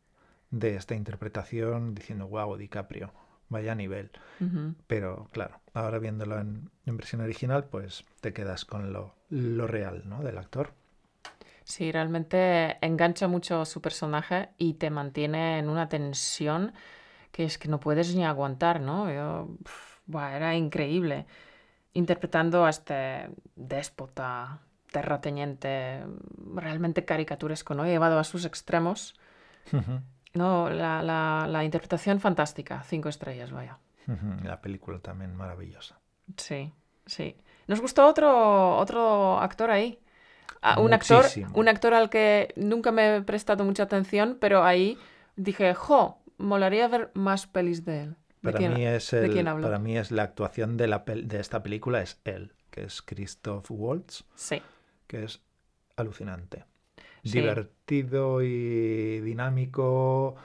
de 0.51 0.77
esta 0.77 0.95
interpretación 0.95 1.95
diciendo, 1.95 2.29
wow, 2.29 2.57
DiCaprio, 2.57 3.13
vaya 3.49 3.75
nivel. 3.75 4.11
Pero 4.87 5.29
claro, 5.33 5.61
ahora 5.73 5.99
viéndolo 5.99 6.39
en, 6.39 6.71
en 6.87 6.97
versión 6.97 7.23
original, 7.23 7.65
pues 7.65 8.05
te 8.21 8.33
quedas 8.33 8.65
con 8.65 8.93
lo, 8.93 9.15
lo 9.31 9.67
real, 9.67 10.03
¿no? 10.07 10.23
Del 10.23 10.39
actor. 10.39 10.73
Sí, 11.65 11.91
realmente 11.91 12.77
engancha 12.85 13.27
mucho 13.27 13.65
su 13.65 13.81
personaje 13.81 14.51
y 14.59 14.75
te 14.75 14.91
mantiene 14.91 15.59
en 15.59 15.69
una 15.69 15.89
tensión 15.89 16.73
que 17.33 17.45
es 17.45 17.59
que 17.59 17.69
no 17.69 17.81
puedes 17.81 18.15
ni 18.15 18.25
aguantar, 18.25 18.81
¿no? 18.81 19.13
Yo, 19.13 19.49
buah, 20.07 20.37
era 20.37 20.55
increíble. 20.55 21.27
Interpretando 21.93 22.65
a 22.67 22.71
este 22.71 23.29
déspota, 23.57 24.61
terrateniente, 24.93 26.03
realmente 26.55 27.05
caricaturesco, 27.05 27.75
¿no? 27.75 27.85
Llevado 27.87 28.19
a 28.19 28.25
sus 28.25 28.45
extremos. 28.45 29.15
No, 30.35 30.69
la, 30.71 31.03
la- 31.03 31.47
la 31.49 31.65
interpretación 31.65 32.21
fantástica, 32.21 32.83
cinco 32.83 33.09
estrellas, 33.09 33.53
vaya. 33.53 33.79
La 34.45 34.61
película 34.61 34.99
también 34.99 35.35
maravillosa. 35.37 36.01
Sí, 36.37 36.73
sí. 37.07 37.37
Nos 37.67 37.81
gustó 37.81 38.07
otro, 38.07 38.77
otro 38.77 39.39
actor 39.39 39.71
ahí. 39.71 40.01
Ah, 40.63 40.77
un 40.81 40.93
actor, 40.95 41.27
un 41.55 41.69
actor 41.69 41.95
al 41.95 42.11
que 42.11 42.53
nunca 42.57 42.91
me 42.93 43.17
he 43.17 43.23
prestado 43.23 43.65
mucha 43.65 43.85
atención, 43.85 44.39
pero 44.41 44.65
ahí 44.65 44.99
dije, 45.37 45.75
jo, 45.75 46.19
molaría 46.39 46.89
ver 46.89 47.11
más 47.15 47.47
pelis 47.47 47.85
de 47.85 48.03
él. 48.03 48.17
¿De 48.45 48.53
Para 48.53 48.59
quién- 48.59 48.75
mí, 48.75 48.87
es 48.87 49.13
el- 49.13 49.45
para 49.45 49.79
mí 49.79 49.97
es 49.97 50.11
la 50.11 50.23
actuación 50.23 50.77
de, 50.77 50.87
la 50.87 51.05
pel- 51.05 51.25
de 51.27 51.41
esta 51.41 51.63
película 51.63 52.03
es 52.03 52.21
él, 52.25 52.53
que 52.71 52.85
es 52.85 53.01
Christoph 53.03 53.71
Waltz, 53.71 54.25
Sí, 54.35 54.61
que 55.07 55.25
es 55.25 55.41
alucinante. 55.97 56.65
Sí. 57.25 57.41
Divertido 57.41 58.43
y 58.43 59.21
dinámico. 59.21 60.37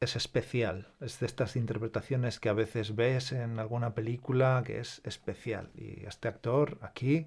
Es 0.00 0.14
especial. 0.14 0.86
Es 1.00 1.18
de 1.18 1.26
estas 1.26 1.56
interpretaciones 1.56 2.38
que 2.38 2.48
a 2.48 2.52
veces 2.52 2.94
ves 2.94 3.32
en 3.32 3.58
alguna 3.58 3.94
película 3.94 4.62
que 4.64 4.78
es 4.78 5.00
especial. 5.04 5.70
Y 5.74 6.06
este 6.06 6.28
actor 6.28 6.78
aquí, 6.82 7.26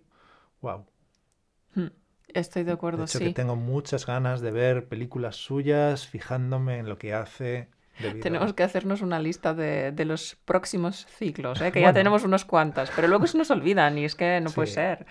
wow. 0.62 0.86
Hmm, 1.76 1.88
estoy 2.30 2.64
de 2.64 2.72
acuerdo, 2.72 3.00
De 3.00 3.04
hecho, 3.06 3.18
sí. 3.20 3.26
que 3.26 3.34
tengo 3.34 3.58
muchas 3.58 4.06
ganas 4.06 4.40
de 4.40 4.52
ver 4.52 4.88
películas 4.88 5.36
suyas, 5.36 6.08
fijándome 6.08 6.78
en 6.78 6.88
lo 6.88 6.98
que 6.98 7.14
hace. 7.14 7.68
Debido 8.00 8.24
Tenemos 8.24 8.54
que 8.54 8.64
hacernos 8.64 9.02
una 9.02 9.20
lista 9.20 9.54
de, 9.54 9.92
de 9.92 10.06
los 10.06 10.36
próximos 10.46 11.06
ciclos, 11.08 11.62
¿eh? 11.62 11.72
que 11.72 11.82
ya 11.82 11.94
tenemos 11.94 12.24
unas 12.24 12.46
cuantas, 12.46 12.92
pero 12.96 13.08
luego 13.08 13.28
se 13.28 13.38
nos 13.38 13.52
olvidan 13.52 13.98
y 13.98 14.06
es 14.06 14.16
que 14.16 14.40
no 14.42 14.50
puede 14.52 14.68
ser. 14.68 15.06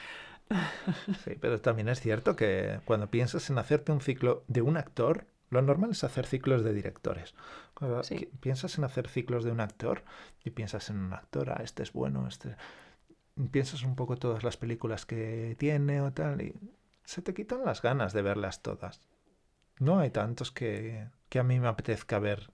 Sí, 1.25 1.37
pero 1.41 1.61
también 1.61 1.89
es 1.89 2.01
cierto 2.01 2.35
que 2.35 2.81
cuando 2.85 3.09
piensas 3.11 3.49
en 3.51 3.59
hacerte 3.59 3.93
un 3.93 4.01
ciclo 4.01 4.45
de 4.49 4.63
un 4.63 4.77
actor, 4.77 5.27
lo 5.49 5.63
normal 5.63 5.91
es 5.93 6.03
hacer 6.05 6.27
ciclos 6.27 6.65
de 6.65 6.73
directores. 6.73 7.35
Cuando 7.75 8.03
Sí. 8.03 8.29
piensas 8.41 8.77
en 8.79 8.85
hacer 8.85 9.09
ciclos 9.09 9.45
de 9.45 9.53
un 9.53 9.61
actor 9.61 10.03
y 10.45 10.51
piensas 10.51 10.91
en 10.91 10.99
un 10.99 11.13
actor, 11.13 11.51
ah, 11.51 11.61
este 11.63 11.83
es 11.83 11.93
bueno, 11.93 12.27
este... 12.27 12.57
Piensas 13.53 13.85
un 13.85 13.95
poco 13.97 14.17
todas 14.17 14.43
las 14.43 14.57
películas 14.57 15.07
que 15.07 15.55
tiene 15.59 16.01
o 16.03 16.13
tal 16.13 16.43
y 16.43 16.55
se 17.05 17.23
te 17.23 17.33
quitan 17.33 17.65
las 17.65 17.81
ganas 17.81 18.13
de 18.13 18.23
verlas 18.23 18.61
todas. 18.63 19.01
No 19.79 20.01
hay 20.01 20.11
tantos 20.11 20.51
que, 20.51 21.07
que 21.29 21.39
a 21.39 21.43
mí 21.45 21.59
me 21.59 21.69
apetezca 21.69 22.19
ver 22.19 22.51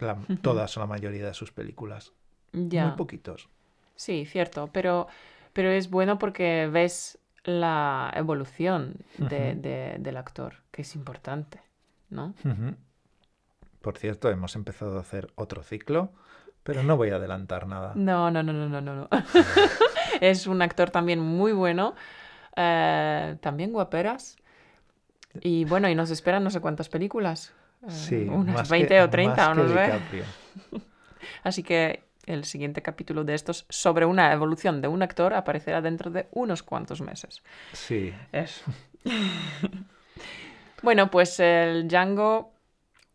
la- 0.00 0.18
todas 0.42 0.76
o 0.76 0.80
la 0.80 0.86
mayoría 0.86 1.26
de 1.26 1.34
sus 1.34 1.52
películas. 1.52 2.12
Ya. 2.52 2.86
Muy 2.86 2.96
poquitos. 2.96 3.48
Sí, 3.96 4.24
cierto, 4.26 4.68
pero, 4.72 5.06
pero 5.52 5.70
es 5.70 5.90
bueno 5.90 6.18
porque 6.18 6.68
ves 6.72 7.18
la 7.44 8.12
evolución 8.14 8.96
de- 9.18 9.96
del 9.98 10.16
actor, 10.16 10.54
que 10.70 10.82
es 10.82 10.94
importante, 10.94 11.60
¿no? 12.10 12.34
Por 13.80 13.96
cierto, 13.98 14.30
hemos 14.30 14.56
empezado 14.56 14.98
a 14.98 15.00
hacer 15.00 15.32
otro 15.36 15.62
ciclo, 15.62 16.12
pero 16.62 16.82
no 16.82 16.96
voy 16.96 17.10
a 17.10 17.16
adelantar 17.16 17.66
nada. 17.66 17.92
No, 17.94 18.30
no, 18.30 18.42
no, 18.42 18.52
no, 18.52 18.68
no, 18.68 18.80
no. 18.80 18.94
no. 18.94 19.08
es 20.20 20.46
un 20.46 20.60
actor 20.60 20.90
también 20.90 21.18
muy 21.20 21.52
bueno, 21.52 21.94
eh, 22.56 23.36
también 23.40 23.72
guaperas. 23.72 24.36
Y 25.40 25.64
bueno, 25.64 25.88
y 25.88 25.94
nos 25.94 26.10
esperan 26.10 26.44
no 26.44 26.50
sé 26.50 26.60
cuántas 26.60 26.88
películas. 26.88 27.54
Eh, 27.82 27.90
Sí, 27.90 28.26
unas 28.28 28.54
más 28.54 28.68
20 28.70 28.94
que- 28.94 29.02
o 29.02 29.10
30 29.10 29.48
más 29.48 29.48
o 29.48 29.54
no 29.54 29.68
sé. 29.68 29.92
Así 31.42 31.62
que 31.62 32.04
el 32.26 32.44
siguiente 32.44 32.82
capítulo 32.82 33.24
de 33.24 33.34
estos 33.34 33.66
sobre 33.68 34.06
una 34.06 34.32
evolución 34.32 34.80
de 34.80 34.88
un 34.88 35.02
actor 35.02 35.34
aparecerá 35.34 35.80
dentro 35.80 36.10
de 36.10 36.28
unos 36.32 36.62
cuantos 36.62 37.00
meses. 37.00 37.42
Sí, 37.72 38.12
Eso. 38.32 38.64
bueno, 40.82 41.10
pues 41.10 41.40
el 41.40 41.88
Django, 41.88 42.52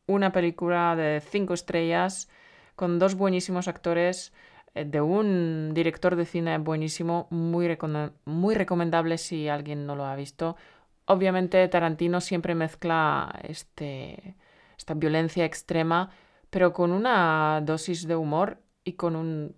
una 0.08 0.32
película 0.32 0.96
de 0.96 1.22
cinco 1.22 1.54
estrellas 1.54 2.30
con 2.76 3.00
dos 3.00 3.16
buenísimos 3.16 3.68
actores, 3.68 4.34
eh, 4.74 4.86
de 4.86 5.02
un 5.02 5.72
director 5.74 6.16
de 6.16 6.26
cine 6.26 6.58
buenísimo, 6.58 7.28
muy, 7.30 7.68
recona- 7.68 8.12
muy 8.26 8.56
recomendable 8.56 9.18
si 9.18 9.48
alguien 9.48 9.86
no 9.86 9.96
lo 9.96 10.06
ha 10.06 10.16
visto. 10.16 10.58
Obviamente 11.06 11.68
Tarantino 11.70 12.20
siempre 12.20 12.56
mezcla 12.56 13.40
este, 13.44 14.36
esta 14.78 14.94
violencia 14.94 15.46
extrema, 15.46 16.10
pero 16.50 16.74
con 16.74 16.92
una 16.92 17.62
dosis 17.64 18.08
de 18.08 18.16
humor 18.16 18.60
y 18.84 18.94
con 18.94 19.16
un 19.16 19.56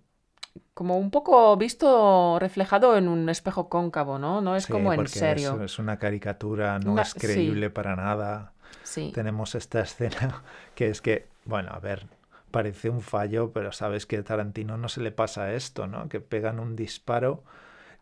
como 0.74 0.96
un 0.98 1.10
poco 1.10 1.56
visto 1.56 2.38
reflejado 2.38 2.96
en 2.96 3.08
un 3.08 3.28
espejo 3.28 3.68
cóncavo, 3.68 4.18
¿no? 4.18 4.40
No 4.40 4.56
es 4.56 4.66
sí, 4.66 4.72
como 4.72 4.92
en 4.92 5.06
serio. 5.06 5.54
Es, 5.56 5.72
es 5.72 5.78
una 5.78 5.98
caricatura, 5.98 6.78
no 6.78 6.92
Una- 6.92 7.02
es 7.02 7.14
sí. 7.14 7.20
creíble 7.20 7.70
para 7.70 7.96
nada. 7.96 8.52
Sí. 8.82 9.10
Tenemos 9.14 9.54
esta 9.54 9.80
escena 9.80 10.42
que 10.74 10.88
es 10.88 11.00
que, 11.00 11.26
bueno, 11.44 11.70
a 11.72 11.80
ver, 11.80 12.06
parece 12.50 12.90
un 12.90 13.00
fallo, 13.02 13.52
pero 13.52 13.72
sabes 13.72 14.06
que 14.06 14.18
a 14.18 14.24
Tarantino 14.24 14.76
no 14.78 14.88
se 14.88 15.00
le 15.00 15.12
pasa 15.12 15.52
esto, 15.52 15.86
¿no? 15.86 16.08
Que 16.08 16.20
pegan 16.20 16.60
un 16.60 16.76
disparo 16.76 17.42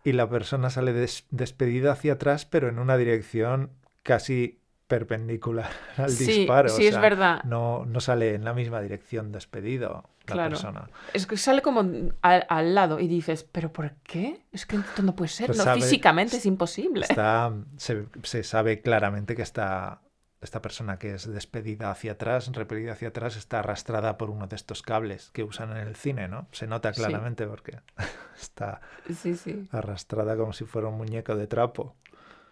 y 0.05 0.13
la 0.13 0.29
persona 0.29 0.71
sale 0.71 0.93
des- 0.93 1.27
despedida 1.31 1.93
hacia 1.93 2.15
atrás, 2.15 2.45
pero 2.47 2.69
en 2.69 2.79
una 2.79 2.97
dirección 2.97 3.71
casi 4.03 4.61
perpendicular 4.87 5.71
al 5.97 6.11
Sí, 6.11 6.27
disparo. 6.27 6.69
sí, 6.69 6.85
o 6.85 6.89
es 6.89 6.95
sea, 6.95 7.01
verdad. 7.01 7.43
No, 7.45 7.85
no 7.87 8.01
sale 8.01 8.35
en 8.35 8.45
la 8.45 8.55
misma 8.55 8.81
dirección 8.81 9.33
despedido 9.33 10.05
la 10.27 10.33
Claro. 10.33 10.51
persona. 10.51 10.89
Es 11.13 11.27
que 11.27 11.37
sale 11.37 11.63
como 11.63 11.81
al, 12.23 12.47
al 12.49 12.75
lado 12.75 12.99
y 13.01 13.07
dices, 13.09 13.45
¿pero 13.45 13.73
por 13.73 13.93
qué? 14.03 14.41
Es 14.53 14.67
que 14.67 14.77
esto 14.77 15.03
no 15.03 15.15
puede 15.15 15.29
ser, 15.29 15.47
Pues 15.47 15.59
no, 15.59 15.65
sabe- 15.65 15.81
físicamente 15.83 16.37
es 16.37 16.47
imposible. 16.47 17.03
Está, 17.09 17.53
se, 17.77 18.07
se 18.25 18.43
sabe 18.43 18.81
claramente 18.81 19.37
que 19.37 19.43
está, 19.43 20.01
esta 20.41 20.61
persona 20.63 20.99
que 20.99 21.15
es 21.15 21.27
despedida 21.33 21.91
hacia 21.93 22.13
atrás, 22.13 22.51
repelida 22.53 22.93
hacia 22.93 23.09
atrás, 23.09 23.37
está 23.37 23.61
arrastrada 23.61 24.19
por 24.19 24.31
uno 24.31 24.49
de 24.49 24.57
estos 24.57 24.83
cables 24.83 25.31
que 25.33 25.45
usan 25.45 25.71
en 25.73 25.79
el 25.87 25.95
cine, 25.97 26.27
¿no? 26.27 26.49
Se 26.53 26.67
nota 26.67 26.93
Sí. 26.93 27.01
claramente 27.03 27.47
porque 27.47 27.79
está 28.41 28.81
sí, 29.15 29.69
arrastrada 29.71 30.37
como 30.37 30.53
si 30.53 30.65
fuera 30.65 30.89
un 30.89 30.97
muñeco 30.97 31.37
de 31.37 31.47
trapo. 31.47 31.95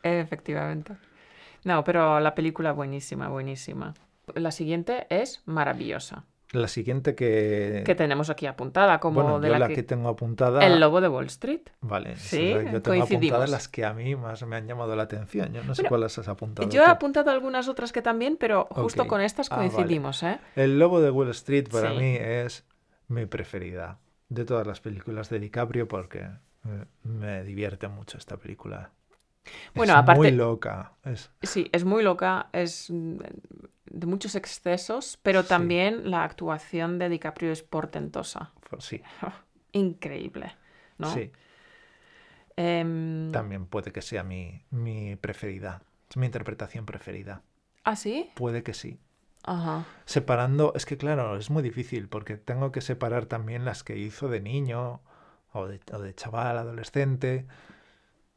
efectivamente. 0.02 0.94
No, 1.64 1.82
pero 1.84 2.20
la 2.20 2.34
película 2.34 2.72
buenísima, 2.72 3.28
buenísima. 3.28 3.94
La 4.34 4.50
siguiente 4.50 5.06
es 5.10 5.42
maravillosa, 5.46 6.24
La 6.52 6.68
siguiente 6.68 7.14
que... 7.14 7.82
que 7.84 7.94
tenemos 7.94 8.30
aquí 8.30 8.46
apuntada 8.46 9.00
como 9.00 9.22
bueno, 9.22 9.40
de 9.40 9.48
yo 9.48 9.52
la, 9.54 9.58
la 9.58 9.68
que... 9.68 9.74
que 9.74 9.82
tengo 9.82 10.08
apuntada... 10.08 10.64
El 10.64 10.78
lobo 10.80 11.00
de 11.00 11.08
Wall 11.08 11.26
Street. 11.26 11.62
Vale, 11.80 12.16
Sí, 12.16 12.50
yo 12.52 12.58
tengo 12.80 12.82
coincidimos. 12.82 13.10
apuntadas 13.34 13.50
las 13.50 13.68
que 13.68 13.84
a 13.84 13.92
mí 13.92 14.14
más 14.16 14.42
me 14.46 14.56
han 14.56 14.66
llamado 14.66 14.94
la 14.96 15.02
atención. 15.02 15.52
Yo 15.52 15.62
no 15.64 15.74
sé 15.74 15.84
cuáles 15.84 16.16
has 16.18 16.28
apuntado 16.28 16.68
Yo 16.68 16.82
he 16.82 16.86
apuntado 16.86 17.30
algunas 17.30 17.68
otras 17.68 17.92
que 17.92 18.02
también, 18.02 18.36
pero 18.38 18.66
justo 18.70 19.06
con 19.06 19.20
estas 19.20 19.50
Ah, 19.50 19.56
vale. 19.56 19.70
coincidimos, 19.70 20.22
¿eh? 20.22 20.38
El 20.56 20.78
lobo 20.78 21.00
de 21.00 21.10
Wall 21.10 21.30
Street 21.30 21.68
para 21.70 21.90
Sí. 21.90 21.96
mí 21.98 22.16
es 22.20 22.64
mi 23.08 23.26
preferida. 23.26 23.98
de 24.30 24.44
todas 24.46 24.66
las 24.66 24.80
películas 24.80 25.28
de 25.28 25.38
DiCaprio 25.38 25.86
porque 25.86 26.20
eh, 26.20 26.84
me 27.04 27.44
divierte 27.44 27.88
mucho 27.88 28.16
esta 28.16 28.36
película. 28.38 28.90
Bueno, 29.74 29.92
es 29.92 29.98
aparte- 29.98 30.18
muy 30.18 30.30
loca. 30.32 30.92
Es, 31.04 31.30
Sí, 31.42 31.68
es 31.72 31.84
muy 31.84 32.02
loca, 32.02 32.48
es 32.52 32.90
mm, 32.90 33.18
de 33.86 34.06
muchos 34.06 34.34
excesos, 34.34 35.18
pero 35.22 35.42
Sí. 35.42 35.48
también 35.48 36.10
la 36.10 36.24
actuación 36.24 36.98
de 36.98 37.08
DiCaprio 37.08 37.52
es 37.52 37.62
portentosa. 37.62 38.52
sí, 38.78 39.02
Increíble, 39.72 40.54
¿no? 40.98 41.08
sí. 41.08 41.30
Em, 42.56 43.32
También 43.32 43.66
puede 43.66 43.92
que 43.92 44.02
sea 44.02 44.22
mi, 44.22 44.64
mi 44.70 45.16
preferida. 45.16 45.82
Es 46.08 46.16
mi 46.16 46.26
interpretación 46.26 46.86
preferida. 46.86 47.42
¿Ah, 47.84 47.96
sí? 47.96 48.30
Puede 48.34 48.62
que 48.62 48.74
sí. 48.74 49.00
Ajá. 49.44 49.84
Separando, 50.06 50.72
es 50.74 50.86
que 50.86 50.96
claro, 50.96 51.36
es 51.36 51.50
muy 51.50 51.62
difícil 51.62 52.08
porque 52.08 52.36
tengo 52.36 52.72
que 52.72 52.80
separar 52.80 53.26
también 53.26 53.64
las 53.64 53.82
que 53.82 53.98
hizo 53.98 54.28
de 54.28 54.40
niño 54.40 55.00
o 55.52 55.66
de, 55.66 55.80
o 55.92 55.98
de 55.98 56.14
chaval, 56.14 56.56
adolescente. 56.58 57.46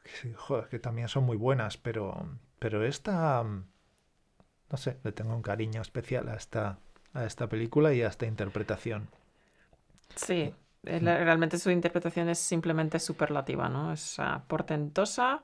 Que 0.08 0.16
sí, 0.16 0.34
joder, 0.36 0.68
que 0.70 0.80
también 0.80 1.08
son 1.08 1.26
muy 1.26 1.38
buenas, 1.38 1.78
pero, 1.78 2.28
pero 2.60 2.84
esta, 2.84 3.44
no 3.44 4.78
sé, 4.78 4.98
le 5.04 5.12
tengo 5.12 5.36
un 5.36 5.42
cariño 5.42 5.82
especial 5.82 6.30
a 6.30 6.36
esta, 6.36 6.80
a 7.14 7.26
esta 7.26 7.48
película 7.48 7.94
y 7.94 8.02
a 8.02 8.08
esta 8.08 8.26
interpretación. 8.26 9.10
Sí, 10.16 10.54
eh, 10.84 11.00
realmente 11.00 11.60
su 11.60 11.70
interpretación 11.70 12.30
es 12.30 12.40
simplemente 12.40 13.00
superlativa, 13.00 13.70
¿no? 13.70 13.92
Es 13.92 14.20
ah, 14.20 14.44
portentosa, 14.48 15.44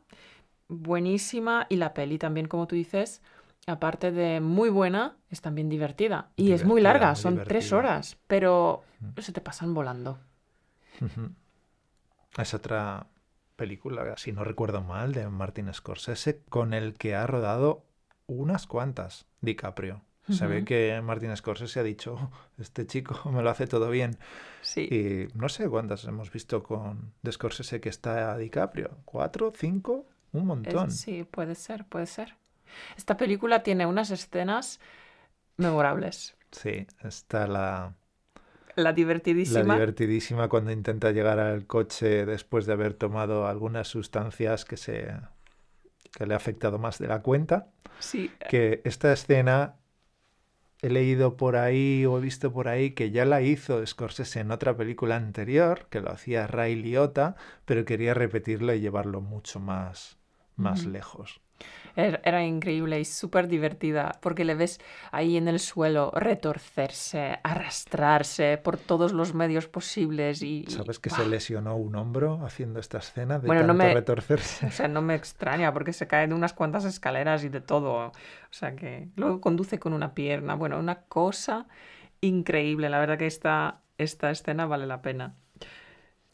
buenísima 0.67 1.67
y 1.69 1.75
la 1.75 1.93
peli 1.93 2.17
también, 2.17 2.47
como 2.47 2.65
tú 2.65 2.75
dices, 2.75 3.21
aparte 3.67 4.11
de 4.11 4.39
muy 4.39 4.69
buena, 4.69 5.17
es 5.29 5.41
también 5.41 5.69
divertida. 5.69 6.31
Y 6.35 6.53
es 6.53 6.63
muy 6.63 6.81
larga, 6.81 7.09
muy 7.09 7.15
son 7.17 7.43
tres 7.43 7.71
horas, 7.73 8.17
pero 8.27 8.83
se 9.17 9.33
te 9.33 9.41
pasan 9.41 9.73
volando. 9.73 10.19
Es 12.37 12.53
otra 12.53 13.05
película, 13.63 14.15
si 14.17 14.33
no 14.33 14.43
recuerdo 14.43 14.81
mal, 14.81 15.13
de 15.13 15.27
Martin 15.29 15.73
Scorsese, 15.73 16.41
con 16.49 16.73
el 16.73 16.93
que 16.95 17.15
ha 17.15 17.25
rodado 17.25 17.85
unas 18.27 18.67
cuantas 18.67 19.25
DiCaprio. 19.41 20.01
Se 20.29 20.47
ve 20.47 20.63
que 20.63 21.01
Martin 21.01 21.35
Scorsese 21.35 21.79
ha 21.81 21.83
dicho, 21.83 22.15
"Oh, 22.15 22.31
este 22.61 22.85
chico 22.85 23.13
me 23.31 23.41
lo 23.41 23.49
hace 23.49 23.67
todo 23.67 23.89
bien. 23.89 24.17
Sí. 24.61 24.81
Y 24.81 25.37
no 25.37 25.47
sé 25.49 25.69
cuántas 25.69 26.03
hemos 26.05 26.31
visto 26.31 26.61
con 26.63 27.13
de 27.21 27.31
Scorsese 27.31 27.79
que 27.81 27.89
está 27.89 28.37
DiCaprio. 28.37 28.97
¿Cuatro? 29.05 29.51
¿Cinco? 29.55 30.05
Un 30.33 30.41
Es- 30.41 30.45
montón. 30.47 30.91
sí, 30.91 31.23
puede 31.23 31.55
ser, 31.55 31.85
puede 31.85 32.05
ser. 32.05 32.35
Esta 32.97 33.15
película 33.17 33.63
tiene 33.63 33.85
unas 33.85 34.11
escenas 34.11 34.79
memorables. 35.57 36.35
Sí, 36.51 36.87
está 37.03 37.47
la, 37.47 37.93
La 38.75 38.83
la 38.85 38.93
divertidísima. 38.93 39.73
divertidísima 39.73 40.49
cuando 40.49 40.71
intenta 40.71 41.11
llegar 41.11 41.39
al 41.39 41.65
coche 41.67 42.25
después 42.25 42.65
de 42.65 42.73
haber 42.73 42.93
tomado 42.93 43.47
algunas 43.47 43.87
sustancias 43.87 44.65
que 44.65 44.77
se 44.77 45.13
que 46.11 46.25
le 46.25 46.33
ha 46.33 46.37
afectado 46.37 46.77
más 46.77 46.99
de 46.99 47.07
la 47.07 47.21
cuenta. 47.21 47.67
sí, 47.99 48.31
que 48.49 48.81
esta 48.83 49.11
escena 49.11 49.75
he 50.83 50.89
leído 50.89 51.37
por 51.37 51.55
ahí 51.55 52.05
o 52.05 52.17
he 52.17 52.21
visto 52.21 52.51
por 52.51 52.67
ahí 52.67 52.91
que 52.91 53.09
ya 53.09 53.23
la 53.25 53.41
hizo 53.41 53.85
Scorsese 53.85 54.41
en 54.41 54.51
otra 54.51 54.75
película 54.75 55.15
anterior, 55.15 55.87
que 55.89 56.01
lo 56.01 56.11
hacía 56.11 56.45
Ray 56.45 56.75
Liotta, 56.75 57.35
pero 57.65 57.85
quería 57.85 58.13
repetirlo 58.13 58.73
y 58.73 58.81
llevarlo 58.81 59.21
mucho 59.21 59.61
más, 59.61 60.17
más 60.57 60.85
lejos. 60.85 61.39
Era, 61.95 62.19
era 62.23 62.43
increíble 62.43 62.99
y 62.99 63.05
súper 63.05 63.47
divertida 63.47 64.17
porque 64.21 64.45
le 64.45 64.55
ves 64.55 64.79
ahí 65.11 65.37
en 65.37 65.47
el 65.47 65.59
suelo 65.59 66.11
retorcerse, 66.15 67.39
arrastrarse 67.43 68.57
por 68.57 68.77
todos 68.77 69.11
los 69.13 69.33
medios 69.33 69.67
posibles 69.67 70.41
y... 70.41 70.65
¿Sabes 70.67 70.97
que 70.99 71.09
se 71.09 71.25
lesionó 71.27 71.75
un 71.75 71.95
hombro 71.95 72.43
haciendo 72.45 72.79
esta 72.79 72.97
escena 72.97 73.37
de 73.37 73.47
Bueno, 73.47 73.61
no 73.61 73.67
tanto 73.73 73.87
me- 73.87 73.93
retorcerse? 73.93 74.65
O 74.67 74.71
sea, 74.71 74.87
no 74.87 75.01
me 75.01 75.15
extraña 75.15 75.71
porque 75.73 75.93
se 75.93 76.07
cae 76.07 76.27
de 76.27 76.33
unas 76.33 76.53
cuantas 76.53 76.85
escaleras 76.85 77.43
y 77.43 77.49
de 77.49 77.61
todo. 77.61 78.07
O 78.07 78.13
sea 78.51 78.75
que 78.75 79.09
luego 79.15 79.39
conduce 79.41 79.77
con 79.79 79.93
una 79.93 80.13
pierna. 80.15 80.55
Bueno, 80.55 80.79
una 80.79 81.01
cosa 81.03 81.67
increíble. 82.21 82.89
La 82.89 82.99
verdad 82.99 83.17
que 83.17 83.27
esta, 83.27 83.81
esta 83.97 84.31
escena 84.31 84.65
vale 84.65 84.87
la 84.87 85.01
pena. 85.01 85.35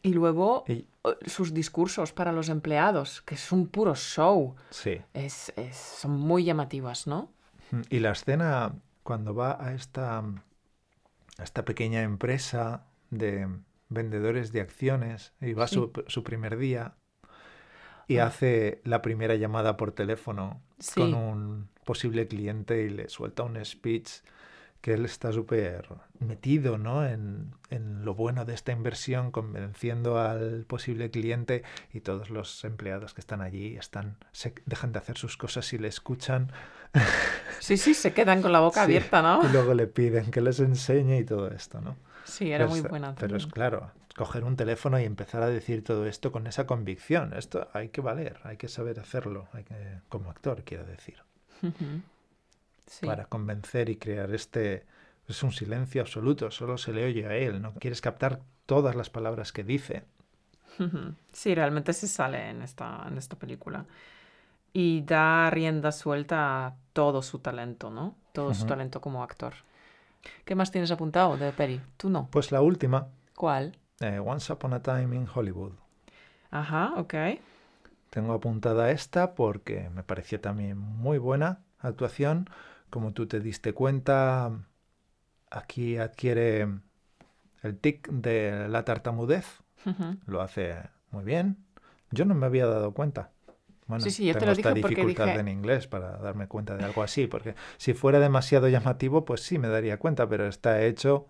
Y 0.02 0.14
luego 0.14 0.64
Y- 0.66 0.86
eh, 1.04 1.16
sus 1.26 1.52
discursos 1.52 2.12
para 2.12 2.32
los 2.32 2.48
empleados, 2.48 3.22
que 3.22 3.34
es 3.34 3.52
un 3.52 3.66
puro 3.68 3.94
show. 3.94 4.54
sí. 4.70 5.00
Es, 5.14 5.52
es- 5.56 5.76
son 5.76 6.12
muy 6.12 6.44
llamativas, 6.44 7.06
¿no? 7.06 7.32
Y 7.90 8.00
la 8.00 8.12
escena 8.12 8.74
cuando 9.02 9.34
va 9.34 9.62
a 9.64 9.74
esta, 9.74 10.18
a 10.18 11.42
esta 11.42 11.64
pequeña 11.64 12.02
empresa 12.02 12.86
de 13.10 13.46
vendedores 13.88 14.52
de 14.52 14.60
acciones 14.60 15.32
y 15.40 15.52
va 15.52 15.66
Sí. 15.66 15.74
su, 15.76 15.92
su 16.06 16.22
primer 16.24 16.56
día 16.56 16.94
y 18.08 18.18
Ah. 18.18 18.26
hace 18.26 18.80
la 18.84 19.02
primera 19.02 19.34
llamada 19.36 19.76
por 19.76 19.92
teléfono 19.92 20.60
Sí. 20.78 21.00
con 21.00 21.14
un 21.14 21.68
posible 21.84 22.26
cliente 22.28 22.82
y 22.84 22.90
le 22.90 23.08
suelta 23.08 23.42
un 23.42 23.62
speech 23.64 24.10
que 24.80 24.94
él 24.94 25.04
está 25.04 25.32
súper 25.32 25.88
metido 26.18 26.78
¿no? 26.78 27.06
en, 27.06 27.52
en 27.70 28.04
lo 28.04 28.14
bueno 28.14 28.44
de 28.44 28.54
esta 28.54 28.72
inversión, 28.72 29.30
convenciendo 29.30 30.18
al 30.18 30.64
posible 30.66 31.10
cliente 31.10 31.62
y 31.92 32.00
todos 32.00 32.30
los 32.30 32.64
empleados 32.64 33.14
que 33.14 33.20
están 33.20 33.42
allí 33.42 33.76
están, 33.76 34.16
se 34.32 34.54
dejan 34.66 34.92
de 34.92 34.98
hacer 34.98 35.18
sus 35.18 35.36
cosas 35.36 35.72
y 35.72 35.78
le 35.78 35.88
escuchan 35.88 36.52
Sí, 37.60 37.76
sí, 37.76 37.94
se 37.94 38.12
quedan 38.12 38.42
con 38.42 38.52
la 38.52 38.60
boca 38.60 38.80
Sí, 38.80 38.84
abierta, 38.86 39.22
¿no? 39.22 39.44
Y 39.44 39.52
luego 39.52 39.74
le 39.74 39.86
piden 39.86 40.30
que 40.30 40.40
les 40.40 40.60
enseñe 40.60 41.18
y 41.18 41.24
todo 41.24 41.48
esto, 41.50 41.80
¿no? 41.80 41.96
Sí, 42.24 42.50
era 42.50 42.64
Pero 42.64 42.70
muy 42.70 42.80
buena. 42.80 43.14
Pero 43.14 43.36
es 43.36 43.46
claro, 43.46 43.90
coger 44.16 44.44
un 44.44 44.56
teléfono 44.56 44.98
y 45.00 45.04
empezar 45.04 45.42
a 45.42 45.48
decir 45.48 45.84
todo 45.84 46.06
esto 46.06 46.32
con 46.32 46.46
esa 46.46 46.66
convicción. 46.66 47.32
Esto 47.34 47.68
hay 47.72 47.88
que 47.90 48.00
valer, 48.00 48.38
hay 48.44 48.56
que 48.56 48.68
saber 48.68 48.98
hacerlo, 49.00 49.48
hay 49.52 49.64
que, 49.64 49.74
como 50.08 50.30
actor, 50.30 50.62
quiero 50.64 50.84
decir. 50.84 51.18
Ujú. 51.62 52.02
Sí. 52.90 53.06
Para 53.06 53.26
convencer 53.26 53.88
y 53.88 53.96
crear 53.96 54.34
este... 54.34 54.84
Es 55.28 55.44
un 55.44 55.52
silencio 55.52 56.00
absoluto, 56.00 56.50
solo 56.50 56.76
se 56.76 56.92
le 56.92 57.04
oye 57.04 57.24
a 57.24 57.36
él, 57.36 57.62
¿no? 57.62 57.72
Quieres 57.74 58.00
captar 58.00 58.40
todas 58.66 58.96
las 58.96 59.10
palabras 59.10 59.52
que 59.52 59.62
dice. 59.62 60.02
Sí, 61.32 61.54
realmente 61.54 61.92
se 61.92 62.08
sale 62.08 62.50
en 62.50 62.62
esta, 62.62 63.04
en 63.06 63.16
esta 63.16 63.36
película. 63.36 63.84
Y 64.72 65.02
da 65.02 65.48
rienda 65.50 65.92
suelta 65.92 66.66
a 66.66 66.74
todo 66.92 67.22
su 67.22 67.38
talento, 67.38 67.90
¿no? 67.90 68.16
Todo 68.32 68.54
su 68.54 68.66
talento 68.66 69.00
como 69.00 69.22
actor. 69.22 69.54
¿Qué 70.44 70.56
más 70.56 70.72
tienes 70.72 70.90
apuntado 70.90 71.36
de 71.36 71.52
Peri? 71.52 71.80
Tú 71.96 72.10
no. 72.10 72.28
Pues 72.32 72.50
la 72.50 72.60
última, 72.60 73.06
¿Cuál? 73.36 73.76
eh, 74.00 74.18
Once 74.18 74.52
Upon 74.52 74.74
a 74.74 74.82
Time 74.82 75.14
in 75.14 75.28
Hollywood. 75.32 75.74
Ajá, 76.50 76.94
ok. 76.96 77.14
Tengo 78.10 78.32
apuntada 78.32 78.90
esta 78.90 79.36
porque 79.36 79.90
me 79.94 80.02
pareció 80.02 80.40
también 80.40 80.76
muy 80.76 81.18
buena 81.18 81.60
actuación. 81.78 82.50
Como 82.90 83.12
tú 83.12 83.26
te 83.26 83.40
diste 83.40 83.72
cuenta, 83.72 84.50
aquí 85.50 85.96
adquiere 85.98 86.68
el 87.62 87.78
tic 87.78 88.08
de 88.10 88.68
la 88.68 88.84
tartamudez. 88.84 89.46
Lo 90.26 90.42
hace 90.42 90.76
muy 91.10 91.24
bien. 91.24 91.58
Yo 92.10 92.24
no 92.24 92.34
me 92.34 92.46
había 92.46 92.66
dado 92.66 92.92
cuenta. 92.94 93.32
Bueno, 93.86 94.04
Sí, 94.04 94.10
sí, 94.12 94.26
yo 94.26 94.34
te 94.34 94.40
tengo 94.40 94.52
lo 94.52 94.52
esta 94.52 94.70
dije 94.70 94.88
dificultad 94.90 95.26
dije- 95.26 95.40
en 95.40 95.48
inglés 95.48 95.86
para 95.88 96.18
darme 96.18 96.48
cuenta 96.48 96.76
de 96.76 96.84
algo 96.84 97.02
así, 97.02 97.26
porque 97.26 97.54
si 97.78 97.94
fuera 97.94 98.20
demasiado 98.20 98.68
llamativo, 98.68 99.24
pues 99.24 99.42
sí 99.42 99.58
me 99.58 99.68
daría 99.68 99.98
cuenta, 99.98 100.28
pero 100.28 100.46
está 100.46 100.82
hecho 100.82 101.26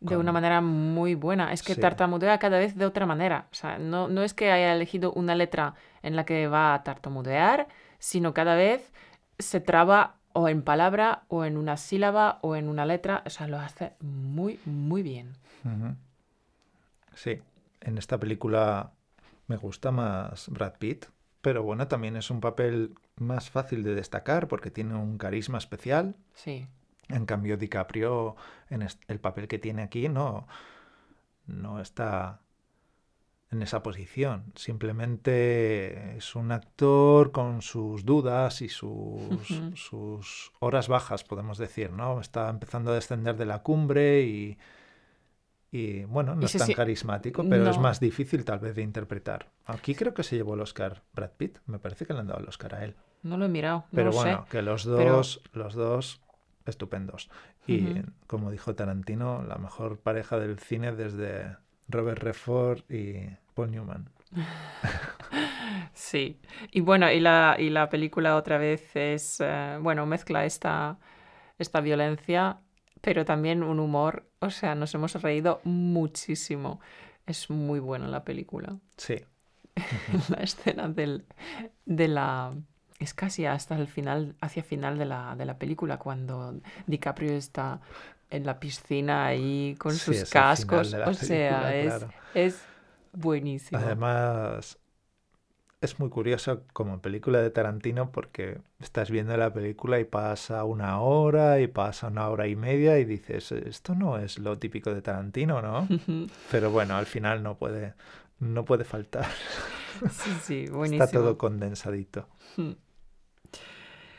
De 0.00 0.16
una 0.16 0.32
manera 0.32 0.60
muy 0.60 1.14
buena. 1.14 1.52
Es 1.52 1.62
que 1.62 1.74
Sí. 1.74 1.80
tartamudea 1.80 2.38
cada 2.38 2.58
vez 2.58 2.76
de 2.76 2.86
otra 2.86 3.06
manera. 3.06 3.46
O 3.52 3.54
sea, 3.54 3.78
no, 3.78 4.08
no 4.08 4.22
es 4.24 4.34
que 4.34 4.50
haya 4.50 4.74
elegido 4.74 5.12
una 5.12 5.34
letra 5.36 5.74
en 6.02 6.16
la 6.16 6.24
que 6.24 6.48
va 6.48 6.74
a 6.74 6.82
tartamudear, 6.82 7.68
sino 8.00 8.34
cada 8.34 8.56
vez 8.56 8.92
se 9.38 9.60
traba 9.60 10.16
o 10.32 10.48
en 10.48 10.62
palabra, 10.62 11.24
o 11.28 11.44
en 11.44 11.56
una 11.56 11.76
sílaba, 11.76 12.38
o 12.42 12.56
en 12.56 12.68
una 12.68 12.84
letra. 12.86 13.22
O 13.26 13.30
sea, 13.30 13.48
lo 13.48 13.58
hace 13.58 13.92
muy, 14.00 14.58
muy 14.64 15.02
bien. 15.02 15.36
Sí, 17.14 17.40
en 17.80 17.98
esta 17.98 18.18
película 18.18 18.92
me 19.46 19.56
gusta 19.56 19.90
más 19.90 20.48
Brad 20.48 20.74
Pitt, 20.78 21.06
pero 21.40 21.62
bueno, 21.62 21.88
también 21.88 22.16
es 22.16 22.30
un 22.30 22.40
papel 22.40 22.94
más 23.16 23.50
fácil 23.50 23.82
de 23.82 23.94
destacar 23.94 24.48
porque 24.48 24.70
tiene 24.70 24.94
un 24.94 25.18
carisma 25.18 25.58
especial. 25.58 26.16
Sí. 26.34 26.66
En 27.08 27.26
cambio, 27.26 27.56
DiCaprio, 27.56 28.36
en 28.70 28.86
el 29.08 29.20
papel 29.20 29.48
que 29.48 29.58
tiene 29.58 29.82
aquí, 29.82 30.08
no, 30.08 30.46
no 31.46 31.80
está 31.80 32.41
en 33.52 33.62
esa 33.62 33.82
posición. 33.82 34.52
Simplemente 34.56 36.16
es 36.16 36.34
un 36.34 36.52
actor 36.52 37.32
con 37.32 37.62
sus 37.62 38.04
dudas 38.04 38.62
y 38.62 38.68
sus, 38.68 39.20
sus 39.74 40.52
horas 40.58 40.88
bajas, 40.88 41.22
podemos 41.24 41.58
decir, 41.58 41.92
¿no? 41.92 42.20
Está 42.20 42.48
empezando 42.48 42.90
a 42.90 42.94
descender 42.94 43.36
de 43.36 43.46
la 43.46 43.62
cumbre 43.62 44.22
y, 44.22 44.58
y 45.70 46.04
bueno, 46.04 46.34
no 46.34 46.42
Y 46.42 46.44
es 46.46 46.52
tan 46.52 46.66
si- 46.66 46.74
carismático, 46.74 47.44
pero 47.48 47.68
es 47.70 47.78
más 47.78 48.00
difícil 48.00 48.44
tal 48.44 48.58
vez 48.58 48.74
de 48.74 48.82
interpretar. 48.82 49.50
Aquí 49.66 49.94
creo 49.94 50.14
que 50.14 50.22
se 50.22 50.36
llevó 50.36 50.54
el 50.54 50.60
Oscar 50.60 51.02
Brad 51.14 51.30
Pitt, 51.36 51.58
me 51.66 51.78
parece 51.78 52.06
que 52.06 52.12
le 52.14 52.20
han 52.20 52.26
dado 52.26 52.40
el 52.40 52.48
Oscar 52.48 52.74
a 52.74 52.84
él. 52.84 52.96
No 53.22 53.36
lo 53.36 53.44
he 53.44 53.48
mirado, 53.48 53.80
no 53.92 53.96
Pero 53.96 54.10
lo 54.10 54.16
bueno, 54.16 54.44
sé. 54.44 54.50
que 54.50 54.62
los 54.62 54.84
pero- 54.86 55.16
dos, 55.16 55.42
los 55.52 55.74
dos 55.74 56.20
estupendos. 56.66 57.30
Y 57.66 58.02
como 58.26 58.50
dijo 58.50 58.74
Tarantino, 58.74 59.42
la 59.44 59.56
mejor 59.56 59.98
pareja 60.00 60.38
del 60.38 60.58
cine 60.58 60.90
desde 60.92 61.56
Robert 61.88 62.20
Redford 62.20 62.80
y 62.90 63.28
Paul 63.54 63.70
Newman. 63.70 64.08
Sí, 65.94 66.40
y 66.70 66.80
bueno, 66.80 67.10
y 67.10 67.20
la, 67.20 67.56
y 67.58 67.70
la 67.70 67.88
película 67.88 68.36
otra 68.36 68.58
vez 68.58 68.94
es, 68.96 69.40
eh, 69.40 69.78
bueno, 69.80 70.06
mezcla 70.06 70.44
esta, 70.44 70.98
esta 71.58 71.80
violencia, 71.80 72.58
pero 73.00 73.24
también 73.24 73.62
un 73.62 73.78
humor, 73.78 74.28
o 74.40 74.50
sea, 74.50 74.74
nos 74.74 74.94
hemos 74.94 75.20
reído 75.22 75.60
muchísimo. 75.64 76.80
Es 77.26 77.50
muy 77.50 77.80
buena 77.80 78.08
la 78.08 78.24
película. 78.24 78.76
Sí. 78.96 79.16
la 80.28 80.42
escena 80.42 80.88
del, 80.88 81.24
de 81.84 82.08
la... 82.08 82.52
Es 82.98 83.14
casi 83.14 83.46
hasta 83.46 83.76
el 83.76 83.88
final, 83.88 84.36
hacia 84.40 84.62
final 84.62 84.96
de 84.96 85.06
la, 85.06 85.34
de 85.36 85.44
la 85.44 85.58
película, 85.58 85.98
cuando 85.98 86.60
DiCaprio 86.86 87.32
está 87.32 87.80
en 88.30 88.46
la 88.46 88.60
piscina 88.60 89.26
ahí 89.26 89.74
con 89.78 89.92
Sí, 89.92 90.14
sus 90.14 90.30
cascos. 90.30 90.94
O 90.94 91.14
sea, 91.14 91.74
es, 91.74 91.86
claro. 91.86 92.08
es 92.34 92.62
buenísimo. 93.12 93.80
Además, 93.80 94.78
es 95.80 95.98
muy 95.98 96.10
curioso 96.10 96.62
como 96.72 97.02
película 97.02 97.40
de 97.40 97.50
Tarantino 97.50 98.12
porque 98.12 98.60
estás 98.78 99.10
viendo 99.10 99.36
la 99.36 99.52
película 99.52 99.98
y 99.98 100.04
pasa 100.04 100.64
una 100.64 101.00
hora 101.00 101.60
y 101.60 101.66
pasa 101.66 102.06
una 102.06 102.28
hora 102.28 102.46
y 102.46 102.54
media 102.54 102.98
y 102.98 103.04
dices, 103.04 103.50
esto 103.52 103.94
no 103.94 104.16
es 104.16 104.38
lo 104.38 104.58
típico 104.58 104.94
de 104.94 105.02
Tarantino, 105.02 105.60
¿no? 105.60 105.88
Pero 106.50 106.70
bueno, 106.70 106.96
al 106.96 107.06
final 107.06 107.42
no 107.42 107.56
puede, 107.58 107.94
no 108.38 108.64
puede 108.64 108.84
faltar. 108.84 109.26
Sí, 110.10 110.30
sí, 110.42 110.66
buenísimo. 110.70 111.04
Está 111.04 111.18
todo 111.18 111.36
condensadito. 111.36 112.28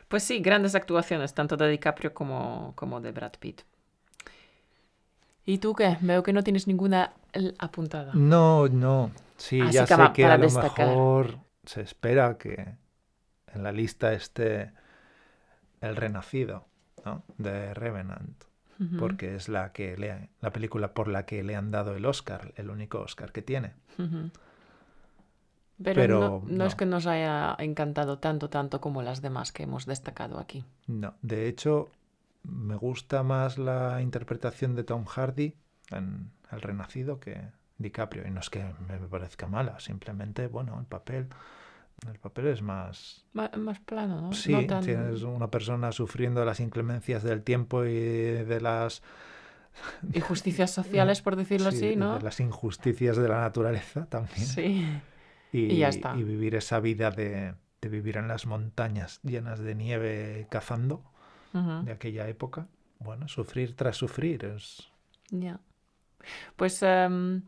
Pues 0.08 0.22
sí, 0.22 0.42
grandes 0.42 0.76
actuaciones, 0.76 1.34
tanto 1.34 1.58
de 1.58 1.68
DiCaprio 1.70 2.14
como, 2.14 2.74
como 2.76 3.02
de 3.02 3.12
Brad 3.12 3.34
Pitt. 3.40 3.62
¿Y 5.46 5.58
tú 5.58 5.74
qué? 5.74 5.98
Veo 6.02 6.24
que 6.24 6.34
no 6.34 6.44
tienes 6.44 6.68
ninguna 6.68 7.14
apuntada. 7.60 8.14
No, 8.14 8.68
no. 8.68 9.12
Sí, 9.38 9.60
Así 9.62 9.74
ya 9.74 9.86
que 9.86 9.96
sé 9.96 10.12
que 10.14 10.26
a 10.26 10.38
lo 10.38 10.44
destacar. 10.44 10.88
mejor 10.88 11.40
se 11.66 11.82
espera 11.82 12.38
que 12.38 12.76
en 13.54 13.64
la 13.64 13.72
lista 13.72 14.14
esté 14.14 14.72
El 15.82 15.96
Renacido, 15.96 16.66
¿no? 17.06 17.24
De 17.38 17.74
Revenant, 17.74 18.44
porque 19.00 19.36
es 19.36 19.50
la 19.50 19.72
que 19.72 19.98
le, 19.98 20.30
la 20.42 20.52
película 20.52 20.94
por 20.94 21.08
la 21.08 21.26
que 21.26 21.44
le 21.44 21.56
han 21.56 21.72
dado 21.72 21.96
el 21.96 22.06
Oscar, 22.06 22.54
el 22.56 22.70
único 22.70 23.00
Oscar 23.00 23.32
que 23.32 23.42
tiene. 23.42 23.74
Pero, 23.98 25.96
Pero 26.02 26.20
no, 26.20 26.44
no 26.48 26.66
es 26.66 26.76
que 26.76 26.86
nos 26.86 27.08
haya 27.08 27.56
encantado 27.60 28.20
tanto, 28.20 28.50
tanto 28.50 28.80
como 28.80 29.02
las 29.02 29.22
demás 29.22 29.52
que 29.52 29.64
hemos 29.64 29.86
destacado 29.86 30.40
aquí. 30.40 30.64
No, 30.88 31.16
de 31.22 31.48
hecho, 31.48 31.90
me 32.44 32.76
gusta 32.76 33.24
más 33.24 33.58
la 33.58 34.02
interpretación 34.02 34.76
de 34.76 34.84
Tom 34.84 35.06
Hardy 35.06 35.56
en 35.92 36.32
El 36.52 36.62
Renacido 36.62 37.20
que 37.20 37.42
DiCaprio. 37.78 38.28
Y 38.28 38.32
no 38.32 38.40
es 38.40 38.50
que 38.50 38.64
me 38.88 38.98
parezca 39.08 39.48
mala, 39.48 39.80
simplemente, 39.80 40.48
bueno, 40.48 40.78
el 40.80 40.86
papel, 40.86 41.28
el 42.08 42.20
papel 42.20 42.48
es 42.48 42.62
más, 42.62 43.26
más 43.34 43.80
plano, 43.80 44.22
¿no? 44.22 44.34
Sí, 44.34 44.52
No 44.52 44.66
tan- 44.66 44.84
tienes 44.84 45.24
una 45.24 45.50
persona 45.50 45.92
sufriendo 45.92 46.44
las 46.46 46.60
inclemencias 46.60 47.24
del 47.24 47.44
tiempo 47.44 47.86
y 47.86 47.94
de 47.94 48.60
las, 48.62 49.02
Injusticias 50.14 50.70
sociales, 50.72 51.22
por 51.22 51.36
decirlo 51.36 51.72
sí, 51.72 51.78
así, 51.78 51.96
¿no? 51.96 52.18
de 52.18 52.24
las 52.24 52.40
injusticias 52.40 53.18
de 53.18 53.28
la 53.28 53.42
naturaleza 53.42 54.06
también. 54.06 54.46
Sí. 54.46 54.86
y, 55.52 55.60
y 55.60 55.78
ya 55.80 55.90
está. 55.90 56.16
y 56.16 56.24
vivir 56.24 56.56
esa 56.56 56.80
vida 56.80 57.10
de, 57.10 57.56
de 57.82 57.90
vivir 57.90 58.18
en 58.18 58.28
las 58.28 58.46
montañas 58.46 59.20
llenas 59.24 59.60
de 59.60 59.74
nieve 59.76 60.46
cazando 60.50 61.04
De 61.54 61.92
aquella 61.92 62.28
época. 62.28 62.68
Bueno, 63.00 63.28
sufrir 63.28 63.76
tras 63.76 63.98
sufrir 63.98 64.46
es... 64.46 64.89
Ya. 65.30 65.60
Pues 66.56 66.82
em, 66.84 67.44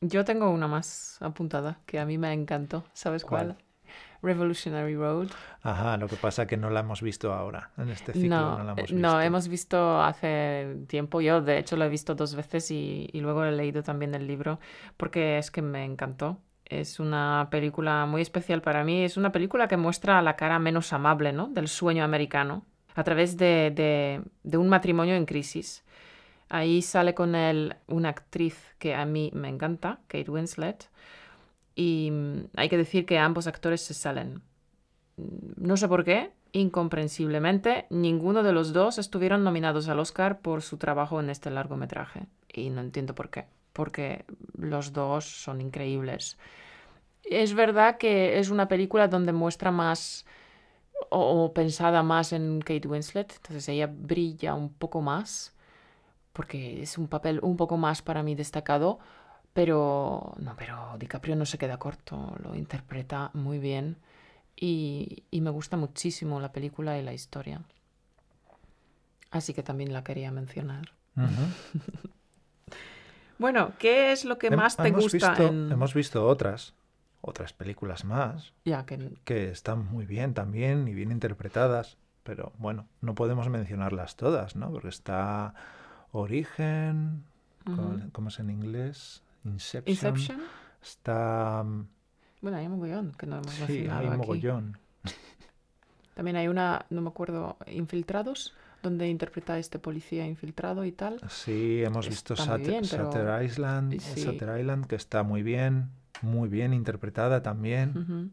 yo 0.00 0.24
tengo 0.24 0.50
una 0.50 0.68
más 0.68 1.18
apuntada 1.20 1.80
que 1.86 1.98
a 1.98 2.06
mí 2.06 2.16
me 2.18 2.32
encantó. 2.32 2.84
¿Sabes 2.92 3.24
cuál? 3.24 3.56
¿Cuál? 3.56 3.64
Revolutionary 4.22 4.96
Road. 4.96 5.28
Ajá, 5.62 5.96
lo 5.96 6.06
que 6.08 6.16
pasa 6.16 6.46
que 6.46 6.56
no 6.56 6.70
la 6.70 6.80
hemos 6.80 7.02
visto 7.02 7.32
ahora, 7.32 7.70
en 7.78 7.88
este 7.90 8.14
ciclo 8.14 8.28
no, 8.28 8.58
No, 8.58 8.64
la 8.64 8.72
eh, 8.72 8.74
hemos 8.78 8.92
no, 8.92 9.08
visto. 9.08 9.20
hemos 9.20 9.48
visto 9.48 10.02
hace 10.02 10.76
tiempo. 10.88 11.20
Yo, 11.20 11.40
de 11.42 11.58
hecho, 11.58 11.76
lo 11.76 11.84
he 11.84 11.88
visto 11.88 12.14
dos 12.14 12.34
veces 12.34 12.70
y, 12.70 13.08
y 13.12 13.20
luego 13.20 13.44
he 13.44 13.52
leído 13.52 13.82
también 13.82 14.14
el 14.14 14.26
libro 14.26 14.60
porque 14.96 15.38
es 15.38 15.50
que 15.50 15.62
me 15.62 15.84
encantó. 15.84 16.38
Es 16.66 17.00
una 17.00 17.48
película 17.50 18.06
muy 18.06 18.22
especial 18.22 18.62
para 18.62 18.84
mí. 18.84 19.04
Es 19.04 19.16
una 19.16 19.32
película 19.32 19.66
que 19.68 19.76
muestra 19.76 20.22
la 20.22 20.36
cara 20.36 20.58
menos 20.58 20.92
amable, 20.92 21.32
¿no? 21.32 21.48
del 21.48 21.66
sueño 21.68 22.04
americano 22.04 22.64
a 23.00 23.04
través 23.04 23.36
de, 23.38 24.22
de- 24.44 24.58
un 24.58 24.68
matrimonio 24.68 25.14
en 25.14 25.24
crisis. 25.24 25.82
Ahí 26.50 26.82
sale 26.82 27.14
con 27.14 27.34
él 27.34 27.76
una 27.86 28.10
actriz 28.10 28.56
que 28.78 28.94
a 28.94 29.04
mí 29.06 29.30
me 29.34 29.48
encanta, 29.48 30.00
Kate 30.08 30.30
Winslet. 30.30 30.88
Y 31.74 32.10
mm, 32.12 32.36
hay 32.56 32.68
que 32.68 32.76
decir 32.76 33.06
que 33.06 33.18
ambos 33.18 33.46
actores 33.46 33.80
se 33.80 33.94
salen. 33.94 34.42
Mm, 35.16 35.66
No 35.68 35.76
sé 35.78 35.88
por 35.88 36.04
qué, 36.04 36.30
incomprensiblemente, 36.52 37.86
ninguno 37.88 38.42
de 38.42 38.52
los 38.52 38.72
dos 38.74 38.98
estuvieron 38.98 39.44
nominados 39.44 39.88
al 39.88 39.98
Oscar 39.98 40.40
por 40.40 40.60
su 40.60 40.76
trabajo 40.76 41.20
en 41.20 41.30
este 41.30 41.50
largometraje. 41.50 42.26
Y 42.52 42.68
no 42.68 42.82
entiendo 42.82 43.14
por 43.14 43.30
qué, 43.30 43.46
porque 43.72 44.24
los 44.58 44.92
dos 44.92 45.24
son 45.24 45.60
increíbles. 45.62 46.36
Es 47.24 47.54
verdad 47.54 47.96
que 47.96 48.38
es 48.38 48.50
una 48.50 48.68
película 48.68 49.08
donde 49.08 49.32
muestra 49.32 49.70
más 49.70 50.26
o, 51.10 51.44
o 51.44 51.54
pensada 51.54 52.02
más 52.02 52.32
en 52.32 52.60
Kate 52.60 52.86
Winslet, 52.88 53.32
entonces 53.36 53.68
ella 53.68 53.88
brilla 53.92 54.54
un 54.54 54.70
poco 54.72 55.00
más, 55.00 55.54
porque 56.32 56.82
es 56.82 56.98
un 56.98 57.08
papel 57.08 57.40
un 57.42 57.56
poco 57.56 57.76
más 57.78 58.02
para 58.02 58.22
mí 58.22 58.34
destacado, 58.34 58.98
pero 59.54 60.34
no, 60.38 60.54
pero 60.56 60.96
DiCaprio 60.98 61.36
no 61.36 61.46
se 61.46 61.58
queda 61.58 61.78
corto, 61.78 62.34
lo 62.42 62.54
interpreta 62.56 63.30
muy 63.34 63.58
bien 63.58 63.96
y, 64.56 65.24
y 65.30 65.40
me 65.42 65.50
gusta 65.50 65.76
muchísimo 65.76 66.40
la 66.40 66.52
película 66.52 66.98
y 66.98 67.02
la 67.02 67.14
historia. 67.14 67.62
Así 69.30 69.54
que 69.54 69.62
también 69.62 69.92
la 69.92 70.04
quería 70.04 70.30
mencionar. 70.30 70.92
Bueno, 73.38 73.72
¿qué 73.78 74.12
es 74.12 74.24
lo 74.24 74.38
que 74.38 74.50
Hem- 74.50 74.56
más 74.56 74.76
te 74.76 74.88
hemos 74.88 75.04
gusta 75.04 75.28
visto, 75.30 75.46
en... 75.46 75.72
Hemos 75.72 75.94
visto 75.94 76.26
otras, 76.26 76.74
otras 77.20 77.52
películas 77.52 78.04
más, 78.04 78.52
Ya, 78.64 78.84
que... 78.86 79.12
que 79.24 79.50
están 79.50 79.86
muy 79.90 80.06
bien 80.06 80.32
también 80.34 80.88
y 80.88 80.94
bien 80.94 81.12
interpretadas, 81.12 81.96
pero 82.22 82.52
bueno, 82.58 82.86
no 83.00 83.14
podemos 83.14 83.48
mencionarlas 83.48 84.16
todas, 84.16 84.56
¿no? 84.56 84.70
Porque 84.70 84.88
está 84.88 85.54
Origen, 86.12 87.24
con- 87.64 88.10
¿cómo 88.12 88.28
es 88.28 88.38
en 88.38 88.50
inglés? 88.50 89.22
Inception. 89.44 89.92
Inception. 90.14 90.40
Está... 90.82 91.62
mm, 91.64 91.86
Bueno, 92.42 92.56
hay 92.58 92.66
un 92.66 92.72
mogollón 92.72 93.12
que 93.18 93.26
no 93.26 93.36
hemos 93.36 93.52
Sí, 93.66 93.86
hay 93.90 94.06
un 94.06 94.16
mogollón. 94.16 94.78
También 96.14 96.36
hay 96.36 96.48
una, 96.48 96.84
no 96.90 97.00
me 97.00 97.08
acuerdo, 97.08 97.56
Infiltrados, 97.66 98.54
donde 98.82 99.08
interpreta 99.08 99.54
a 99.54 99.58
este 99.58 99.78
policía 99.78 100.26
infiltrado 100.26 100.84
y 100.84 100.92
tal. 100.92 101.20
Sí, 101.28 101.82
hemos 101.82 102.08
visto 102.08 102.34
Shutter, 102.34 102.82
pero- 102.90 103.04
Shutter 103.10 103.42
Island, 103.44 104.00
Sí. 104.00 104.24
Shutter 104.24 104.58
Island, 104.58 104.86
que 104.86 104.96
está 104.96 105.22
muy 105.22 105.42
bien, 105.42 105.90
muy 106.22 106.48
bien 106.48 106.72
interpretada 106.72 107.42
también. 107.42 108.32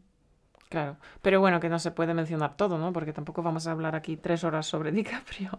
Claro, 0.68 0.96
pero 1.22 1.40
bueno, 1.40 1.60
que 1.60 1.68
no 1.68 1.78
se 1.78 1.90
puede 1.90 2.14
mencionar 2.14 2.56
todo, 2.56 2.78
¿no? 2.78 2.92
Porque 2.92 3.12
tampoco 3.12 3.42
vamos 3.42 3.66
a 3.66 3.72
hablar 3.72 3.96
aquí 3.96 4.16
tres 4.16 4.44
horas 4.44 4.66
sobre 4.66 4.92
DiCaprio. 4.92 5.50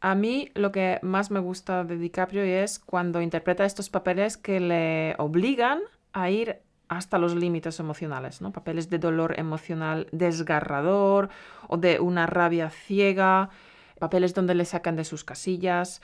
A 0.00 0.14
mí 0.14 0.50
lo 0.54 0.72
que 0.72 0.98
más 1.02 1.30
me 1.30 1.40
gusta 1.40 1.84
de 1.84 1.96
DiCaprio 1.96 2.42
es 2.42 2.78
cuando 2.78 3.20
interpreta 3.20 3.64
estos 3.64 3.90
papeles 3.90 4.36
que 4.36 4.60
le 4.60 5.14
obligan 5.18 5.80
a 6.12 6.30
ir 6.30 6.60
hasta 6.88 7.18
los 7.18 7.34
límites 7.34 7.80
emocionales, 7.80 8.40
¿no? 8.40 8.52
Papeles 8.52 8.88
de 8.90 8.98
dolor 8.98 9.38
emocional 9.38 10.06
desgarrador 10.12 11.30
o 11.66 11.76
de 11.76 11.98
una 11.98 12.26
rabia 12.26 12.70
ciega, 12.70 13.50
papeles 13.98 14.34
donde 14.34 14.54
le 14.54 14.64
sacan 14.64 14.94
de 14.94 15.04
sus 15.04 15.24
casillas, 15.24 16.00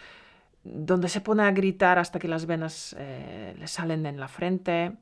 donde 0.65 1.09
se 1.09 1.21
pone 1.21 1.43
a 1.43 1.51
gritar 1.51 1.99
hasta 1.99 2.19
que 2.19 2.29
las 2.29 2.47
venas 2.47 2.95
eh, 2.99 3.55
le 3.59 3.67
salen 3.67 4.07
en 4.07 4.21
la 4.21 4.29
frente. 4.29 4.93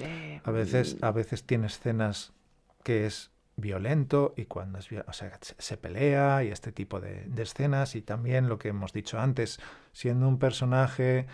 Eh, 0.00 0.40
A 0.44 0.50
veces, 0.50 0.96
a 1.02 1.12
veces 1.12 1.44
tiene 1.44 1.66
escenas 1.68 2.32
que 2.82 3.06
es 3.06 3.30
violento 3.56 4.34
y 4.36 4.46
cuando 4.46 4.78
es, 4.78 4.88
o 5.06 5.12
sea, 5.12 5.38
se, 5.40 5.76
pelea 5.76 6.42
y 6.42 6.48
este 6.48 6.72
tipo 6.72 7.00
de, 7.00 7.24
de 7.26 7.42
escenas 7.42 7.94
y 7.94 8.02
también 8.02 8.48
lo 8.48 8.58
que 8.58 8.68
hemos 8.68 8.92
dicho 8.92 9.20
antes, 9.20 9.60
siendo 9.92 10.26
un 10.26 10.38
personaje 10.38 11.26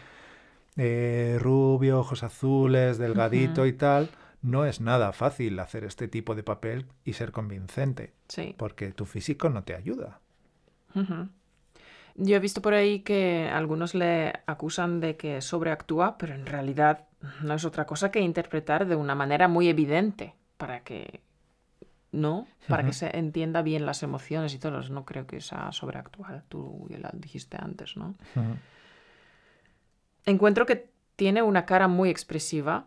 eh, 0.77 1.39
rubio, 1.41 2.01
ojos 2.01 2.23
azules, 2.25 2.99
delgadito 2.99 3.67
y 3.67 3.73
tal, 3.73 4.11
no 4.43 4.67
es 4.67 4.81
nada 4.81 5.13
fácil 5.13 5.59
hacer 5.61 5.85
este 5.85 6.07
tipo 6.09 6.35
de 6.35 6.43
papel 6.43 6.87
y 7.05 7.15
ser 7.15 7.33
convincente, 7.33 8.13
Sí. 8.29 8.55
porque 8.59 8.93
tu 8.93 9.05
físico 9.07 9.49
no 9.49 9.63
te 9.65 9.75
ayuda. 9.75 10.21
Yo 12.21 12.35
he 12.35 12.41
visto 12.41 12.61
por 12.61 12.75
ahí 12.75 13.01
que 13.01 13.49
algunos 13.49 13.95
le 13.95 14.33
acusan 14.47 14.99
de 14.99 15.17
que 15.17 15.41
sobreactúa, 15.41 16.19
pero 16.19 16.35
en 16.35 16.47
realidad 16.47 17.07
no 17.43 17.55
es 17.55 17.65
otra 17.65 17.87
cosa 17.87 18.11
que 18.11 18.19
interpretar 18.19 18.87
de 18.87 18.97
una 18.97 19.15
manera 19.15 19.47
muy 19.47 19.69
evidente 19.69 20.35
para 20.57 20.81
que 20.81 21.21
no, 22.11 22.49
para 22.67 22.85
que 22.85 22.93
se 22.93 23.17
entienda 23.17 23.63
bien 23.63 23.87
las 23.87 24.03
emociones 24.03 24.53
y 24.53 24.59
todo. 24.59 24.83
No 24.89 25.05
creo 25.05 25.29
que 25.29 25.41
sea 25.41 25.71
sobreactuar. 25.71 26.43
Tú 26.49 26.89
ya 26.91 26.99
lo 26.99 27.09
dijiste 27.13 27.57
antes, 27.61 27.97
¿no? 27.97 28.17
Encuentro 30.27 30.67
que 30.67 30.91
tiene 31.15 31.43
una 31.43 31.67
cara 31.67 31.87
muy 31.87 32.11
expresiva, 32.11 32.87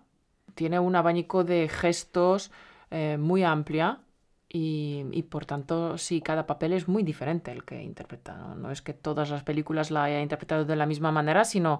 tiene 0.56 0.78
un 0.80 0.94
abanico 0.98 1.46
de 1.46 1.70
gestos 1.70 2.52
eh, 2.90 3.16
muy 3.18 3.44
amplia 3.44 4.00
y, 4.54 5.24
por 5.30 5.46
tanto, 5.46 5.98
sí, 5.98 6.20
cada 6.22 6.46
papel 6.46 6.74
es 6.74 6.90
muy 6.90 7.04
diferente 7.04 7.52
el 7.52 7.64
que 7.64 7.82
interpreta. 7.82 8.36
¿no? 8.56 8.70
es 8.70 8.82
que 8.82 8.94
todas 8.94 9.30
las 9.30 9.44
películas 9.44 9.92
la 9.92 10.04
haya 10.04 10.22
interpretado 10.22 10.66
de 10.66 10.76
la 10.76 10.86
misma 10.86 11.12
manera, 11.12 11.46
sino, 11.46 11.80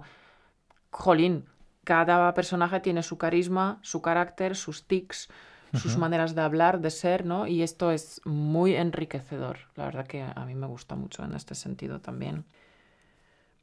jolín, 0.90 1.44
cada 1.84 2.32
personaje 2.32 2.80
tiene 2.80 3.02
su 3.02 3.18
carisma, 3.18 3.78
su 3.82 4.00
carácter, 4.00 4.56
sus 4.56 4.86
tics, 4.86 5.28
sus 5.74 5.96
maneras 5.96 6.34
de 6.34 6.42
hablar, 6.42 6.80
de 6.80 6.90
ser, 6.90 7.24
¿no? 7.24 7.46
Y 7.46 7.62
esto 7.62 7.90
es 7.90 8.20
muy 8.24 8.74
enriquecedor. 8.74 9.58
La 9.74 9.86
verdad 9.86 10.06
que 10.06 10.22
a 10.22 10.44
mí 10.44 10.54
me 10.54 10.66
gusta 10.66 10.96
mucho 10.96 11.24
en 11.24 11.34
este 11.34 11.54
sentido 11.54 12.00
también. 12.00 12.44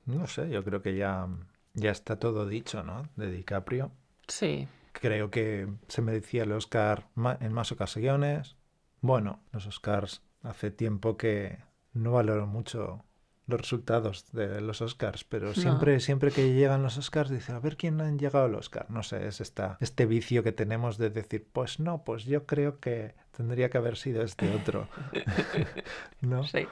No 0.06 0.26
sé, 0.28 0.50
yo 0.50 0.64
creo 0.64 0.82
que 0.82 0.96
ya, 0.96 1.28
ya 1.74 1.92
está 1.92 2.18
todo 2.18 2.48
dicho, 2.48 2.84
¿no? 2.84 3.10
De 3.16 3.32
DiCaprio. 3.32 3.92
Sí. 4.28 4.68
Creo 4.92 5.30
que 5.30 5.68
se 5.88 6.02
merecía 6.02 6.44
el 6.44 6.52
Oscar 6.52 7.08
en 7.40 7.54
más 7.54 7.72
ocasiones. 7.72 8.56
Bueno, 9.02 9.40
los 9.52 9.66
Oscars 9.68 10.22
hace 10.44 10.72
tiempo 10.72 11.18
que 11.18 11.60
no 11.94 12.12
valoro 12.14 12.48
mucho 12.48 13.04
los 13.50 13.62
resultados 13.62 14.32
de 14.32 14.62
los 14.62 14.82
Oscars, 14.82 15.24
pero 15.24 15.54
siempre, 15.56 16.00
siempre 16.00 16.32
que 16.32 16.54
llegan 16.54 16.84
los 16.84 16.98
Oscars 16.98 17.30
dice 17.32 17.52
a 17.52 17.60
ver 17.60 17.78
quién 17.78 18.00
han 18.00 18.20
llegado 18.20 18.46
al 18.46 18.56
Oscar. 18.56 18.86
No 18.90 19.02
sé, 19.02 19.28
es 19.28 19.42
esta, 19.42 19.78
este 19.82 20.06
vicio 20.06 20.44
que 20.44 20.52
tenemos 20.52 20.98
de 20.98 21.10
decir, 21.10 21.48
pues 21.52 21.80
no, 21.80 22.04
pues 22.04 22.26
yo 22.26 22.46
creo 22.46 22.80
que 22.80 23.16
tendría 23.36 23.70
que 23.70 23.80
haber 23.80 23.98
sido 23.98 24.22
este 24.22 24.54
otro. 24.56 24.88
¿No? 26.22 26.44
Sí. 26.44 26.68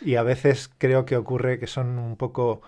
Y 0.00 0.14
a 0.14 0.22
veces 0.22 0.70
creo 0.78 1.04
que 1.04 1.16
ocurre 1.16 1.58
que 1.58 1.66
son 1.66 1.98
un 1.98 2.16
poco 2.16 2.62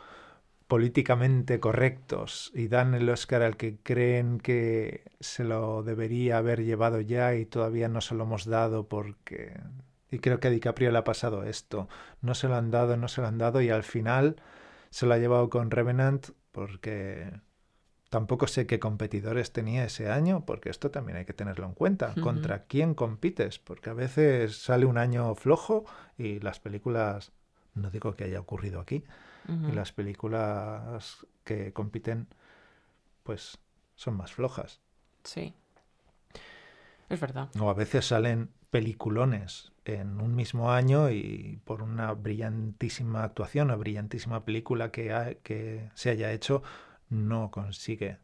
políticamente 0.68 1.60
correctos 1.60 2.52
y 2.54 2.68
dan 2.68 2.94
el 2.94 3.08
Oscar 3.08 3.42
al 3.42 3.56
que 3.56 3.78
creen 3.82 4.38
que 4.38 5.02
se 5.18 5.42
lo 5.42 5.82
debería 5.82 6.38
haber 6.38 6.62
llevado 6.62 7.00
ya 7.00 7.34
y 7.34 7.46
todavía 7.46 7.88
no 7.88 8.02
se 8.02 8.14
lo 8.14 8.24
hemos 8.24 8.44
dado 8.44 8.86
porque... 8.86 9.58
Y 10.10 10.20
creo 10.20 10.40
que 10.40 10.48
a 10.48 10.50
DiCaprio 10.50 10.90
le 10.90 10.98
ha 10.98 11.04
pasado 11.04 11.42
esto. 11.42 11.88
No 12.22 12.34
se 12.34 12.48
lo 12.48 12.56
han 12.56 12.70
dado, 12.70 12.96
no 12.96 13.08
se 13.08 13.20
lo 13.20 13.26
han 13.26 13.38
dado 13.38 13.60
y 13.60 13.70
al 13.70 13.82
final 13.82 14.36
se 14.90 15.06
lo 15.06 15.14
ha 15.14 15.18
llevado 15.18 15.48
con 15.50 15.70
Revenant 15.70 16.28
porque 16.52 17.30
tampoco 18.10 18.46
sé 18.46 18.66
qué 18.66 18.78
competidores 18.78 19.52
tenía 19.52 19.84
ese 19.84 20.10
año, 20.10 20.44
porque 20.46 20.70
esto 20.70 20.90
también 20.90 21.18
hay 21.18 21.24
que 21.24 21.34
tenerlo 21.34 21.66
en 21.66 21.74
cuenta. 21.74 22.14
¿Contra 22.22 22.64
quién 22.64 22.94
compites? 22.94 23.58
Porque 23.58 23.90
a 23.90 23.94
veces 23.94 24.56
sale 24.56 24.86
un 24.86 24.98
año 24.98 25.34
flojo 25.34 25.84
y 26.16 26.40
las 26.40 26.60
películas, 26.60 27.32
no 27.74 27.90
digo 27.90 28.16
que 28.16 28.24
haya 28.24 28.40
ocurrido 28.40 28.80
aquí, 28.80 29.04
y 29.48 29.72
las 29.72 29.92
películas 29.92 31.26
que 31.44 31.72
compiten, 31.72 32.28
pues 33.22 33.58
son 33.94 34.16
más 34.16 34.32
flojas. 34.32 34.80
Sí. 35.24 35.54
Es 37.08 37.20
verdad. 37.20 37.48
O 37.58 37.70
a 37.70 37.74
veces 37.74 38.06
salen 38.06 38.50
peliculones 38.70 39.72
en 39.84 40.20
un 40.20 40.34
mismo 40.34 40.70
año 40.70 41.10
y 41.10 41.60
por 41.64 41.82
una 41.82 42.12
brillantísima 42.12 43.24
actuación, 43.24 43.68
una 43.68 43.76
brillantísima 43.76 44.44
película 44.44 44.90
que, 44.90 45.38
que 45.42 45.90
se 45.94 46.10
haya 46.10 46.32
hecho, 46.32 46.62
no 47.08 47.50
consigue. 47.50 48.18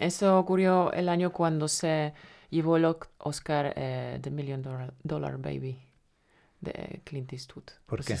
Eso 0.00 0.38
ocurrió 0.38 0.92
el 0.92 1.08
año 1.08 1.32
cuando 1.32 1.68
se 1.68 2.14
llevó 2.50 2.78
el 2.78 2.86
Oscar 3.18 3.74
eh, 3.76 4.18
The 4.22 4.30
Million 4.30 4.62
Dollar, 5.02 5.38
Baby 5.38 5.78
de 6.60 7.02
Clint 7.04 7.32
Eastwood. 7.32 7.64
¿Por 7.84 8.02
qué? 8.02 8.16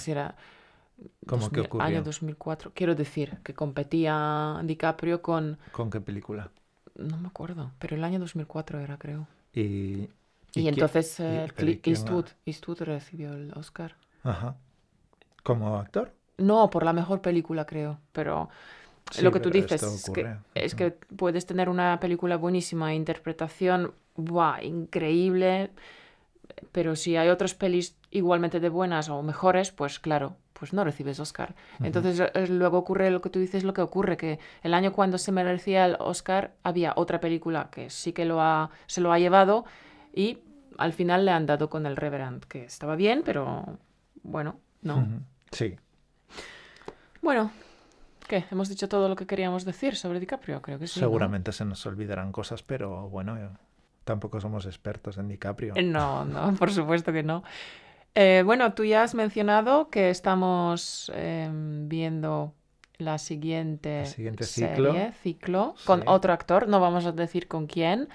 ¿Cómo 1.26 1.50
que 1.50 1.60
ocurrió? 1.60 1.86
Año 1.86 2.02
2004. 2.02 2.72
Quiero 2.74 2.94
decir 2.94 3.38
que 3.42 3.54
competía 3.54 4.60
DiCaprio 4.64 5.22
con... 5.22 5.58
¿Con 5.72 5.90
qué 5.90 6.00
película? 6.00 6.50
No 6.96 7.18
me 7.18 7.28
acuerdo, 7.28 7.72
pero 7.78 7.96
el 7.96 8.04
año 8.04 8.18
2004 8.18 8.80
era, 8.80 8.96
creo. 8.96 9.28
Y, 9.52 10.08
y, 10.54 10.68
entonces 10.68 11.20
eh, 11.20 11.46
Eastwood, 11.84 12.26
Eastwood 12.46 12.82
recibió 12.82 13.34
el 13.34 13.52
Oscar. 13.54 13.96
Ajá. 14.22 14.56
¿Como 15.42 15.76
actor? 15.76 16.12
No, 16.38 16.70
por 16.70 16.84
la 16.84 16.92
mejor 16.92 17.20
película, 17.20 17.66
creo. 17.66 17.98
Pero 18.12 18.48
lo 19.20 19.30
que 19.30 19.40
tú 19.40 19.50
dices 19.50 19.82
es 19.82 20.10
que, 20.10 20.36
es 20.54 20.74
que, 20.74 20.90
puedes 20.90 21.46
tener 21.46 21.68
una 21.68 22.00
película 22.00 22.36
buenísima, 22.36 22.94
interpretación 22.94 23.92
buah, 24.16 24.62
increíble, 24.62 25.70
pero 26.72 26.96
si 26.96 27.16
hay 27.16 27.28
otras 27.28 27.54
pelis 27.54 27.96
igualmente 28.10 28.60
de 28.60 28.68
buenas 28.68 29.08
o 29.08 29.22
mejores, 29.22 29.70
pues 29.70 29.98
claro, 30.00 30.36
pues 30.58 30.72
no 30.72 30.84
recibes 30.84 31.20
Oscar. 31.20 31.54
Entonces 31.82 32.20
eh, 32.20 32.46
luego 32.48 32.78
ocurre 32.78 33.10
lo 33.10 33.20
que 33.20 33.30
tú 33.30 33.38
dices, 33.38 33.64
lo 33.64 33.74
que 33.74 33.82
ocurre, 33.82 34.16
que 34.16 34.38
el 34.62 34.74
año 34.74 34.92
cuando 34.92 35.18
se 35.18 35.32
merecía 35.32 35.84
el 35.86 35.96
Oscar 35.98 36.54
había 36.62 36.92
otra 36.96 37.20
película 37.20 37.68
que 37.70 37.90
sí 37.90 38.12
que 38.12 38.24
lo 38.24 38.40
ha, 38.40 38.70
se 38.86 39.00
lo 39.00 39.12
ha 39.12 39.18
llevado 39.18 39.64
y 40.14 40.38
al 40.78 40.92
final 40.92 41.24
le 41.24 41.32
han 41.32 41.46
dado 41.46 41.68
con 41.70 41.86
el 41.86 41.96
Reverend, 41.96 42.44
que 42.44 42.64
estaba 42.64 42.96
bien, 42.96 43.22
pero 43.24 43.78
bueno, 44.22 44.60
no. 44.82 45.06
Sí. 45.50 45.76
Bueno, 47.22 47.50
¿qué? 48.28 48.44
¿Hemos 48.50 48.68
dicho 48.68 48.88
todo 48.88 49.08
lo 49.08 49.16
que 49.16 49.26
queríamos 49.26 49.64
decir 49.64 49.96
sobre 49.96 50.20
DiCaprio? 50.20 50.62
Creo 50.62 50.78
que 50.78 50.86
sí. 50.86 51.00
Seguramente 51.00 51.52
se 51.52 51.64
nos 51.64 51.84
olvidarán 51.86 52.32
cosas, 52.32 52.62
pero 52.62 53.08
bueno, 53.08 53.36
eh, 53.36 53.48
tampoco 54.04 54.40
somos 54.40 54.66
expertos 54.66 55.18
en 55.18 55.28
DiCaprio. 55.28 55.74
No, 55.82 56.24
no, 56.24 56.54
por 56.54 56.70
supuesto 56.70 57.12
que 57.12 57.22
no. 57.22 57.42
Eh, 58.18 58.42
bueno, 58.46 58.72
tú 58.72 58.82
ya 58.82 59.02
has 59.02 59.14
mencionado 59.14 59.90
que 59.90 60.08
estamos 60.08 61.12
em, 61.14 61.86
viendo 61.86 62.54
la 62.96 63.18
siguiente, 63.18 64.06
serie, 64.06 65.12
ciclo, 65.22 65.74
con 65.84 66.02
otro 66.08 66.32
actor, 66.32 66.66
no 66.66 66.80
vamos 66.80 67.04
a 67.04 67.12
decir 67.12 67.46
con 67.46 67.66
quién, 67.66 68.08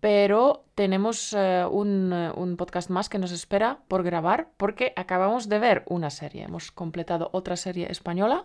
pero 0.00 0.66
tenemos 0.74 1.32
eh, 1.32 1.64
un, 1.64 2.12
un, 2.12 2.58
podcast 2.58 2.90
más 2.90 3.08
que 3.08 3.18
nos 3.18 3.32
espera 3.32 3.78
por 3.88 4.02
grabar 4.02 4.50
porque 4.58 4.92
acabamos 4.96 5.48
de 5.48 5.58
ver 5.58 5.82
una 5.86 6.10
serie, 6.10 6.42
hemos 6.42 6.70
completado 6.70 7.30
otra 7.32 7.56
serie 7.56 7.90
española. 7.90 8.44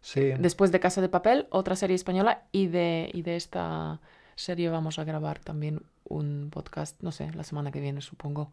Sí. 0.00 0.32
Después 0.38 0.72
de 0.72 0.80
Casa 0.80 1.02
de 1.02 1.10
Papel, 1.10 1.46
otra 1.50 1.76
serie 1.76 1.96
española 1.96 2.44
y 2.50 2.68
de, 2.68 3.10
y 3.12 3.20
de 3.20 3.36
esta 3.36 4.00
serie 4.36 4.70
vamos 4.70 4.98
a 4.98 5.04
grabar 5.04 5.38
también 5.38 5.82
un 6.04 6.48
podcast, 6.50 7.02
no 7.02 7.12
sé, 7.12 7.30
la 7.32 7.44
semana 7.44 7.70
que 7.70 7.80
viene 7.80 8.00
supongo. 8.00 8.50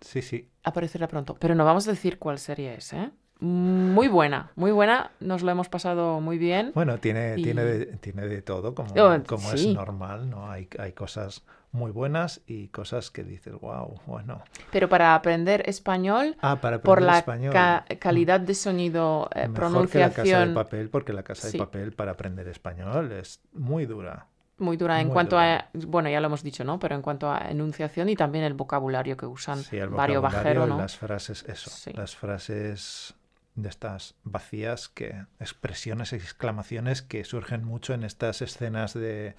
Sí, 0.00 0.22
sí. 0.22 0.48
Aparecerá 0.64 1.08
pronto. 1.08 1.36
Pero 1.38 1.54
no 1.54 1.64
vamos 1.64 1.86
a 1.88 1.90
decir 1.90 2.18
cuál 2.18 2.38
serie 2.38 2.74
es, 2.74 2.92
¿eh? 2.92 3.10
Muy 3.38 4.08
buena, 4.08 4.50
muy 4.56 4.70
buena. 4.70 5.10
Nos 5.20 5.42
lo 5.42 5.50
hemos 5.50 5.68
pasado 5.68 6.20
muy 6.20 6.38
bien. 6.38 6.72
Bueno, 6.74 6.98
tiene, 6.98 7.34
tiene, 7.34 7.64
de, 7.64 7.86
tiene 7.98 8.26
de 8.26 8.40
todo, 8.40 8.74
como, 8.74 8.94
oh, 8.94 9.22
como 9.26 9.52
es 9.52 9.66
normal, 9.66 10.30
¿no? 10.30 10.50
Hay, 10.50 10.68
hay 10.78 10.92
cosas 10.92 11.44
muy 11.70 11.90
buenas 11.90 12.40
y 12.46 12.68
cosas 12.68 13.10
que 13.10 13.24
dices, 13.24 13.52
wow, 13.60 14.00
bueno. 14.06 14.42
Pero 14.72 14.88
para 14.88 15.14
aprender 15.14 15.68
español, 15.68 16.36
ah, 16.40 16.60
para 16.62 16.76
aprender 16.76 16.82
por 16.82 17.02
la 17.02 17.18
español. 17.18 17.54
calidad 17.98 18.40
de 18.40 18.54
sonido, 18.54 19.28
eh, 19.34 19.40
Mejor 19.40 19.54
pronunciación. 19.54 20.14
Que 20.14 20.30
la 20.30 20.36
casa 20.36 20.46
de 20.46 20.54
papel, 20.54 20.88
porque 20.88 21.12
la 21.12 21.22
casa 21.22 21.50
de 21.50 21.58
papel 21.58 21.92
para 21.92 22.12
aprender 22.12 22.48
español 22.48 23.12
es 23.12 23.42
muy 23.52 23.84
dura 23.84 24.28
muy 24.58 24.76
dura 24.76 25.00
en 25.00 25.10
cuanto 25.10 25.38
a, 25.38 25.68
bueno, 25.74 26.08
ya 26.08 26.20
lo 26.20 26.26
hemos 26.26 26.42
dicho, 26.42 26.64
¿no? 26.64 26.78
Pero 26.78 26.94
en 26.94 27.02
cuanto 27.02 27.30
a 27.30 27.50
enunciación 27.50 28.08
y 28.08 28.16
también 28.16 28.44
el 28.44 28.54
vocabulario 28.54 29.16
que 29.16 29.26
usan, 29.26 29.58
sí, 29.58 29.76
el 29.76 29.88
vocabulario 29.88 30.22
bajero, 30.22 30.66
¿no? 30.66 30.78
Las 30.78 30.96
frases, 30.96 31.44
eso, 31.46 31.70
las 31.92 32.16
frases 32.16 33.14
de 33.54 33.68
estas 33.68 34.14
vacías, 34.24 34.88
que 34.88 35.24
expresiones, 35.40 36.12
exclamaciones 36.12 37.02
que 37.02 37.24
surgen 37.24 37.64
mucho 37.64 37.94
en 37.94 38.04
estas 38.04 38.42
escenas 38.42 38.94
de, 38.94 39.34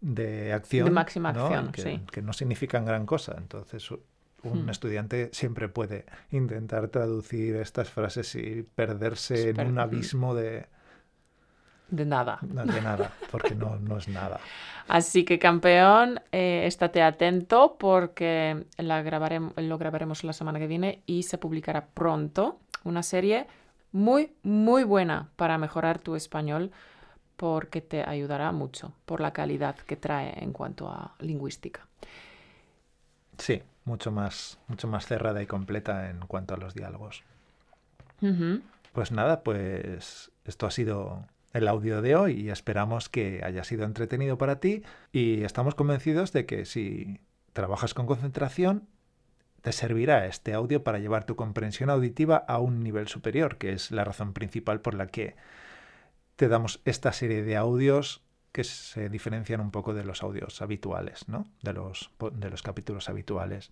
de 0.00 0.52
acción. 0.52 0.86
De 0.86 0.90
máxima 0.90 1.30
acción, 1.30 1.72
que, 1.72 1.82
sí. 1.82 2.00
que 2.10 2.22
no 2.22 2.32
significan 2.32 2.84
gran 2.84 3.06
cosa. 3.06 3.34
Entonces, 3.38 3.90
un 4.42 4.66
hmm. 4.66 4.70
estudiante 4.70 5.30
siempre 5.32 5.68
puede 5.68 6.04
intentar 6.30 6.88
traducir 6.88 7.56
estas 7.56 7.90
frases 7.90 8.34
y 8.34 8.62
perderse 8.62 9.50
en 9.50 9.60
un 9.60 9.78
abismo 9.78 10.34
de 10.34 10.66
de 11.92 12.06
nada. 12.06 12.38
de 12.40 12.80
nada, 12.80 13.12
porque 13.30 13.54
no, 13.54 13.76
no 13.76 13.98
es 13.98 14.08
nada. 14.08 14.40
Así 14.88 15.24
que 15.24 15.38
campeón, 15.38 16.20
eh, 16.32 16.62
estate 16.66 17.02
atento 17.02 17.76
porque 17.78 18.64
la 18.78 19.02
grabaremos, 19.02 19.52
lo 19.58 19.76
grabaremos 19.76 20.24
la 20.24 20.32
semana 20.32 20.58
que 20.58 20.66
viene 20.66 21.02
y 21.06 21.24
se 21.24 21.36
publicará 21.36 21.86
pronto 21.86 22.58
una 22.84 23.02
serie 23.02 23.46
muy, 23.92 24.32
muy 24.42 24.84
buena 24.84 25.28
para 25.36 25.58
mejorar 25.58 25.98
tu 25.98 26.16
español 26.16 26.72
porque 27.36 27.82
te 27.82 28.02
ayudará 28.08 28.52
mucho 28.52 28.94
por 29.04 29.20
la 29.20 29.34
calidad 29.34 29.76
que 29.76 29.96
trae 29.96 30.42
en 30.42 30.52
cuanto 30.52 30.88
a 30.88 31.14
lingüística. 31.18 31.86
Sí, 33.36 33.62
mucho 33.84 34.10
más, 34.10 34.58
mucho 34.66 34.88
más 34.88 35.06
cerrada 35.06 35.42
y 35.42 35.46
completa 35.46 36.08
en 36.08 36.20
cuanto 36.20 36.54
a 36.54 36.56
los 36.56 36.74
diálogos. 36.74 37.22
Pues 38.92 39.10
nada, 39.10 39.42
pues 39.42 40.30
esto 40.44 40.66
ha 40.66 40.70
sido 40.70 41.26
el 41.52 41.68
audio 41.68 42.02
de 42.02 42.16
hoy 42.16 42.40
y 42.40 42.50
esperamos 42.50 43.08
que 43.08 43.42
haya 43.44 43.64
sido 43.64 43.84
entretenido 43.84 44.38
para 44.38 44.60
ti 44.60 44.82
y 45.12 45.44
estamos 45.44 45.74
convencidos 45.74 46.32
de 46.32 46.46
que 46.46 46.64
si 46.64 47.20
trabajas 47.52 47.94
con 47.94 48.06
concentración 48.06 48.88
te 49.60 49.72
servirá 49.72 50.26
este 50.26 50.54
audio 50.54 50.82
para 50.82 50.98
llevar 50.98 51.24
tu 51.24 51.36
comprensión 51.36 51.88
auditiva 51.88 52.36
a 52.36 52.58
un 52.58 52.82
nivel 52.82 53.06
superior, 53.06 53.58
que 53.58 53.72
es 53.72 53.90
la 53.90 54.04
razón 54.04 54.32
principal 54.32 54.80
por 54.80 54.94
la 54.94 55.06
que 55.06 55.36
te 56.36 56.48
damos 56.48 56.80
esta 56.84 57.12
serie 57.12 57.42
de 57.42 57.56
audios 57.56 58.22
que 58.50 58.64
se 58.64 59.08
diferencian 59.08 59.60
un 59.60 59.70
poco 59.70 59.94
de 59.94 60.04
los 60.04 60.22
audios 60.22 60.60
habituales, 60.60 61.28
¿no? 61.28 61.46
De 61.62 61.72
los, 61.72 62.10
de 62.32 62.50
los 62.50 62.62
capítulos 62.62 63.08
habituales. 63.08 63.70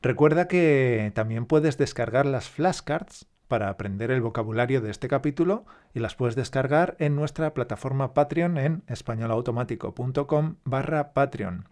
Recuerda 0.00 0.48
que 0.48 1.12
también 1.14 1.46
puedes 1.46 1.78
descargar 1.78 2.26
las 2.26 2.48
flashcards 2.48 3.26
para 3.48 3.68
aprender 3.68 4.10
el 4.10 4.20
vocabulario 4.20 4.80
de 4.80 4.90
este 4.90 5.08
capítulo 5.08 5.64
y 5.92 6.00
las 6.00 6.14
puedes 6.14 6.36
descargar 6.36 6.96
en 6.98 7.14
nuestra 7.16 7.54
plataforma 7.54 8.14
Patreon 8.14 8.58
en 8.58 8.82
españolautomático.com 8.86 10.56
barra 10.64 11.12
Patreon. 11.12 11.68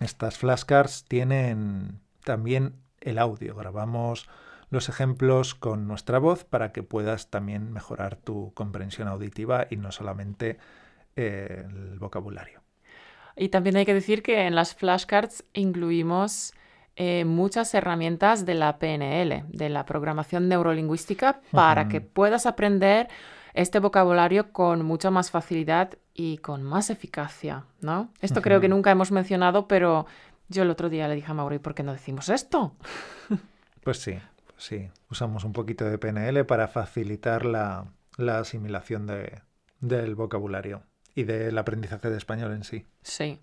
Estas 0.00 0.38
flashcards 0.38 1.04
tienen 1.04 2.00
también 2.24 2.74
el 3.00 3.18
audio. 3.18 3.54
Grabamos 3.54 4.28
los 4.70 4.88
ejemplos 4.88 5.54
con 5.54 5.86
nuestra 5.86 6.18
voz 6.18 6.44
para 6.44 6.72
que 6.72 6.82
puedas 6.82 7.30
también 7.30 7.72
mejorar 7.72 8.16
tu 8.16 8.52
comprensión 8.54 9.08
auditiva 9.08 9.66
y 9.70 9.76
no 9.76 9.92
solamente 9.92 10.58
eh, 11.14 11.64
el 11.66 11.98
vocabulario. 11.98 12.62
Y 13.36 13.50
también 13.50 13.76
hay 13.76 13.86
que 13.86 13.94
decir 13.94 14.22
que 14.22 14.46
en 14.46 14.54
las 14.54 14.74
flashcards 14.74 15.44
incluimos 15.52 16.54
eh, 16.96 17.24
muchas 17.26 17.74
herramientas 17.74 18.46
de 18.46 18.54
la 18.54 18.78
PNL, 18.78 19.44
de 19.48 19.68
la 19.68 19.84
programación 19.84 20.48
neurolingüística, 20.48 21.40
para 21.50 21.88
que 21.88 22.00
puedas 22.00 22.46
aprender 22.46 23.08
este 23.52 23.80
vocabulario 23.80 24.52
con 24.52 24.82
mucha 24.82 25.10
más 25.10 25.30
facilidad 25.30 25.98
y 26.14 26.38
con 26.38 26.62
más 26.62 26.88
eficacia, 26.88 27.64
¿no? 27.80 28.10
Esto 28.20 28.40
creo 28.40 28.60
que 28.60 28.68
nunca 28.68 28.90
hemos 28.90 29.12
mencionado, 29.12 29.68
pero 29.68 30.06
yo 30.48 30.62
el 30.62 30.70
otro 30.70 30.88
día 30.88 31.06
le 31.08 31.14
dije 31.16 31.30
a 31.30 31.34
Mauri, 31.34 31.58
¿por 31.58 31.74
qué 31.74 31.82
no 31.82 31.92
decimos 31.92 32.30
esto? 32.30 32.74
pues 33.84 33.98
sí, 33.98 34.18
pues 34.46 34.64
sí. 34.64 34.88
Usamos 35.10 35.44
un 35.44 35.52
poquito 35.52 35.84
de 35.84 35.98
PNL 35.98 36.44
para 36.46 36.66
facilitar 36.68 37.44
la, 37.44 37.86
asimilación 38.18 39.06
del 39.80 40.14
vocabulario 40.14 40.82
y 41.14 41.24
del 41.24 41.58
aprendizaje 41.58 42.08
de 42.08 42.16
español 42.16 42.52
en 42.52 42.64
sí. 42.64 42.86
Sí. 43.02 43.40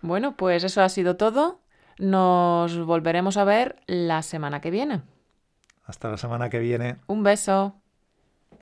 Bueno, 0.00 0.36
pues 0.36 0.64
eso 0.64 0.82
ha 0.82 0.88
sido 0.88 1.16
todo. 1.16 1.61
Nos 2.02 2.84
volveremos 2.84 3.36
a 3.36 3.44
ver 3.44 3.76
la 3.86 4.22
semana 4.22 4.60
que 4.60 4.72
viene. 4.72 5.02
Hasta 5.84 6.10
la 6.10 6.16
semana 6.16 6.50
que 6.50 6.58
viene. 6.58 6.96
Un 7.06 7.22
beso. 7.22 7.80